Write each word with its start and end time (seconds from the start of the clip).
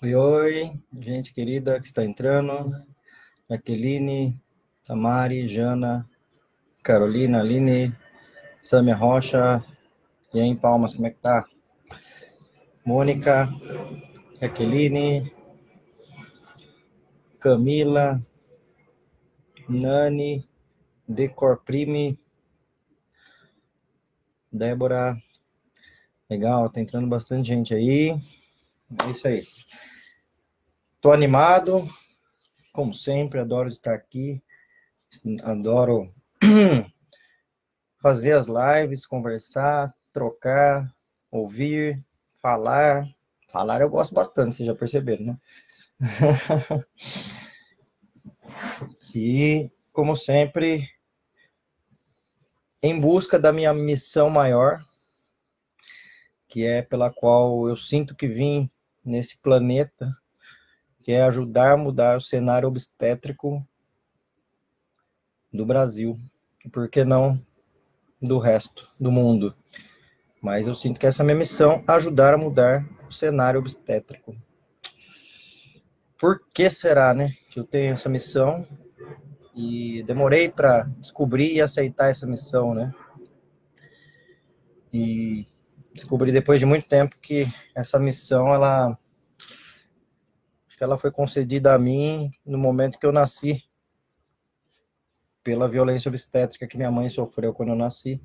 Oi, 0.00 0.14
oi, 0.14 0.80
gente 0.96 1.34
querida 1.34 1.80
que 1.80 1.86
está 1.86 2.04
entrando. 2.04 2.86
Jaqueline, 3.50 4.40
Tamari, 4.84 5.48
Jana, 5.48 6.08
Carolina, 6.84 7.40
Aline, 7.40 7.92
Samia 8.62 8.94
Rocha. 8.94 9.60
E 10.32 10.38
aí, 10.40 10.46
em 10.46 10.54
Palmas, 10.54 10.94
como 10.94 11.08
é 11.08 11.10
que 11.10 11.18
tá? 11.18 11.44
Mônica, 12.84 13.48
Jaqueline, 14.40 15.32
Camila, 17.40 18.22
Nani, 19.68 20.48
Decor 21.08 21.64
Prime, 21.64 22.16
Débora. 24.52 25.20
Legal, 26.30 26.70
tá 26.70 26.80
entrando 26.80 27.08
bastante 27.08 27.48
gente 27.48 27.74
aí. 27.74 28.10
É 28.10 29.10
isso 29.10 29.26
aí. 29.26 29.42
Tô 31.00 31.12
animado, 31.12 31.86
como 32.72 32.92
sempre, 32.92 33.38
adoro 33.38 33.68
estar 33.68 33.94
aqui. 33.94 34.42
Adoro 35.44 36.12
fazer 38.02 38.32
as 38.32 38.48
lives, 38.48 39.06
conversar, 39.06 39.94
trocar, 40.12 40.92
ouvir, 41.30 42.04
falar. 42.42 43.06
Falar 43.46 43.80
eu 43.80 43.88
gosto 43.88 44.12
bastante, 44.12 44.56
vocês 44.56 44.66
já 44.66 44.74
perceberam, 44.74 45.26
né? 45.26 45.38
e, 49.14 49.70
como 49.92 50.16
sempre, 50.16 50.90
em 52.82 52.98
busca 52.98 53.38
da 53.38 53.52
minha 53.52 53.72
missão 53.72 54.28
maior, 54.28 54.78
que 56.48 56.66
é 56.66 56.82
pela 56.82 57.08
qual 57.12 57.68
eu 57.68 57.76
sinto 57.76 58.16
que 58.16 58.26
vim 58.26 58.68
nesse 59.04 59.38
planeta, 59.38 60.12
que 61.08 61.12
é 61.12 61.22
ajudar 61.22 61.72
a 61.72 61.76
mudar 61.78 62.18
o 62.18 62.20
cenário 62.20 62.68
obstétrico 62.68 63.66
do 65.50 65.64
Brasil, 65.64 66.20
e 66.62 66.68
por 66.68 66.90
que 66.90 67.02
não 67.02 67.42
do 68.20 68.38
resto 68.38 68.86
do 69.00 69.10
mundo. 69.10 69.56
Mas 70.42 70.66
eu 70.66 70.74
sinto 70.74 71.00
que 71.00 71.06
essa 71.06 71.22
é 71.22 71.24
a 71.24 71.24
minha 71.24 71.38
missão, 71.38 71.82
ajudar 71.88 72.34
a 72.34 72.36
mudar 72.36 72.86
o 73.08 73.10
cenário 73.10 73.58
obstétrico. 73.58 74.36
Por 76.18 76.46
que 76.52 76.68
será, 76.68 77.14
né, 77.14 77.32
que 77.48 77.58
eu 77.58 77.64
tenho 77.64 77.94
essa 77.94 78.10
missão? 78.10 78.68
E 79.56 80.02
demorei 80.02 80.50
para 80.50 80.82
descobrir 80.98 81.54
e 81.54 81.62
aceitar 81.62 82.10
essa 82.10 82.26
missão, 82.26 82.74
né? 82.74 82.94
E 84.92 85.46
descobri 85.94 86.32
depois 86.32 86.60
de 86.60 86.66
muito 86.66 86.86
tempo 86.86 87.16
que 87.18 87.46
essa 87.74 87.98
missão 87.98 88.52
ela 88.52 88.94
que 90.78 90.84
ela 90.84 90.96
foi 90.96 91.10
concedida 91.10 91.74
a 91.74 91.78
mim 91.78 92.30
no 92.46 92.56
momento 92.56 92.98
que 92.98 93.04
eu 93.04 93.12
nasci 93.12 93.64
pela 95.42 95.68
violência 95.68 96.08
obstétrica 96.08 96.66
que 96.66 96.76
minha 96.76 96.90
mãe 96.90 97.08
sofreu 97.08 97.52
quando 97.52 97.70
eu 97.70 97.76
nasci 97.76 98.22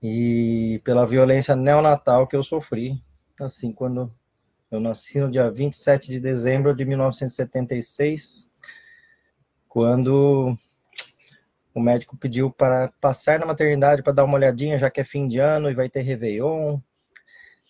e 0.00 0.80
pela 0.84 1.06
violência 1.06 1.56
neonatal 1.56 2.28
que 2.28 2.36
eu 2.36 2.44
sofri 2.44 3.02
assim 3.40 3.72
quando 3.72 4.14
eu 4.70 4.78
nasci 4.78 5.18
no 5.18 5.30
dia 5.30 5.50
27 5.50 6.08
de 6.08 6.20
dezembro 6.20 6.74
de 6.74 6.84
1976 6.84 8.50
quando 9.68 10.56
o 11.74 11.80
médico 11.80 12.16
pediu 12.16 12.50
para 12.52 12.92
passar 13.00 13.40
na 13.40 13.46
maternidade 13.46 14.02
para 14.02 14.12
dar 14.12 14.24
uma 14.24 14.36
olhadinha, 14.36 14.78
já 14.78 14.88
que 14.88 15.00
é 15.00 15.04
fim 15.04 15.26
de 15.26 15.40
ano 15.40 15.68
e 15.68 15.74
vai 15.74 15.88
ter 15.88 16.02
Réveillon. 16.02 16.78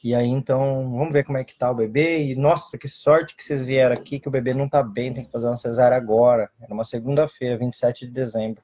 E 0.04 0.14
aí, 0.14 0.28
então, 0.28 0.92
vamos 0.98 1.14
ver 1.14 1.24
como 1.24 1.38
é 1.38 1.44
que 1.44 1.56
tá 1.56 1.70
o 1.70 1.74
bebê. 1.74 2.26
E, 2.26 2.34
nossa, 2.34 2.76
que 2.76 2.86
sorte 2.86 3.34
que 3.34 3.42
vocês 3.42 3.64
vieram 3.64 3.94
aqui, 3.94 4.20
que 4.20 4.28
o 4.28 4.30
bebê 4.30 4.52
não 4.52 4.68
tá 4.68 4.82
bem, 4.82 5.14
tem 5.14 5.24
que 5.24 5.32
fazer 5.32 5.46
uma 5.46 5.56
cesárea 5.56 5.96
agora. 5.96 6.50
Era 6.60 6.74
uma 6.74 6.84
segunda-feira, 6.84 7.56
27 7.56 8.06
de 8.06 8.12
dezembro. 8.12 8.62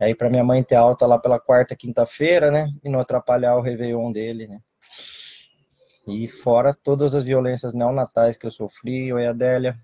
Aí, 0.00 0.14
para 0.14 0.30
minha 0.30 0.42
mãe 0.42 0.62
ter 0.62 0.76
alta 0.76 1.06
lá 1.06 1.18
pela 1.18 1.38
quarta, 1.38 1.76
quinta-feira, 1.76 2.50
né? 2.50 2.72
E 2.82 2.88
não 2.88 2.98
atrapalhar 2.98 3.56
o 3.56 3.60
Réveillon 3.60 4.10
dele, 4.10 4.48
né? 4.48 4.58
E 6.08 6.26
fora 6.26 6.72
todas 6.72 7.14
as 7.14 7.24
violências 7.24 7.74
neonatais 7.74 8.38
que 8.38 8.46
eu 8.46 8.50
sofri, 8.50 9.12
oi 9.12 9.26
Adélia. 9.26 9.78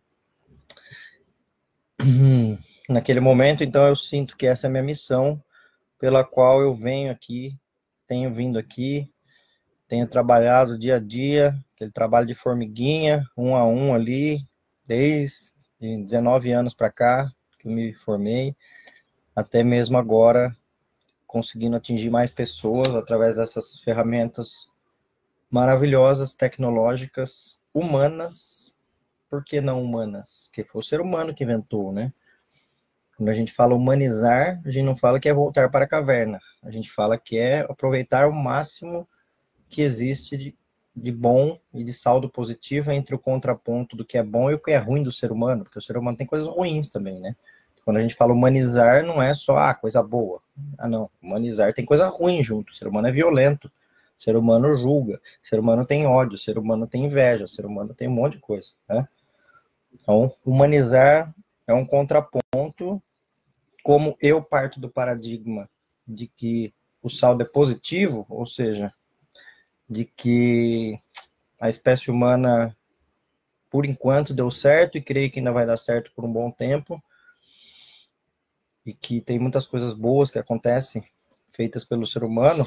naquele 2.88 3.20
momento, 3.20 3.62
então 3.62 3.86
eu 3.86 3.94
sinto 3.94 4.34
que 4.34 4.46
essa 4.46 4.66
é 4.66 4.68
a 4.68 4.70
minha 4.70 4.82
missão 4.82 5.42
pela 5.98 6.24
qual 6.24 6.62
eu 6.62 6.74
venho 6.74 7.12
aqui, 7.12 7.54
tenho 8.06 8.32
vindo 8.32 8.58
aqui, 8.58 9.12
tenho 9.88 10.06
trabalhado 10.06 10.78
dia 10.78 10.96
a 10.96 11.00
dia, 11.00 11.58
aquele 11.74 11.90
trabalho 11.90 12.26
de 12.26 12.34
formiguinha, 12.34 13.24
um 13.36 13.56
a 13.56 13.66
um 13.66 13.94
ali, 13.94 14.46
desde 14.86 15.52
19 15.80 16.52
anos 16.52 16.74
para 16.74 16.90
cá, 16.90 17.32
que 17.58 17.66
eu 17.66 17.72
me 17.72 17.94
formei, 17.94 18.54
até 19.34 19.62
mesmo 19.62 19.96
agora, 19.96 20.54
conseguindo 21.26 21.76
atingir 21.76 22.10
mais 22.10 22.30
pessoas 22.30 22.94
através 22.94 23.36
dessas 23.36 23.78
ferramentas 23.78 24.70
maravilhosas, 25.50 26.34
tecnológicas, 26.34 27.62
humanas, 27.72 28.78
por 29.28 29.42
que 29.42 29.60
não 29.60 29.82
humanas? 29.82 30.50
Que 30.52 30.64
foi 30.64 30.80
o 30.80 30.84
ser 30.84 31.00
humano 31.00 31.34
que 31.34 31.44
inventou, 31.44 31.92
né? 31.92 32.12
Quando 33.16 33.30
a 33.30 33.34
gente 33.34 33.52
fala 33.52 33.74
humanizar, 33.74 34.60
a 34.64 34.70
gente 34.70 34.84
não 34.84 34.96
fala 34.96 35.18
que 35.18 35.28
é 35.28 35.32
voltar 35.32 35.70
para 35.70 35.84
a 35.84 35.88
caverna. 35.88 36.38
A 36.62 36.70
gente 36.70 36.90
fala 36.90 37.18
que 37.18 37.36
é 37.36 37.60
aproveitar 37.60 38.28
o 38.28 38.32
máximo 38.32 39.08
que 39.68 39.82
existe 39.82 40.36
de, 40.36 40.56
de 40.94 41.12
bom 41.12 41.58
e 41.72 41.84
de 41.84 41.92
saldo 41.92 42.28
positivo 42.28 42.90
entre 42.90 43.14
o 43.14 43.18
contraponto 43.18 43.96
do 43.96 44.04
que 44.04 44.18
é 44.18 44.22
bom 44.22 44.50
e 44.50 44.54
o 44.54 44.58
que 44.58 44.70
é 44.70 44.78
ruim 44.78 45.02
do 45.02 45.12
ser 45.12 45.30
humano, 45.32 45.64
porque 45.64 45.78
o 45.78 45.82
ser 45.82 45.96
humano 45.96 46.16
tem 46.16 46.26
coisas 46.26 46.48
ruins 46.48 46.88
também, 46.88 47.20
né? 47.20 47.36
Quando 47.88 47.96
a 47.96 48.02
gente 48.02 48.16
fala 48.16 48.34
humanizar, 48.34 49.02
não 49.02 49.22
é 49.22 49.32
só 49.32 49.56
ah, 49.56 49.74
coisa 49.74 50.02
boa. 50.02 50.42
Ah, 50.76 50.86
não. 50.86 51.10
Humanizar 51.22 51.72
tem 51.72 51.86
coisa 51.86 52.06
ruim 52.06 52.42
junto. 52.42 52.70
O 52.70 52.76
ser 52.76 52.86
humano 52.86 53.08
é 53.08 53.10
violento. 53.10 53.66
O 54.18 54.22
ser 54.22 54.36
humano 54.36 54.76
julga. 54.76 55.18
O 55.42 55.48
ser 55.48 55.58
humano 55.58 55.86
tem 55.86 56.06
ódio. 56.06 56.34
O 56.34 56.38
ser 56.38 56.58
humano 56.58 56.86
tem 56.86 57.06
inveja. 57.06 57.46
O 57.46 57.48
ser 57.48 57.64
humano 57.64 57.94
tem 57.94 58.06
um 58.06 58.10
monte 58.10 58.34
de 58.34 58.40
coisa. 58.40 58.72
Né? 58.86 59.08
Então, 59.94 60.30
humanizar 60.44 61.34
é 61.66 61.72
um 61.72 61.86
contraponto 61.86 63.00
como 63.82 64.18
eu 64.20 64.42
parto 64.42 64.78
do 64.78 64.90
paradigma 64.90 65.66
de 66.06 66.26
que 66.26 66.74
o 67.02 67.08
saldo 67.08 67.42
é 67.42 67.46
positivo, 67.46 68.26
ou 68.28 68.44
seja, 68.44 68.92
de 69.88 70.04
que 70.04 71.00
a 71.60 71.68
espécie 71.68 72.10
humana, 72.10 72.76
por 73.70 73.86
enquanto, 73.86 74.34
deu 74.34 74.50
certo 74.50 74.98
e 74.98 75.02
creio 75.02 75.30
que 75.30 75.38
ainda 75.38 75.52
vai 75.52 75.66
dar 75.66 75.76
certo 75.76 76.12
por 76.14 76.24
um 76.24 76.32
bom 76.32 76.50
tempo, 76.50 77.02
e 78.84 78.94
que 78.94 79.20
tem 79.20 79.38
muitas 79.38 79.66
coisas 79.66 79.92
boas 79.92 80.30
que 80.30 80.38
acontecem 80.38 81.04
feitas 81.52 81.84
pelo 81.84 82.06
ser 82.06 82.24
humano, 82.24 82.64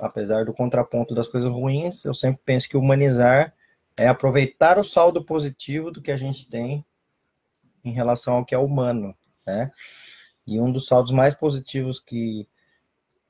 apesar 0.00 0.44
do 0.44 0.52
contraponto 0.52 1.14
das 1.14 1.28
coisas 1.28 1.50
ruins, 1.50 2.04
eu 2.04 2.14
sempre 2.14 2.42
penso 2.44 2.68
que 2.68 2.76
humanizar 2.76 3.54
é 3.96 4.06
aproveitar 4.06 4.78
o 4.78 4.84
saldo 4.84 5.24
positivo 5.24 5.90
do 5.90 6.02
que 6.02 6.10
a 6.10 6.16
gente 6.16 6.48
tem 6.48 6.84
em 7.84 7.92
relação 7.92 8.34
ao 8.34 8.44
que 8.44 8.54
é 8.54 8.58
humano 8.58 9.16
né? 9.48 9.72
E 10.46 10.60
um 10.60 10.70
dos 10.70 10.86
saldos 10.86 11.10
mais 11.10 11.34
positivos 11.34 11.98
que, 12.00 12.46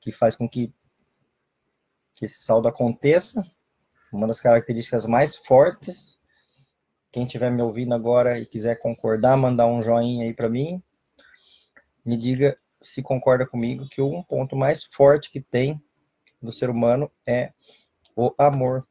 que 0.01 0.11
faz 0.11 0.35
com 0.35 0.47
que, 0.47 0.73
que 2.19 2.25
esse 2.25 2.41
saldo 2.41 2.67
aconteça, 2.67 3.49
uma 4.11 4.27
das 4.27 4.41
características 4.41 5.05
mais 5.05 5.37
fortes, 5.37 6.19
quem 7.13 7.23
estiver 7.23 7.49
me 7.49 7.61
ouvindo 7.61 7.95
agora 7.95 8.37
e 8.37 8.45
quiser 8.45 8.77
concordar, 8.77 9.37
mandar 9.37 9.67
um 9.67 9.81
joinha 9.81 10.25
aí 10.25 10.33
para 10.33 10.49
mim, 10.49 10.83
me 12.05 12.17
diga 12.17 12.59
se 12.81 13.01
concorda 13.01 13.47
comigo 13.47 13.87
que 13.87 14.01
um 14.01 14.21
ponto 14.21 14.53
mais 14.53 14.83
forte 14.83 15.31
que 15.31 15.39
tem 15.39 15.81
do 16.41 16.51
ser 16.51 16.69
humano 16.69 17.09
é 17.25 17.53
o 18.15 18.33
amor. 18.37 18.85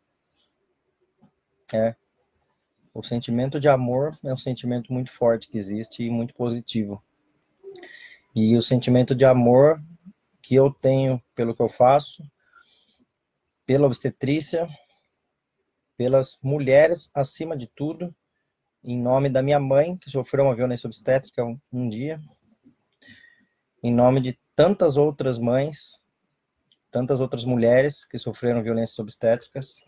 É. 1.72 1.94
O 2.94 3.02
sentimento 3.02 3.60
de 3.60 3.68
amor 3.68 4.16
é 4.24 4.32
um 4.32 4.38
sentimento 4.38 4.90
muito 4.90 5.10
forte 5.12 5.48
que 5.48 5.58
existe 5.58 6.02
e 6.02 6.10
muito 6.10 6.34
positivo. 6.34 7.02
E 8.34 8.56
o 8.56 8.62
sentimento 8.62 9.14
de 9.14 9.26
amor 9.26 9.82
que 10.42 10.54
eu 10.54 10.70
tenho 10.70 11.22
pelo 11.34 11.54
que 11.54 11.62
eu 11.62 11.68
faço, 11.68 12.22
pela 13.68 13.86
obstetrícia, 13.86 14.66
pelas 15.94 16.38
mulheres 16.42 17.10
acima 17.14 17.54
de 17.54 17.66
tudo, 17.66 18.16
em 18.82 18.98
nome 18.98 19.28
da 19.28 19.42
minha 19.42 19.60
mãe, 19.60 19.94
que 19.94 20.08
sofreu 20.08 20.46
uma 20.46 20.56
violência 20.56 20.86
obstétrica 20.86 21.44
um, 21.44 21.60
um 21.70 21.86
dia, 21.86 22.18
em 23.82 23.92
nome 23.92 24.22
de 24.22 24.40
tantas 24.56 24.96
outras 24.96 25.38
mães, 25.38 26.02
tantas 26.90 27.20
outras 27.20 27.44
mulheres 27.44 28.06
que 28.06 28.16
sofreram 28.16 28.62
violências 28.62 28.98
obstétricas, 28.98 29.84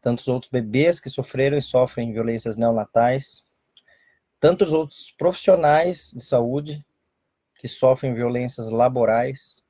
tantos 0.00 0.28
outros 0.28 0.52
bebês 0.52 1.00
que 1.00 1.10
sofreram 1.10 1.58
e 1.58 1.62
sofrem 1.62 2.12
violências 2.12 2.56
neonatais, 2.56 3.44
tantos 4.38 4.72
outros 4.72 5.10
profissionais 5.18 6.12
de 6.12 6.22
saúde 6.22 6.86
que 7.56 7.66
sofrem 7.66 8.14
violências 8.14 8.70
laborais 8.70 9.68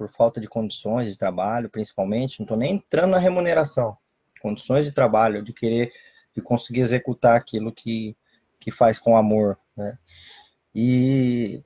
por 0.00 0.08
falta 0.08 0.40
de 0.40 0.48
condições 0.48 1.12
de 1.12 1.18
trabalho, 1.18 1.68
principalmente, 1.68 2.40
não 2.40 2.44
estou 2.44 2.56
nem 2.56 2.76
entrando 2.76 3.10
na 3.10 3.18
remuneração, 3.18 3.98
condições 4.40 4.86
de 4.86 4.92
trabalho, 4.92 5.42
de 5.42 5.52
querer, 5.52 5.92
de 6.34 6.40
conseguir 6.40 6.80
executar 6.80 7.36
aquilo 7.36 7.70
que, 7.70 8.16
que 8.58 8.70
faz 8.70 8.98
com 8.98 9.14
amor, 9.14 9.58
né? 9.76 9.98
E 10.74 11.62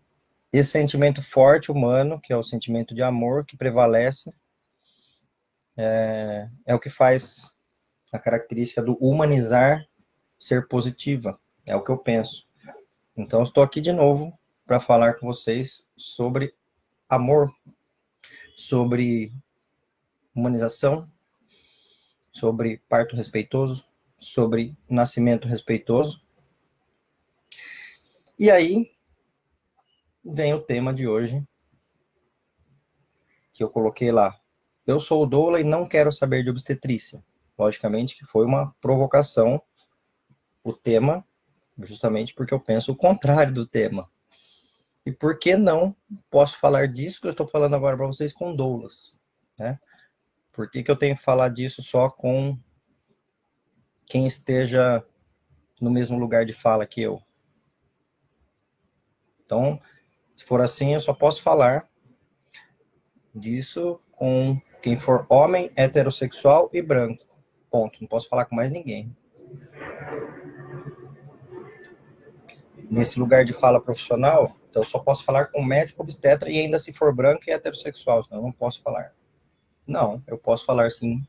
esse 0.52 0.72
sentimento 0.72 1.22
forte 1.22 1.70
humano, 1.70 2.20
que 2.20 2.32
é 2.32 2.36
o 2.36 2.42
sentimento 2.42 2.92
de 2.92 3.04
amor 3.04 3.46
que 3.46 3.56
prevalece, 3.56 4.34
é, 5.76 6.48
é 6.66 6.74
o 6.74 6.80
que 6.80 6.90
faz 6.90 7.54
a 8.12 8.18
característica 8.18 8.82
do 8.82 8.96
humanizar 8.96 9.86
ser 10.36 10.66
positiva, 10.66 11.38
é 11.64 11.76
o 11.76 11.84
que 11.84 11.90
eu 11.92 11.98
penso. 11.98 12.48
Então, 13.16 13.44
estou 13.44 13.62
aqui 13.62 13.80
de 13.80 13.92
novo 13.92 14.36
para 14.66 14.80
falar 14.80 15.20
com 15.20 15.26
vocês 15.28 15.92
sobre 15.96 16.52
amor, 17.08 17.54
sobre 18.56 19.32
humanização, 20.34 21.10
sobre 22.32 22.78
parto 22.88 23.14
respeitoso, 23.14 23.86
sobre 24.18 24.76
nascimento 24.88 25.46
respeitoso. 25.46 26.22
E 28.38 28.50
aí 28.50 28.90
vem 30.24 30.54
o 30.54 30.62
tema 30.62 30.92
de 30.92 31.06
hoje, 31.06 31.46
que 33.52 33.62
eu 33.62 33.70
coloquei 33.70 34.10
lá. 34.10 34.38
Eu 34.86 34.98
sou 34.98 35.26
doula 35.26 35.60
e 35.60 35.64
não 35.64 35.86
quero 35.86 36.10
saber 36.10 36.42
de 36.42 36.50
obstetrícia. 36.50 37.24
Logicamente 37.56 38.16
que 38.16 38.24
foi 38.24 38.44
uma 38.44 38.74
provocação 38.80 39.62
o 40.64 40.72
tema, 40.72 41.24
justamente 41.78 42.34
porque 42.34 42.52
eu 42.52 42.58
penso 42.58 42.90
o 42.90 42.96
contrário 42.96 43.52
do 43.52 43.66
tema. 43.66 44.10
E 45.06 45.12
por 45.12 45.38
que 45.38 45.56
não 45.56 45.94
posso 46.30 46.58
falar 46.58 46.88
disso 46.88 47.20
que 47.20 47.26
eu 47.26 47.32
estou 47.32 47.46
falando 47.46 47.76
agora 47.76 47.96
para 47.96 48.06
vocês 48.06 48.32
com 48.32 48.54
doulas, 48.54 49.20
né? 49.58 49.78
Por 50.50 50.70
que, 50.70 50.82
que 50.82 50.90
eu 50.90 50.96
tenho 50.96 51.16
que 51.16 51.22
falar 51.22 51.48
disso 51.48 51.82
só 51.82 52.08
com 52.08 52.58
quem 54.06 54.26
esteja 54.26 55.04
no 55.80 55.90
mesmo 55.90 56.18
lugar 56.18 56.44
de 56.44 56.52
fala 56.52 56.86
que 56.86 57.02
eu? 57.02 57.20
Então, 59.44 59.80
se 60.34 60.44
for 60.44 60.60
assim, 60.60 60.94
eu 60.94 61.00
só 61.00 61.12
posso 61.12 61.42
falar 61.42 61.88
disso 63.34 64.00
com 64.12 64.60
quem 64.80 64.98
for 64.98 65.26
homem, 65.28 65.70
heterossexual 65.76 66.70
e 66.72 66.80
branco. 66.80 67.24
Ponto. 67.70 68.00
Não 68.00 68.08
posso 68.08 68.28
falar 68.28 68.44
com 68.46 68.54
mais 68.54 68.70
ninguém. 68.70 69.14
Nesse 72.90 73.18
lugar 73.18 73.44
de 73.44 73.52
fala 73.52 73.80
profissional, 73.80 74.56
então 74.68 74.82
eu 74.82 74.86
só 74.86 74.98
posso 74.98 75.24
falar 75.24 75.46
com 75.46 75.62
médico 75.62 76.02
obstetra 76.02 76.50
e 76.50 76.58
ainda 76.58 76.78
se 76.78 76.92
for 76.92 77.14
branco 77.14 77.42
e 77.46 77.50
heterossexual, 77.50 78.22
senão 78.22 78.40
eu 78.40 78.44
não 78.44 78.52
posso 78.52 78.82
falar. 78.82 79.12
Não, 79.86 80.22
eu 80.26 80.38
posso 80.38 80.64
falar 80.64 80.90
sim 80.90 81.22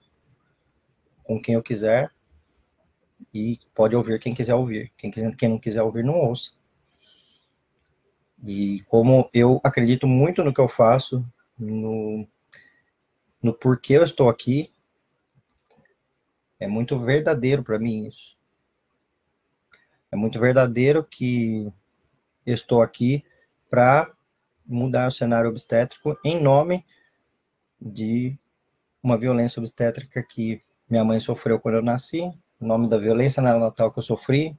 com 1.23 1.41
quem 1.41 1.55
eu 1.55 1.63
quiser 1.63 2.11
e 3.33 3.59
pode 3.73 3.95
ouvir 3.95 4.19
quem 4.19 4.33
quiser 4.33 4.55
ouvir. 4.55 4.91
Quem, 4.97 5.11
quiser, 5.11 5.35
quem 5.35 5.49
não 5.49 5.59
quiser 5.59 5.81
ouvir, 5.81 6.03
não 6.03 6.15
ouça. 6.15 6.53
E 8.45 8.81
como 8.87 9.29
eu 9.33 9.59
acredito 9.63 10.07
muito 10.07 10.43
no 10.43 10.53
que 10.53 10.61
eu 10.61 10.67
faço, 10.67 11.25
no, 11.57 12.27
no 13.41 13.53
porquê 13.53 13.93
eu 13.93 14.03
estou 14.03 14.29
aqui, 14.29 14.71
é 16.59 16.67
muito 16.67 16.99
verdadeiro 16.99 17.63
para 17.63 17.79
mim 17.79 18.07
isso. 18.07 18.34
É 20.15 20.17
muito 20.17 20.39
verdadeiro 20.39 21.03
que 21.03 21.69
estou 22.45 22.81
aqui 22.81 23.21
para 23.69 24.09
mudar 24.65 25.09
o 25.09 25.11
cenário 25.11 25.49
obstétrico 25.49 26.17
em 26.23 26.41
nome 26.41 26.85
de 27.81 28.39
uma 29.03 29.17
violência 29.17 29.59
obstétrica 29.59 30.23
que 30.23 30.61
minha 30.89 31.03
mãe 31.03 31.19
sofreu 31.19 31.59
quando 31.59 31.75
eu 31.75 31.81
nasci, 31.81 32.21
em 32.21 32.33
nome 32.65 32.87
da 32.87 32.97
violência 32.97 33.43
neonatal 33.43 33.91
que 33.91 33.99
eu 33.99 34.03
sofri, 34.03 34.57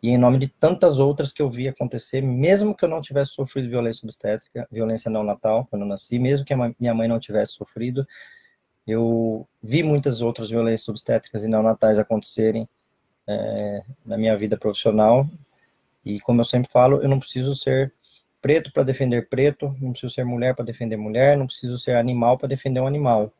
e 0.00 0.10
em 0.10 0.16
nome 0.16 0.38
de 0.38 0.46
tantas 0.46 1.00
outras 1.00 1.32
que 1.32 1.42
eu 1.42 1.50
vi 1.50 1.66
acontecer, 1.66 2.20
mesmo 2.20 2.72
que 2.72 2.84
eu 2.84 2.88
não 2.88 3.00
tivesse 3.00 3.32
sofrido 3.32 3.68
violência 3.68 4.06
obstétrica, 4.06 4.68
violência 4.70 5.10
neonatal, 5.10 5.66
quando 5.66 5.82
eu 5.82 5.88
nasci, 5.88 6.20
mesmo 6.20 6.46
que 6.46 6.54
minha 6.78 6.94
mãe 6.94 7.08
não 7.08 7.18
tivesse 7.18 7.54
sofrido, 7.54 8.06
eu 8.86 9.44
vi 9.60 9.82
muitas 9.82 10.22
outras 10.22 10.50
violências 10.50 10.88
obstétricas 10.88 11.42
e 11.42 11.48
neonatais 11.48 11.98
acontecerem 11.98 12.68
é, 13.26 13.82
na 14.04 14.16
minha 14.16 14.36
vida 14.36 14.56
profissional, 14.56 15.28
e 16.04 16.20
como 16.20 16.40
eu 16.40 16.44
sempre 16.44 16.70
falo, 16.70 17.02
eu 17.02 17.08
não 17.08 17.18
preciso 17.18 17.54
ser 17.54 17.92
preto 18.40 18.72
para 18.72 18.84
defender 18.84 19.28
preto, 19.28 19.74
não 19.80 19.90
preciso 19.90 20.14
ser 20.14 20.24
mulher 20.24 20.54
para 20.54 20.64
defender 20.64 20.96
mulher, 20.96 21.36
não 21.36 21.46
preciso 21.46 21.78
ser 21.78 21.96
animal 21.96 22.38
para 22.38 22.48
defender 22.48 22.80
um 22.80 22.86
animal. 22.86 23.32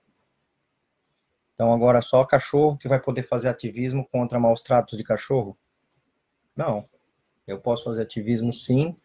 Então 1.54 1.72
agora 1.72 2.02
só 2.02 2.24
cachorro 2.24 2.76
que 2.76 2.88
vai 2.88 3.00
poder 3.00 3.22
fazer 3.22 3.48
ativismo 3.48 4.06
contra 4.06 4.38
maus 4.38 4.62
tratos 4.62 4.98
de 4.98 5.04
cachorro? 5.04 5.56
Não. 6.56 6.84
Eu 7.46 7.60
posso 7.60 7.84
fazer 7.84 8.02
ativismo 8.02 8.52
sim, 8.52 8.96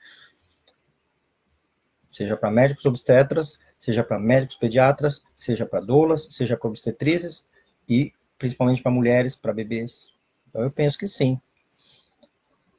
seja 2.11 2.35
para 2.35 2.49
médicos 2.49 2.85
obstetras, 2.85 3.59
seja 3.77 4.03
para 4.03 4.19
médicos 4.19 4.57
pediatras, 4.57 5.23
seja 5.35 5.65
para 5.65 5.79
doulas, 5.79 6.27
seja 6.31 6.57
para 6.57 6.67
obstetrizes 6.67 7.49
e 7.87 8.11
principalmente 8.37 8.81
para 8.81 8.91
mulheres, 8.91 9.35
para 9.35 9.53
bebês. 9.53 10.13
Então 10.51 10.61
eu 10.61 10.69
penso 10.69 10.97
que 10.97 11.07
sim. 11.07 11.41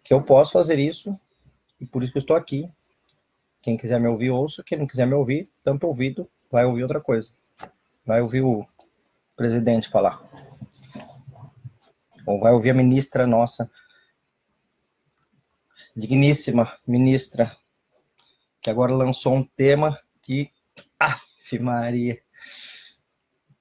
Que 0.04 0.14
eu 0.14 0.22
posso 0.22 0.52
fazer 0.52 0.78
isso 0.78 1.19
e 1.80 1.86
por 1.86 2.04
isso 2.04 2.12
que 2.12 2.19
eu 2.19 2.22
estou 2.22 2.36
aqui 2.36 2.70
quem 3.62 3.76
quiser 3.76 4.00
me 4.00 4.08
ouvir, 4.08 4.30
ouça. 4.30 4.62
Quem 4.64 4.76
não 4.76 4.88
quiser 4.88 5.06
me 5.06 5.14
ouvir, 5.14 5.48
tampa 5.62 5.86
ouvido, 5.86 6.28
vai 6.50 6.64
ouvir 6.64 6.82
outra 6.82 7.00
coisa. 7.00 7.32
Vai 8.04 8.20
ouvir 8.20 8.42
o 8.42 8.66
presidente 9.36 9.88
falar. 9.88 10.20
Ou 12.26 12.40
vai 12.40 12.52
ouvir 12.52 12.70
a 12.70 12.74
ministra 12.74 13.24
nossa, 13.24 13.70
digníssima 15.94 16.76
ministra, 16.84 17.56
que 18.60 18.69
agora 18.69 18.92
lançou 18.92 19.34
um 19.34 19.44
tema 19.44 19.98
que, 20.20 20.50
af, 20.98 21.22
Maria, 21.60 22.20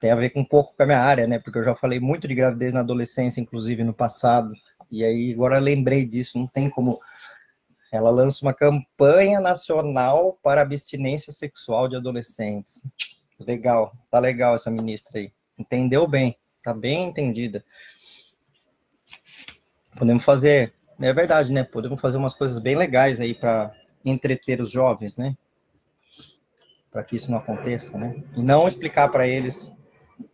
tem 0.01 0.09
a 0.09 0.15
ver 0.15 0.31
com 0.31 0.39
um 0.39 0.45
pouco 0.45 0.75
com 0.75 0.81
a 0.81 0.85
minha 0.87 0.99
área, 0.99 1.27
né? 1.27 1.37
Porque 1.37 1.59
eu 1.59 1.63
já 1.63 1.75
falei 1.75 1.99
muito 1.99 2.27
de 2.27 2.33
gravidez 2.33 2.73
na 2.73 2.79
adolescência, 2.79 3.39
inclusive 3.39 3.83
no 3.83 3.93
passado. 3.93 4.51
E 4.89 5.05
aí 5.05 5.31
agora 5.31 5.59
lembrei 5.59 6.03
disso, 6.03 6.39
não 6.39 6.47
tem 6.47 6.71
como 6.71 6.99
ela 7.91 8.09
lança 8.09 8.43
uma 8.43 8.53
campanha 8.53 9.39
nacional 9.39 10.39
para 10.41 10.63
abstinência 10.63 11.31
sexual 11.31 11.87
de 11.87 11.97
adolescentes. 11.97 12.81
Legal, 13.39 13.93
tá 14.09 14.17
legal 14.17 14.55
essa 14.55 14.71
ministra 14.71 15.19
aí. 15.19 15.31
Entendeu 15.55 16.07
bem, 16.07 16.35
tá 16.63 16.73
bem 16.73 17.03
entendida. 17.03 17.63
Podemos 19.95 20.23
fazer, 20.23 20.73
é 20.99 21.13
verdade, 21.13 21.53
né? 21.53 21.63
Podemos 21.63 22.01
fazer 22.01 22.17
umas 22.17 22.33
coisas 22.33 22.57
bem 22.57 22.75
legais 22.75 23.21
aí 23.21 23.35
para 23.35 23.71
entreter 24.03 24.61
os 24.61 24.71
jovens, 24.71 25.15
né? 25.15 25.37
Para 26.89 27.03
que 27.03 27.17
isso 27.17 27.29
não 27.29 27.37
aconteça, 27.37 27.95
né? 27.99 28.23
E 28.35 28.41
não 28.41 28.67
explicar 28.67 29.09
para 29.09 29.27
eles 29.27 29.71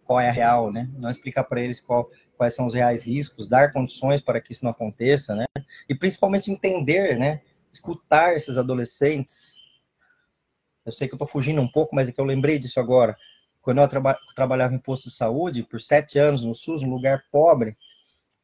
qual 0.08 0.22
é 0.22 0.30
a 0.30 0.32
real, 0.32 0.72
né? 0.72 0.90
Não 0.98 1.12
explicar 1.12 1.44
para 1.44 1.62
eles 1.62 1.82
qual, 1.82 2.10
quais 2.38 2.56
são 2.56 2.66
os 2.66 2.74
reais 2.74 3.04
riscos, 3.04 3.48
dar 3.48 3.74
condições 3.74 4.22
para 4.22 4.40
que 4.40 4.54
isso 4.54 4.64
não 4.64 4.72
aconteça, 4.72 5.36
né? 5.36 5.46
E 5.88 5.94
principalmente 5.94 6.50
entender, 6.50 7.20
né? 7.20 7.42
Escutar 7.72 8.34
esses 8.34 8.58
adolescentes. 8.58 9.58
Eu 10.86 10.94
sei 10.94 11.10
que 11.10 11.14
eu 11.14 11.18
estou 11.18 11.28
fugindo 11.28 11.62
um 11.62 11.68
pouco, 11.68 11.94
mas 11.94 12.08
é 12.08 12.14
que 12.14 12.22
eu 12.22 12.26
lembrei 12.26 12.58
disso 12.58 12.80
agora. 12.80 13.16
Quando 13.62 13.82
eu 13.82 13.88
traba 13.90 14.18
trabalhava 14.34 14.74
em 14.74 14.80
posto 14.80 15.10
de 15.10 15.16
saúde, 15.16 15.62
por 15.64 15.82
sete 15.82 16.18
anos 16.18 16.46
no 16.46 16.56
SUS, 16.56 16.82
um 16.84 16.90
lugar 16.90 17.26
pobre, 17.30 17.76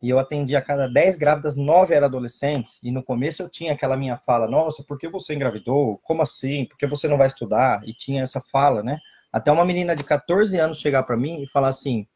e 0.02 0.10
eu 0.10 0.20
atendia 0.20 0.60
a 0.60 0.62
cada 0.62 0.86
dez 0.86 1.18
grávidas, 1.18 1.56
nove 1.56 1.94
eram 1.94 2.08
adolescentes. 2.08 2.78
E 2.84 2.92
no 2.92 3.02
começo 3.02 3.42
eu 3.42 3.50
tinha 3.50 3.72
aquela 3.72 3.96
minha 3.96 4.18
fala: 4.18 4.50
Nossa, 4.50 4.84
por 4.84 4.98
que 4.98 5.08
você 5.08 5.34
engravidou? 5.34 5.98
Como 6.00 6.22
assim? 6.22 6.66
Por 6.66 6.78
que 6.78 6.86
você 6.86 7.08
não 7.08 7.18
vai 7.18 7.28
estudar? 7.28 7.82
E 7.88 7.94
tinha 7.94 8.22
essa 8.22 8.42
fala, 8.42 8.84
né? 8.84 9.00
Até 9.34 9.52
uma 9.52 9.66
menina 9.66 9.96
de 9.96 10.04
14 10.04 10.60
anos 10.60 10.80
chegar 10.80 11.02
para 11.02 11.18
mim 11.18 11.42
e 11.42 11.48
falar 11.48 11.70
assim: 11.70 12.08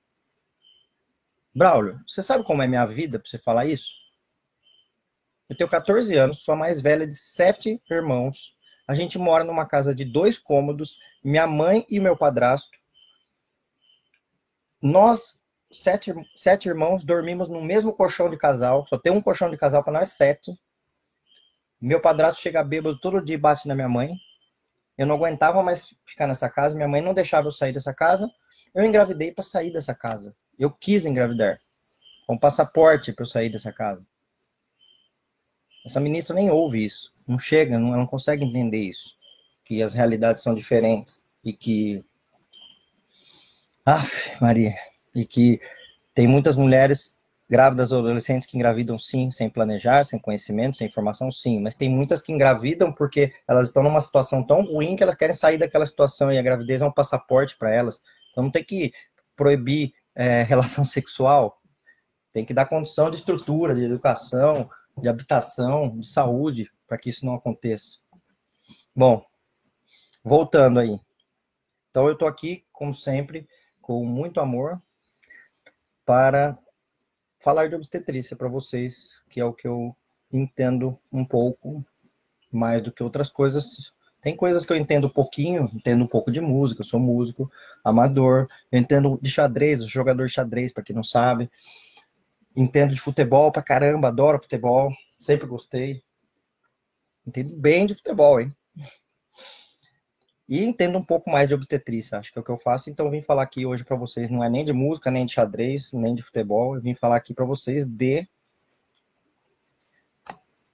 Braulio, 1.54 2.00
você 2.08 2.22
sabe 2.22 2.44
como 2.44 2.62
é 2.62 2.68
minha 2.68 2.86
vida 2.86 3.18
para 3.18 3.28
você 3.28 3.40
falar 3.40 3.66
isso? 3.66 3.90
Eu 5.50 5.58
tenho 5.58 5.68
14 5.68 6.16
anos, 6.16 6.44
sou 6.44 6.54
a 6.54 6.58
mais 6.58 6.80
velha 6.80 7.08
de 7.08 7.16
sete 7.16 7.82
irmãos. 7.90 8.56
A 8.88 8.94
gente 8.94 9.18
mora 9.18 9.44
numa 9.44 9.66
casa 9.66 9.96
de 9.96 10.06
dois 10.06 10.38
cômodos, 10.38 11.00
minha 11.24 11.48
mãe 11.48 11.84
e 11.90 12.00
meu 12.00 12.16
padrasto. 12.16 12.78
Nós, 14.80 15.44
sete, 15.72 16.14
sete 16.36 16.68
irmãos, 16.70 17.04
dormimos 17.04 17.50
no 17.50 17.64
mesmo 17.64 17.94
colchão 17.94 18.30
de 18.30 18.38
casal. 18.38 18.86
Só 18.88 18.98
tem 18.98 19.12
um 19.12 19.22
colchão 19.22 19.50
de 19.50 19.58
casal 19.58 19.84
para 19.84 19.94
nós 19.94 20.12
sete. 20.12 20.52
Meu 21.82 22.00
padrasto 22.00 22.42
chega 22.42 22.64
bêbado 22.64 23.00
todo 23.00 23.24
dia 23.24 23.36
e 23.36 23.40
bate 23.40 23.68
na 23.68 23.74
minha 23.74 23.90
mãe. 23.90 24.16
Eu 24.98 25.06
não 25.06 25.16
aguentava 25.16 25.62
mais 25.62 25.96
ficar 26.06 26.28
nessa 26.28 26.50
casa, 26.50 26.76
minha 26.76 26.88
mãe 26.88 27.02
não 27.02 27.14
deixava 27.14 27.48
eu 27.48 27.52
sair 27.52 27.72
dessa 27.72 27.94
casa. 27.94 28.30
Eu 28.74 28.84
engravidei 28.84 29.32
para 29.32 29.44
sair 29.44 29.72
dessa 29.72 29.94
casa. 29.94 30.36
Eu 30.58 30.72
quis 30.72 31.06
engravidar. 31.06 31.60
Com 32.26 32.34
um 32.34 32.40
passaporte 32.40 33.14
para 33.14 33.24
eu 33.24 33.28
sair 33.28 33.50
dessa 33.50 33.72
casa. 33.72 34.06
Essa 35.86 36.00
ministra 36.00 36.36
nem 36.36 36.50
ouve 36.50 36.84
isso. 36.84 37.14
Não 37.28 37.38
chega, 37.40 37.80
não, 37.80 37.90
ela 37.90 37.98
não 37.98 38.08
consegue 38.08 38.44
entender 38.44 38.82
isso. 38.82 39.18
Que 39.64 39.82
as 39.82 39.94
realidades 39.94 40.42
são 40.42 40.56
diferentes. 40.56 41.30
E 41.44 41.54
que. 41.54 42.04
Ah, 43.86 44.04
Maria. 44.42 44.74
E 45.16 45.26
que 45.26 45.62
Tem 46.14 46.28
muitas 46.28 46.56
mulheres 46.56 47.17
grávidas 47.50 47.92
ou 47.92 48.00
adolescentes 48.00 48.46
que 48.46 48.58
engravidam 48.58 49.00
sim, 49.00 49.32
sem 49.32 49.50
planejar, 49.50 50.04
sem 50.04 50.20
conhecimento, 50.20 50.78
sem 50.78 50.88
informação, 50.88 51.32
sim, 51.32 51.60
mas 51.62 51.76
tem 51.76 51.90
muitas 51.90 52.22
que 52.22 52.32
engravidam 52.32 52.92
porque 52.92 53.34
elas 53.48 53.68
estão 53.68 53.82
numa 53.82 54.02
situação 54.02 54.44
tão 54.46 54.62
ruim 54.62 54.96
que 54.96 55.04
elas 55.04 55.16
querem 55.16 55.34
sair 55.34 55.58
daquela 55.58 55.86
situação 55.86 56.32
e 56.32 56.38
a 56.38 56.42
gravidez 56.42 56.82
é 56.82 56.86
um 56.86 56.92
passaporte 56.92 57.58
para 57.58 57.74
elas. 57.74 58.04
Então 58.32 58.44
não 58.44 58.52
tem 58.52 58.64
que 58.64 58.92
proibir 59.36 59.94
é, 60.14 60.44
relação 60.48 60.84
sexual, 60.84 61.62
tem 62.34 62.44
que 62.44 62.54
dar 62.54 62.66
condição 62.66 63.10
de 63.10 63.16
estrutura, 63.16 63.74
de 63.74 63.84
educação, 63.84 64.70
de 64.98 65.08
habitação, 65.08 65.98
de 65.98 66.08
saúde, 66.08 66.70
para 66.88 66.98
que 66.98 67.10
isso 67.10 67.26
não 67.26 67.36
aconteça. 67.36 68.00
Bom, 68.96 69.24
voltando 70.24 70.80
aí. 70.80 71.00
Então 71.90 72.08
eu 72.08 72.14
estou 72.14 72.28
aqui, 72.28 72.66
como 72.72 72.94
sempre, 72.94 73.48
com 73.82 74.06
muito 74.06 74.40
amor, 74.40 74.82
para 76.06 76.58
falar 77.40 77.70
de 77.70 77.76
obstetrícia 77.76 78.36
para 78.36 78.48
vocês, 78.48 79.24
que 79.30 79.40
é 79.40 79.46
o 79.46 79.54
que 79.54 79.68
eu 79.68 79.96
entendo 80.32 80.98
um 81.12 81.26
pouco 81.26 81.86
mais 82.52 82.82
do 82.82 82.92
que 82.92 83.04
outras 83.04 83.30
coisas. 83.30 83.94
Tem 84.20 84.36
coisas 84.36 84.66
que 84.66 84.74
eu 84.74 84.78
entendo 84.78 85.08
um 85.08 85.12
pouquinho, 85.12 85.70
entendo 85.74 86.04
um 86.04 86.08
pouco 86.08 86.32
de 86.32 86.42
música, 86.42 86.82
eu 86.82 86.86
sou 86.86 87.00
músico, 87.00 87.50
amador, 87.84 88.48
eu 88.72 88.80
entendo 88.80 89.20
de 89.22 89.30
xadrez, 89.30 89.84
jogador 89.84 90.26
de 90.26 90.34
xadrez, 90.34 90.74
para 90.74 90.84
quem 90.84 90.96
não 90.96 91.04
sabe. 91.04 91.50
Entendo 92.56 92.94
de 92.94 93.00
futebol 93.00 93.52
pra 93.52 93.62
caramba, 93.62 94.08
adoro 94.08 94.42
futebol, 94.42 94.92
sempre 95.18 95.46
gostei. 95.46 96.04
Entendo 97.26 97.56
bem 97.56 97.86
de 97.86 97.94
futebol, 97.94 98.42
hein? 98.42 98.56
E 100.48 100.64
entendo 100.64 100.98
um 100.98 101.04
pouco 101.04 101.30
mais 101.30 101.50
de 101.50 101.56
obstetrícia, 101.56 102.18
acho 102.18 102.32
que 102.32 102.40
é 102.40 102.42
o 102.42 102.44
que 102.44 102.52
eu 102.52 102.58
faço, 102.58 102.90
então 102.90 103.06
eu 103.06 103.12
vim 103.12 103.22
falar 103.22 103.44
aqui 103.44 103.66
hoje 103.66 103.84
para 103.84 103.98
vocês, 103.98 104.30
não 104.30 104.42
é 104.44 104.50
nem 104.50 104.64
de 104.64 104.72
música, 104.72 105.12
nem 105.12 105.26
de 105.26 105.34
xadrez, 105.34 105.92
nem 105.92 106.16
de 106.16 106.24
futebol, 106.24 106.76
eu 106.76 106.82
vim 106.82 106.96
falar 106.96 107.18
aqui 107.18 107.34
para 107.34 107.44
vocês 107.44 107.86
de 107.86 108.26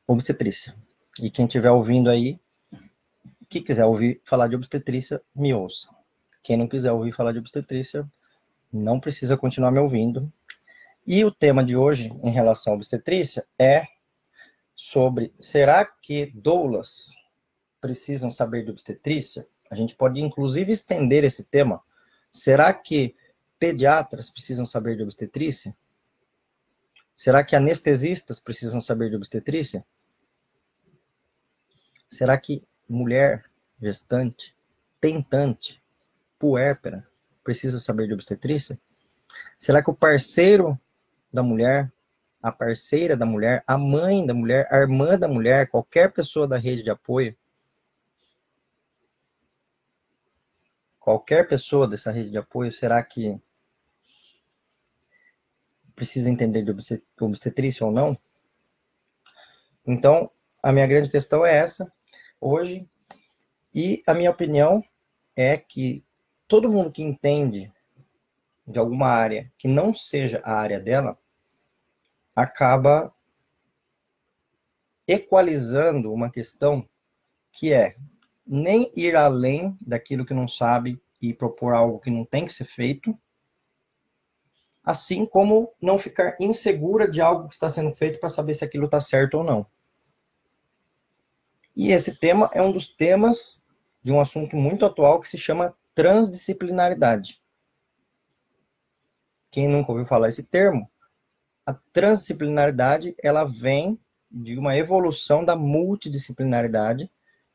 obstetrícia. 0.05 0.75
E 1.19 1.29
quem 1.31 1.45
estiver 1.45 1.71
ouvindo 1.71 2.09
aí, 2.09 2.39
que 3.49 3.61
quiser 3.61 3.85
ouvir 3.85 4.21
falar 4.23 4.47
de 4.47 4.55
obstetrícia, 4.55 5.21
me 5.35 5.53
ouça. 5.53 5.89
Quem 6.43 6.57
não 6.57 6.67
quiser 6.67 6.91
ouvir 6.91 7.11
falar 7.11 7.31
de 7.31 7.39
obstetrícia, 7.39 8.07
não 8.71 8.99
precisa 8.99 9.37
continuar 9.37 9.71
me 9.71 9.79
ouvindo. 9.79 10.31
E 11.05 11.23
o 11.23 11.31
tema 11.31 11.63
de 11.63 11.75
hoje, 11.75 12.11
em 12.23 12.31
relação 12.31 12.73
à 12.73 12.75
obstetrícia, 12.75 13.45
é 13.57 13.85
sobre 14.75 15.33
será 15.39 15.85
que 15.85 16.31
doulas 16.33 17.11
precisam 17.79 18.31
saber 18.31 18.65
de 18.65 18.71
obstetrícia? 18.71 19.47
A 19.73 19.75
gente 19.75 19.95
pode, 19.95 20.21
inclusive, 20.21 20.71
estender 20.71 21.23
esse 21.23 21.45
tema. 21.45 21.81
Será 22.31 22.71
que 22.71 23.15
pediatras 23.57 24.29
precisam 24.29 24.67
saber 24.67 24.95
de 24.95 25.01
obstetrícia? 25.01 25.75
Será 27.15 27.43
que 27.43 27.55
anestesistas 27.55 28.39
precisam 28.39 28.79
saber 28.79 29.09
de 29.09 29.15
obstetrícia? 29.15 29.83
Será 32.07 32.37
que 32.37 32.63
mulher 32.87 33.45
gestante, 33.81 34.55
tentante, 35.01 35.83
puérpera 36.37 37.07
precisa 37.43 37.79
saber 37.79 38.07
de 38.07 38.13
obstetrícia? 38.13 38.79
Será 39.57 39.81
que 39.81 39.89
o 39.89 39.95
parceiro 39.95 40.79
da 41.33 41.41
mulher, 41.41 41.91
a 42.43 42.51
parceira 42.51 43.17
da 43.17 43.25
mulher, 43.25 43.63
a 43.65 43.75
mãe 43.75 44.23
da 44.23 44.35
mulher, 44.35 44.67
a 44.71 44.77
irmã 44.77 45.17
da 45.17 45.27
mulher, 45.27 45.67
qualquer 45.67 46.11
pessoa 46.11 46.47
da 46.47 46.57
rede 46.57 46.83
de 46.83 46.91
apoio 46.91 47.35
qualquer 51.03 51.49
pessoa 51.49 51.85
dessa 51.85 52.13
rede 52.13 52.29
de 52.29 52.37
apoio, 52.37 52.71
será 52.71 53.03
que 53.03 53.37
precisa 55.93 56.29
entender 56.29 56.63
de 56.63 56.71
obstetrícia 57.19 57.85
ou 57.85 57.91
não? 57.91 58.17
Então, 59.85 60.31
a 60.63 60.71
minha 60.71 60.87
grande 60.87 61.09
questão 61.09 61.45
é 61.45 61.57
essa, 61.57 61.93
hoje, 62.39 62.89
e 63.75 64.01
a 64.07 64.13
minha 64.13 64.31
opinião 64.31 64.81
é 65.35 65.57
que 65.57 66.05
todo 66.47 66.71
mundo 66.71 66.89
que 66.89 67.03
entende 67.03 67.69
de 68.65 68.79
alguma 68.79 69.07
área 69.07 69.51
que 69.57 69.67
não 69.67 69.93
seja 69.93 70.41
a 70.45 70.53
área 70.53 70.79
dela, 70.79 71.19
acaba 72.33 73.13
equalizando 75.05 76.13
uma 76.13 76.31
questão 76.31 76.87
que 77.51 77.73
é 77.73 77.97
nem 78.45 78.91
ir 78.95 79.15
além 79.15 79.77
daquilo 79.79 80.25
que 80.25 80.33
não 80.33 80.47
sabe 80.47 81.01
e 81.21 81.33
propor 81.33 81.73
algo 81.73 81.99
que 81.99 82.09
não 82.09 82.25
tem 82.25 82.45
que 82.45 82.53
ser 82.53 82.65
feito, 82.65 83.17
assim 84.83 85.25
como 85.25 85.71
não 85.81 85.97
ficar 85.97 86.35
insegura 86.39 87.09
de 87.09 87.21
algo 87.21 87.47
que 87.47 87.53
está 87.53 87.69
sendo 87.69 87.93
feito 87.93 88.19
para 88.19 88.29
saber 88.29 88.53
se 88.53 88.65
aquilo 88.65 88.85
está 88.85 88.99
certo 88.99 89.35
ou 89.35 89.43
não. 89.43 89.65
E 91.75 91.91
esse 91.91 92.19
tema 92.19 92.49
é 92.53 92.61
um 92.61 92.71
dos 92.71 92.87
temas 92.87 93.63
de 94.03 94.11
um 94.11 94.19
assunto 94.19 94.55
muito 94.55 94.85
atual 94.85 95.21
que 95.21 95.29
se 95.29 95.37
chama 95.37 95.75
transdisciplinaridade. 95.95 97.41
Quem 99.49 99.67
nunca 99.67 99.91
ouviu 99.91 100.05
falar 100.05 100.29
esse 100.29 100.47
termo, 100.47 100.89
a 101.65 101.73
transdisciplinaridade 101.73 103.15
ela 103.23 103.45
vem 103.45 103.97
de 104.29 104.57
uma 104.57 104.75
evolução 104.75 105.45
da 105.45 105.55
multidisciplinaridade, 105.55 107.09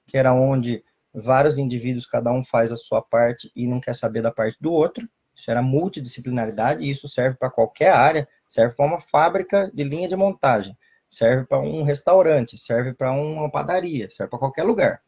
que 0.09 0.17
era 0.17 0.33
onde 0.33 0.83
vários 1.13 1.59
indivíduos, 1.59 2.07
cada 2.07 2.33
um 2.33 2.43
faz 2.43 2.73
a 2.73 2.77
sua 2.77 3.03
parte 3.03 3.53
e 3.55 3.67
não 3.67 3.81
quer 3.81 3.95
saber 3.95 4.23
da 4.23 4.33
parte 4.33 4.57
do 4.61 4.73
outro. 4.73 5.09
Isso 5.37 5.51
era 5.51 5.63
multidisciplinaridade 5.63 6.83
e 6.83 6.91
isso 6.91 7.09
serve 7.09 7.37
para 7.37 7.51
qualquer 7.51 7.93
área, 7.93 8.27
serve 8.49 8.75
para 8.75 8.87
uma 8.87 9.01
fábrica 9.01 9.71
de 9.73 9.85
linha 9.85 10.09
de 10.09 10.17
montagem, 10.17 10.77
serve 11.09 11.47
para 11.47 11.61
um 11.61 11.85
restaurante, 11.85 12.59
serve 12.59 12.95
para 12.95 13.13
uma 13.13 13.51
padaria, 13.51 14.11
serve 14.11 14.31
para 14.31 14.39
qualquer 14.39 14.65
lugar. 14.65 15.03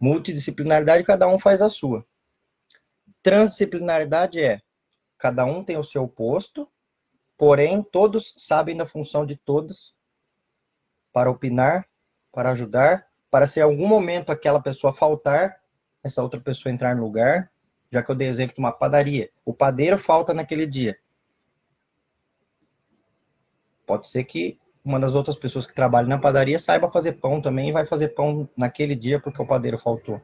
Multidisciplinaridade, 0.00 1.04
cada 1.04 1.28
um 1.28 1.38
faz 1.38 1.60
a 1.62 1.68
sua. 1.68 2.04
Transdisciplinaridade 3.22 4.40
é 4.40 4.60
cada 5.18 5.44
um 5.44 5.62
tem 5.62 5.76
o 5.76 5.84
seu 5.84 6.08
posto, 6.08 6.66
porém 7.36 7.82
todos 7.82 8.34
sabem 8.38 8.74
da 8.74 8.86
função 8.86 9.26
de 9.26 9.36
todos 9.36 9.94
para 11.12 11.30
opinar, 11.30 11.86
para 12.32 12.50
ajudar 12.52 13.09
para 13.30 13.46
se 13.46 13.60
em 13.60 13.62
algum 13.62 13.86
momento 13.86 14.30
aquela 14.30 14.60
pessoa 14.60 14.92
faltar, 14.92 15.60
essa 16.02 16.22
outra 16.22 16.40
pessoa 16.40 16.72
entrar 16.72 16.96
no 16.96 17.02
lugar, 17.02 17.50
já 17.90 18.02
que 18.02 18.10
eu 18.10 18.14
dei 18.14 18.28
exemplo 18.28 18.54
de 18.54 18.60
uma 18.60 18.72
padaria. 18.72 19.30
O 19.44 19.54
padeiro 19.54 19.98
falta 19.98 20.34
naquele 20.34 20.66
dia. 20.66 20.98
Pode 23.86 24.08
ser 24.08 24.24
que 24.24 24.58
uma 24.84 24.98
das 24.98 25.14
outras 25.14 25.36
pessoas 25.36 25.66
que 25.66 25.74
trabalham 25.74 26.08
na 26.08 26.18
padaria 26.18 26.58
saiba 26.58 26.90
fazer 26.90 27.14
pão 27.14 27.40
também 27.40 27.68
e 27.68 27.72
vai 27.72 27.84
fazer 27.84 28.08
pão 28.10 28.48
naquele 28.56 28.94
dia 28.94 29.20
porque 29.20 29.42
o 29.42 29.46
padeiro 29.46 29.78
faltou. 29.78 30.20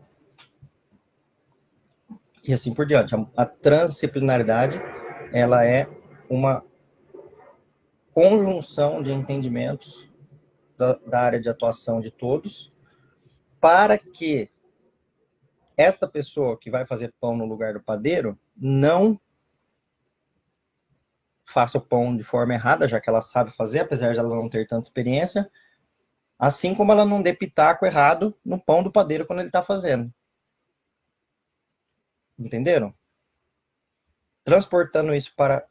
E 2.47 2.55
assim 2.55 2.73
por 2.73 2.87
diante. 2.87 3.15
A 3.37 3.45
transdisciplinaridade, 3.45 4.81
ela 5.33 5.65
é 5.65 5.89
uma 6.31 6.65
conjunção 8.15 9.03
de 9.03 9.13
entendimentos 9.13 10.09
da, 10.79 10.95
da 10.95 11.21
área 11.21 11.41
de 11.41 11.49
atuação 11.49 12.01
de 12.01 12.11
todos 12.11 12.76
para 13.61 13.99
que 13.99 14.51
esta 15.77 16.09
pessoa 16.09 16.59
que 16.59 16.71
vai 16.71 16.87
fazer 16.87 17.13
pão 17.21 17.37
no 17.37 17.45
lugar 17.45 17.75
do 17.75 17.83
padeiro 17.83 18.39
não 18.57 19.21
faça 21.45 21.79
o 21.79 21.81
pão 21.81 22.17
de 22.17 22.25
forma 22.25 22.55
errada, 22.55 22.89
já 22.89 23.01
que 23.01 23.09
ela 23.09 23.21
sabe 23.21 23.51
fazer, 23.51 23.81
apesar 23.81 24.13
de 24.13 24.19
ela 24.19 24.35
não 24.35 24.49
ter 24.49 24.67
tanta 24.67 24.89
experiência, 24.89 25.51
assim 26.39 26.75
como 26.75 26.93
ela 26.93 27.05
não 27.05 27.23
dê 27.23 27.33
pitaco 27.33 27.87
errado 27.87 28.37
no 28.45 28.61
pão 28.61 28.83
do 28.83 28.91
padeiro 28.91 29.27
quando 29.27 29.41
ele 29.41 29.49
está 29.49 29.63
fazendo. 29.63 30.13
Entenderam? 32.39 32.95
Transportando 34.45 35.15
isso 35.15 35.35
para 35.35 35.67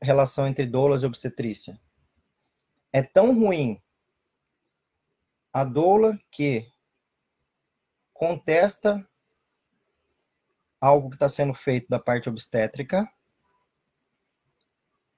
a 0.00 0.04
relação 0.04 0.46
entre 0.46 0.66
doulas 0.66 1.02
e 1.02 1.06
obstetrícia. 1.06 1.80
É 2.92 3.02
tão 3.02 3.32
ruim 3.38 3.80
a 5.52 5.64
doula 5.64 6.18
que 6.30 6.66
contesta 8.22 9.04
algo 10.80 11.10
que 11.10 11.16
está 11.16 11.28
sendo 11.28 11.52
feito 11.52 11.88
da 11.88 11.98
parte 11.98 12.28
obstétrica. 12.28 13.04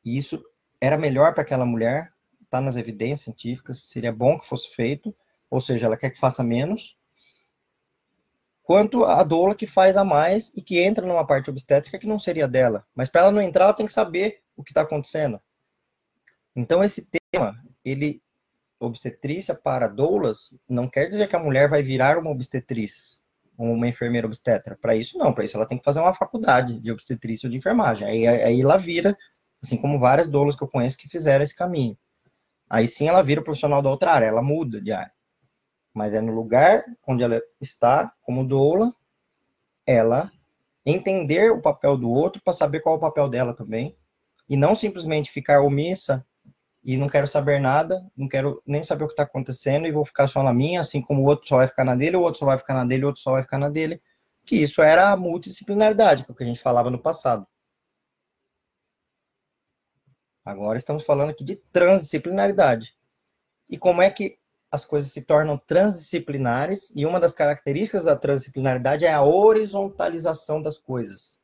E 0.02 0.16
isso 0.16 0.42
era 0.80 0.96
melhor 0.96 1.34
para 1.34 1.42
aquela 1.42 1.66
mulher, 1.66 2.14
está 2.42 2.62
nas 2.62 2.76
evidências 2.76 3.20
científicas, 3.20 3.82
seria 3.82 4.10
bom 4.10 4.38
que 4.38 4.46
fosse 4.46 4.74
feito, 4.74 5.14
ou 5.50 5.60
seja, 5.60 5.84
ela 5.84 5.98
quer 5.98 6.12
que 6.12 6.18
faça 6.18 6.42
menos. 6.42 6.98
Quanto 8.62 9.04
a 9.04 9.22
doula 9.22 9.54
que 9.54 9.66
faz 9.66 9.98
a 9.98 10.04
mais 10.04 10.56
e 10.56 10.62
que 10.62 10.80
entra 10.80 11.06
numa 11.06 11.26
parte 11.26 11.50
obstétrica 11.50 11.98
que 11.98 12.06
não 12.06 12.18
seria 12.18 12.48
dela. 12.48 12.86
Mas 12.94 13.10
para 13.10 13.20
ela 13.20 13.30
não 13.30 13.42
entrar, 13.42 13.64
ela 13.64 13.74
tem 13.74 13.84
que 13.84 13.92
saber 13.92 14.42
o 14.56 14.64
que 14.64 14.70
está 14.70 14.80
acontecendo. 14.80 15.38
Então, 16.56 16.82
esse 16.82 17.10
tema, 17.30 17.54
ele 17.84 18.23
obstetrícia 18.84 19.54
para 19.54 19.88
doulas 19.88 20.54
não 20.68 20.88
quer 20.88 21.08
dizer 21.08 21.28
que 21.28 21.36
a 21.36 21.42
mulher 21.42 21.68
vai 21.68 21.82
virar 21.82 22.18
uma 22.18 22.30
obstetriz, 22.30 23.24
uma 23.56 23.88
enfermeira 23.88 24.26
obstetra. 24.26 24.76
Para 24.80 24.94
isso, 24.94 25.18
não. 25.18 25.32
Para 25.32 25.44
isso, 25.44 25.56
ela 25.56 25.66
tem 25.66 25.78
que 25.78 25.84
fazer 25.84 26.00
uma 26.00 26.14
faculdade 26.14 26.80
de 26.80 26.90
obstetrícia 26.90 27.46
ou 27.46 27.50
de 27.50 27.56
enfermagem. 27.56 28.06
Aí, 28.06 28.26
aí 28.26 28.60
ela 28.60 28.76
vira 28.76 29.16
Assim 29.64 29.78
como 29.78 29.98
várias 29.98 30.28
doulas 30.28 30.54
que 30.54 30.62
eu 30.62 30.68
conheço 30.68 30.98
que 30.98 31.08
fizeram 31.08 31.42
esse 31.42 31.56
caminho. 31.56 31.96
Aí 32.68 32.86
sim 32.86 33.08
ela 33.08 33.22
vira 33.22 33.42
profissional 33.42 33.80
da 33.80 33.88
outra 33.88 34.12
área, 34.12 34.26
ela 34.26 34.42
muda 34.42 34.78
de 34.78 34.92
área. 34.92 35.12
Mas 35.94 36.12
é 36.12 36.20
no 36.20 36.34
lugar 36.34 36.84
onde 37.08 37.22
ela 37.22 37.40
está, 37.58 38.12
como 38.20 38.46
doula, 38.46 38.94
ela 39.86 40.30
entender 40.84 41.50
o 41.50 41.62
papel 41.62 41.96
do 41.96 42.10
outro 42.10 42.42
para 42.44 42.52
saber 42.52 42.80
qual 42.80 42.96
é 42.96 42.98
o 42.98 43.00
papel 43.00 43.26
dela 43.26 43.56
também. 43.56 43.96
E 44.46 44.54
não 44.54 44.74
simplesmente 44.74 45.30
ficar 45.30 45.62
omissa 45.62 46.26
e 46.84 46.98
não 46.98 47.08
quero 47.08 47.26
saber 47.26 47.58
nada, 47.58 48.06
não 48.14 48.28
quero 48.28 48.62
nem 48.66 48.82
saber 48.82 49.04
o 49.04 49.06
que 49.06 49.14
está 49.14 49.22
acontecendo 49.22 49.86
e 49.86 49.92
vou 49.92 50.04
ficar 50.04 50.26
só 50.26 50.42
na 50.42 50.52
minha, 50.52 50.82
assim 50.82 51.00
como 51.00 51.22
o 51.22 51.24
outro 51.24 51.48
só 51.48 51.56
vai 51.56 51.66
ficar 51.66 51.84
na 51.84 51.96
dele, 51.96 52.16
o 52.16 52.20
outro 52.20 52.38
só 52.40 52.46
vai 52.46 52.58
ficar 52.58 52.74
na 52.74 52.84
dele, 52.84 53.04
o 53.04 53.06
outro 53.06 53.22
só 53.22 53.32
vai 53.32 53.42
ficar 53.42 53.58
na 53.58 53.70
dele. 53.70 54.02
Que 54.44 54.56
isso 54.56 54.82
era 54.82 55.10
a 55.10 55.16
multidisciplinaridade, 55.16 56.24
que 56.24 56.30
é 56.30 56.34
o 56.34 56.36
que 56.36 56.44
a 56.44 56.46
gente 56.46 56.60
falava 56.60 56.90
no 56.90 56.98
passado. 56.98 57.46
Agora 60.44 60.76
estamos 60.76 61.04
falando 61.04 61.30
aqui 61.30 61.42
de 61.42 61.56
transdisciplinaridade. 61.72 62.94
E 63.68 63.78
como 63.78 64.02
é 64.02 64.10
que 64.10 64.36
as 64.70 64.84
coisas 64.84 65.10
se 65.10 65.24
tornam 65.24 65.56
transdisciplinares? 65.56 66.94
E 66.94 67.06
uma 67.06 67.18
das 67.18 67.32
características 67.32 68.04
da 68.04 68.14
transdisciplinaridade 68.14 69.06
é 69.06 69.12
a 69.12 69.22
horizontalização 69.22 70.60
das 70.60 70.76
coisas. 70.76 71.42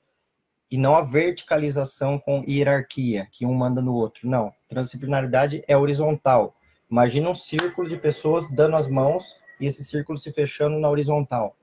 E 0.71 0.79
não 0.79 0.95
a 0.95 1.03
verticalização 1.03 2.19
com 2.19 2.45
hierarquia, 2.49 3.27
que 3.33 3.45
um 3.45 3.55
manda 3.55 3.83
no 3.83 3.93
outro. 3.93 4.29
Não. 4.29 4.53
Transdisciplinaridade 4.69 5.65
é 5.67 5.77
horizontal. 5.77 6.55
Imagina 6.91 7.31
um 7.31 7.35
círculo 7.35 7.89
de 7.89 7.97
pessoas 7.97 8.51
dando 8.51 8.77
as 8.77 8.89
mãos 8.89 9.37
e 9.61 9.67
esse 9.67 9.85
círculo 9.85 10.19
se 10.19 10.33
fechando 10.33 10.79
na 10.79 10.89
horizontal. 10.89 11.57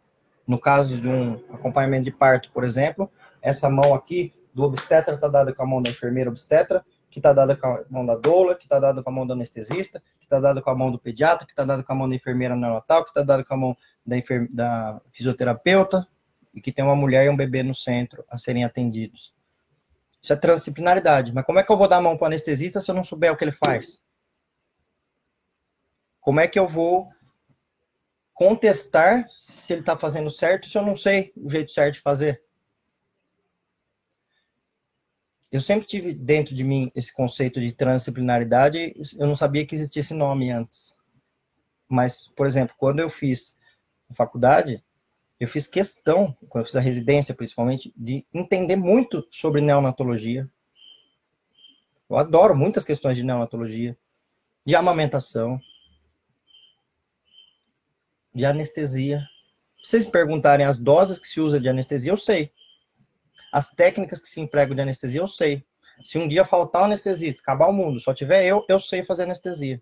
No 0.47 0.59
caso 0.59 1.01
de 1.01 1.09
um 1.09 1.33
acompanhamento 1.53 2.05
de 2.05 2.11
parto, 2.11 2.51
por 2.51 2.63
exemplo, 2.63 3.11
essa 3.41 3.69
mão 3.69 3.93
aqui 3.93 4.33
do 4.53 4.63
obstetra 4.63 5.15
está 5.15 5.27
dada 5.27 5.53
com 5.53 5.63
a 5.63 5.67
mão 5.67 5.81
da 5.81 5.89
enfermeira 5.89 6.29
obstetra, 6.29 6.83
que 7.09 7.19
está 7.19 7.33
dada 7.33 7.55
com 7.55 7.67
a 7.67 7.83
mão 7.89 8.05
da 8.05 8.15
doula, 8.15 8.55
que 8.55 8.63
está 8.63 8.79
dada 8.79 9.03
com 9.03 9.09
a 9.09 9.13
mão 9.13 9.25
do 9.25 9.33
anestesista, 9.33 10.01
que 10.19 10.25
está 10.25 10.39
dada 10.39 10.61
com 10.61 10.69
a 10.69 10.75
mão 10.75 10.91
do 10.91 10.99
pediatra, 10.99 11.45
que 11.45 11.51
está 11.51 11.63
dada 11.63 11.83
com 11.83 11.93
a 11.93 11.95
mão 11.95 12.09
da 12.09 12.15
enfermeira 12.15 12.55
neonatal, 12.55 13.03
que 13.03 13.09
está 13.09 13.23
dada 13.23 13.43
com 13.43 13.53
a 13.53 13.57
mão 13.57 13.77
da, 14.05 14.15
da 14.49 15.01
fisioterapeuta, 15.11 16.07
e 16.57 16.61
que 16.61 16.71
tem 16.71 16.83
uma 16.83 16.95
mulher 16.95 17.25
e 17.25 17.29
um 17.29 17.37
bebê 17.37 17.63
no 17.63 17.73
centro 17.73 18.25
a 18.29 18.37
serem 18.37 18.63
atendidos. 18.63 19.33
Isso 20.21 20.33
é 20.33 20.35
transdisciplinaridade. 20.35 21.33
Mas 21.33 21.45
como 21.45 21.59
é 21.59 21.63
que 21.63 21.71
eu 21.71 21.77
vou 21.77 21.87
dar 21.87 21.97
a 21.97 22.01
mão 22.01 22.17
para 22.17 22.25
o 22.25 22.27
anestesista 22.27 22.81
se 22.81 22.89
eu 22.89 22.95
não 22.95 23.03
souber 23.03 23.31
o 23.31 23.37
que 23.37 23.43
ele 23.43 23.51
faz? 23.51 24.03
Como 26.19 26.39
é 26.39 26.47
que 26.47 26.59
eu 26.59 26.67
vou 26.67 27.09
contestar 28.33 29.25
se 29.29 29.73
ele 29.73 29.81
está 29.81 29.97
fazendo 29.97 30.29
certo 30.29 30.67
se 30.67 30.77
eu 30.77 30.85
não 30.85 30.95
sei 30.95 31.31
o 31.37 31.49
jeito 31.49 31.71
certo 31.71 31.95
de 31.95 32.01
fazer? 32.01 32.43
eu 35.51 35.61
sempre 35.61 35.87
tive 35.87 36.13
dentro 36.13 36.53
de 36.53 36.63
mim 36.63 36.91
esse 36.93 37.13
conceito 37.13 37.59
de 37.59 37.71
transdisciplinaridade, 37.71 38.93
eu 39.17 39.27
não 39.27 39.35
sabia 39.35 39.65
que 39.65 39.75
existia 39.75 40.01
esse 40.01 40.13
nome 40.13 40.51
antes. 40.51 40.95
Mas, 41.87 42.27
por 42.27 42.45
exemplo, 42.45 42.75
quando 42.77 42.99
eu 42.99 43.09
fiz 43.09 43.57
a 44.09 44.13
faculdade, 44.13 44.83
eu 45.39 45.47
fiz 45.47 45.67
questão, 45.67 46.35
quando 46.49 46.63
eu 46.63 46.65
fiz 46.65 46.75
a 46.75 46.81
residência 46.81 47.35
principalmente, 47.35 47.93
de 47.95 48.25
entender 48.33 48.75
muito 48.75 49.27
sobre 49.29 49.61
neonatologia. 49.61 50.49
Eu 52.09 52.17
adoro 52.17 52.55
muitas 52.55 52.83
questões 52.83 53.17
de 53.17 53.23
neonatologia, 53.23 53.97
de 54.65 54.75
amamentação, 54.75 55.59
de 58.33 58.45
anestesia. 58.45 59.19
Se 59.83 59.91
vocês 59.91 60.05
perguntarem 60.05 60.65
as 60.65 60.77
doses 60.77 61.19
que 61.19 61.27
se 61.27 61.39
usa 61.39 61.59
de 61.59 61.69
anestesia, 61.69 62.11
eu 62.11 62.17
sei. 62.17 62.51
As 63.51 63.69
técnicas 63.69 64.19
que 64.19 64.29
se 64.29 64.41
empregam 64.41 64.75
de 64.75 64.81
anestesia, 64.81 65.21
eu 65.21 65.27
sei. 65.27 65.63
Se 66.03 66.17
um 66.17 66.27
dia 66.27 66.45
faltar 66.45 66.81
um 66.81 66.85
anestesista, 66.85 67.41
acabar 67.41 67.67
o 67.67 67.73
mundo, 67.73 67.99
só 67.99 68.13
tiver 68.13 68.45
eu, 68.45 68.65
eu 68.67 68.79
sei 68.79 69.03
fazer 69.03 69.23
anestesia. 69.23 69.81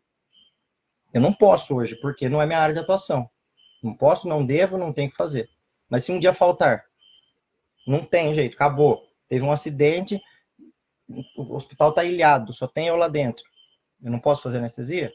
Eu 1.14 1.22
não 1.22 1.34
posso 1.34 1.76
hoje, 1.76 1.96
porque 1.98 2.28
não 2.28 2.42
é 2.42 2.46
minha 2.46 2.60
área 2.60 2.74
de 2.74 2.80
atuação. 2.80 3.30
Não 3.86 3.94
posso, 3.94 4.28
não 4.28 4.44
devo, 4.44 4.80
não 4.80 4.92
tenho 4.92 5.12
que 5.12 5.16
fazer. 5.16 5.48
Mas 5.88 6.04
se 6.04 6.12
um 6.12 6.20
dia 6.20 6.34
faltar, 6.34 6.86
não 7.86 8.04
tem 8.04 8.34
jeito, 8.34 8.56
acabou. 8.56 9.08
Teve 9.28 9.46
um 9.46 9.52
acidente, 9.52 10.20
o 11.38 11.56
hospital 11.56 11.90
está 11.90 12.04
ilhado, 12.04 12.52
só 12.52 12.68
tem 12.68 12.88
eu 12.88 12.96
lá 12.96 13.08
dentro. 13.08 13.46
Eu 14.02 14.10
não 14.10 14.20
posso 14.20 14.42
fazer 14.42 14.58
anestesia? 14.58 15.14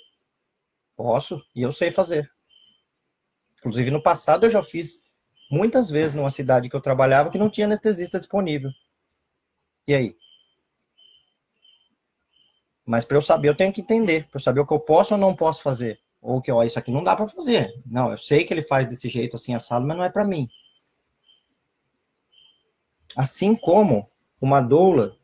Posso, 0.96 1.44
e 1.52 1.62
eu 1.62 1.72
sei 1.72 1.90
fazer. 1.90 2.30
Inclusive, 3.58 3.90
no 3.90 4.00
passado 4.00 4.46
eu 4.46 4.50
já 4.50 4.62
fiz 4.62 5.02
muitas 5.50 5.90
vezes 5.90 6.14
numa 6.14 6.30
cidade 6.30 6.68
que 6.70 6.76
eu 6.76 6.80
trabalhava 6.80 7.28
que 7.28 7.38
não 7.38 7.50
tinha 7.50 7.66
anestesista 7.66 8.20
disponível. 8.20 8.70
E 9.88 9.94
aí? 9.94 10.16
Mas 12.86 13.04
para 13.04 13.16
eu 13.16 13.22
saber, 13.22 13.48
eu 13.48 13.56
tenho 13.56 13.72
que 13.72 13.80
entender, 13.80 14.28
para 14.28 14.36
eu 14.36 14.40
saber 14.40 14.60
o 14.60 14.66
que 14.66 14.72
eu 14.72 14.78
posso 14.78 15.14
ou 15.14 15.20
não 15.20 15.34
posso 15.34 15.60
fazer. 15.60 16.00
Ou 16.20 16.40
que, 16.40 16.52
ó, 16.52 16.62
isso 16.62 16.78
aqui 16.78 16.90
não 16.90 17.02
dá 17.02 17.16
para 17.16 17.28
fazer. 17.28 17.72
Não, 17.86 18.10
eu 18.10 18.18
sei 18.18 18.44
que 18.44 18.52
ele 18.52 18.62
faz 18.62 18.86
desse 18.86 19.08
jeito 19.08 19.36
assim 19.36 19.54
assado, 19.54 19.86
mas 19.86 19.96
não 19.96 20.04
é 20.04 20.10
para 20.10 20.24
mim. 20.24 20.48
Assim 23.16 23.56
como 23.56 24.10
uma 24.40 24.60
doula, 24.60 25.16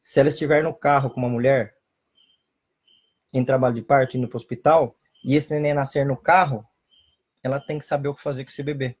se 0.00 0.20
ela 0.20 0.28
estiver 0.28 0.62
no 0.62 0.74
carro 0.74 1.10
com 1.10 1.18
uma 1.18 1.28
mulher 1.28 1.76
em 3.32 3.44
trabalho 3.44 3.74
de 3.74 3.82
parto 3.82 4.16
indo 4.16 4.28
para 4.28 4.36
o 4.36 4.40
hospital 4.40 4.96
e 5.24 5.34
esse 5.34 5.52
neném 5.52 5.74
nascer 5.74 6.06
no 6.06 6.16
carro, 6.16 6.66
ela 7.42 7.60
tem 7.60 7.78
que 7.78 7.84
saber 7.84 8.08
o 8.08 8.14
que 8.14 8.22
fazer 8.22 8.44
com 8.44 8.50
esse 8.50 8.62
bebê. 8.62 8.96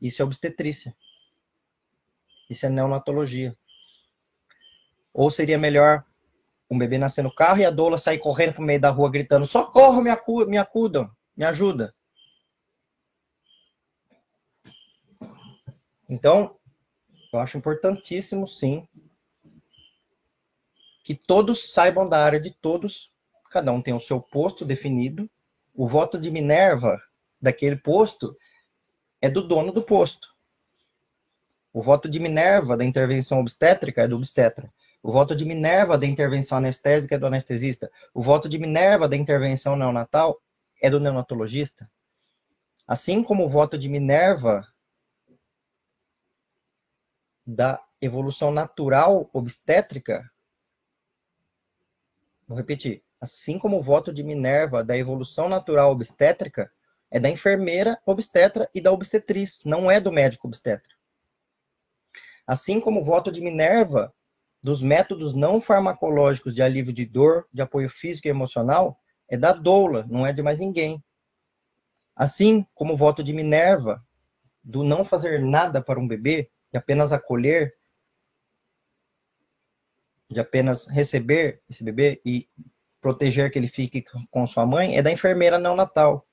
Isso 0.00 0.22
é 0.22 0.24
obstetrícia. 0.24 0.96
Isso 2.48 2.66
é 2.66 2.68
neonatologia. 2.68 3.56
Ou 5.12 5.30
seria 5.30 5.58
melhor 5.58 6.04
um 6.70 6.78
bebê 6.78 6.98
nascer 6.98 7.22
no 7.22 7.34
carro 7.34 7.60
e 7.60 7.64
a 7.64 7.70
doula 7.70 7.98
sair 7.98 8.18
correndo 8.18 8.54
pro 8.54 8.62
meio 8.62 8.80
da 8.80 8.90
rua 8.90 9.10
gritando: 9.10 9.46
socorro, 9.46 10.02
me, 10.02 10.10
acu 10.10 10.46
me 10.46 10.58
acudam, 10.58 11.10
me 11.36 11.44
ajuda. 11.44 11.94
Então, 16.08 16.58
eu 17.32 17.38
acho 17.38 17.58
importantíssimo, 17.58 18.46
sim, 18.46 18.88
que 21.04 21.14
todos 21.14 21.72
saibam 21.72 22.08
da 22.08 22.24
área 22.24 22.40
de 22.40 22.50
todos, 22.50 23.12
cada 23.50 23.72
um 23.72 23.80
tem 23.80 23.94
o 23.94 24.00
seu 24.00 24.20
posto 24.20 24.64
definido. 24.64 25.28
O 25.74 25.86
voto 25.86 26.18
de 26.18 26.30
Minerva 26.30 27.00
daquele 27.40 27.76
posto 27.76 28.36
é 29.20 29.28
do 29.28 29.46
dono 29.46 29.72
do 29.72 29.82
posto. 29.82 30.34
O 31.72 31.80
voto 31.80 32.08
de 32.08 32.18
Minerva 32.18 32.76
da 32.76 32.84
intervenção 32.84 33.40
obstétrica 33.40 34.02
é 34.02 34.08
do 34.08 34.16
obstetra. 34.16 34.72
O 35.02 35.12
voto 35.12 35.34
de 35.34 35.44
Minerva 35.44 35.96
da 35.96 36.06
intervenção 36.06 36.58
anestésica 36.58 37.14
é 37.14 37.18
do 37.18 37.26
anestesista. 37.26 37.90
O 38.12 38.20
voto 38.20 38.48
de 38.48 38.58
Minerva 38.58 39.08
da 39.08 39.16
intervenção 39.16 39.76
neonatal 39.76 40.40
é 40.82 40.90
do 40.90 40.98
neonatologista. 40.98 41.90
Assim 42.86 43.22
como 43.22 43.44
o 43.44 43.48
voto 43.48 43.78
de 43.78 43.88
Minerva 43.88 44.66
da 47.46 47.80
evolução 48.00 48.50
natural 48.50 49.30
obstétrica, 49.32 50.30
vou 52.46 52.56
repetir, 52.56 53.02
assim 53.20 53.58
como 53.58 53.78
o 53.78 53.82
voto 53.82 54.12
de 54.12 54.22
Minerva 54.22 54.84
da 54.84 54.96
evolução 54.96 55.48
natural 55.48 55.92
obstétrica 55.92 56.70
é 57.10 57.18
da 57.18 57.30
enfermeira 57.30 57.98
obstetra 58.04 58.68
e 58.74 58.80
da 58.80 58.92
obstetriz, 58.92 59.64
não 59.64 59.90
é 59.90 60.00
do 60.00 60.12
médico 60.12 60.46
obstetra. 60.46 60.94
Assim 62.46 62.80
como 62.80 63.00
o 63.00 63.04
voto 63.04 63.30
de 63.30 63.40
Minerva 63.40 64.14
dos 64.62 64.82
métodos 64.82 65.34
não 65.34 65.60
farmacológicos 65.60 66.54
de 66.54 66.62
alívio 66.62 66.92
de 66.92 67.04
dor, 67.04 67.46
de 67.52 67.62
apoio 67.62 67.88
físico 67.88 68.26
e 68.26 68.30
emocional, 68.30 68.98
é 69.28 69.36
da 69.36 69.52
doula, 69.52 70.06
não 70.08 70.26
é 70.26 70.32
de 70.32 70.42
mais 70.42 70.58
ninguém. 70.58 71.02
Assim 72.14 72.66
como 72.74 72.94
o 72.94 72.96
voto 72.96 73.22
de 73.22 73.32
Minerva 73.32 74.04
do 74.62 74.82
não 74.82 75.04
fazer 75.04 75.40
nada 75.40 75.80
para 75.80 76.00
um 76.00 76.06
bebê 76.06 76.50
e 76.72 76.76
apenas 76.76 77.12
acolher, 77.12 77.76
de 80.30 80.40
apenas 80.40 80.86
receber 80.88 81.62
esse 81.70 81.82
bebê 81.82 82.20
e 82.24 82.48
proteger 83.00 83.50
que 83.50 83.58
ele 83.58 83.68
fique 83.68 84.04
com 84.30 84.46
sua 84.46 84.66
mãe, 84.66 84.96
é 84.96 85.02
da 85.02 85.10
enfermeira 85.10 85.58
neonatal. 85.58 86.26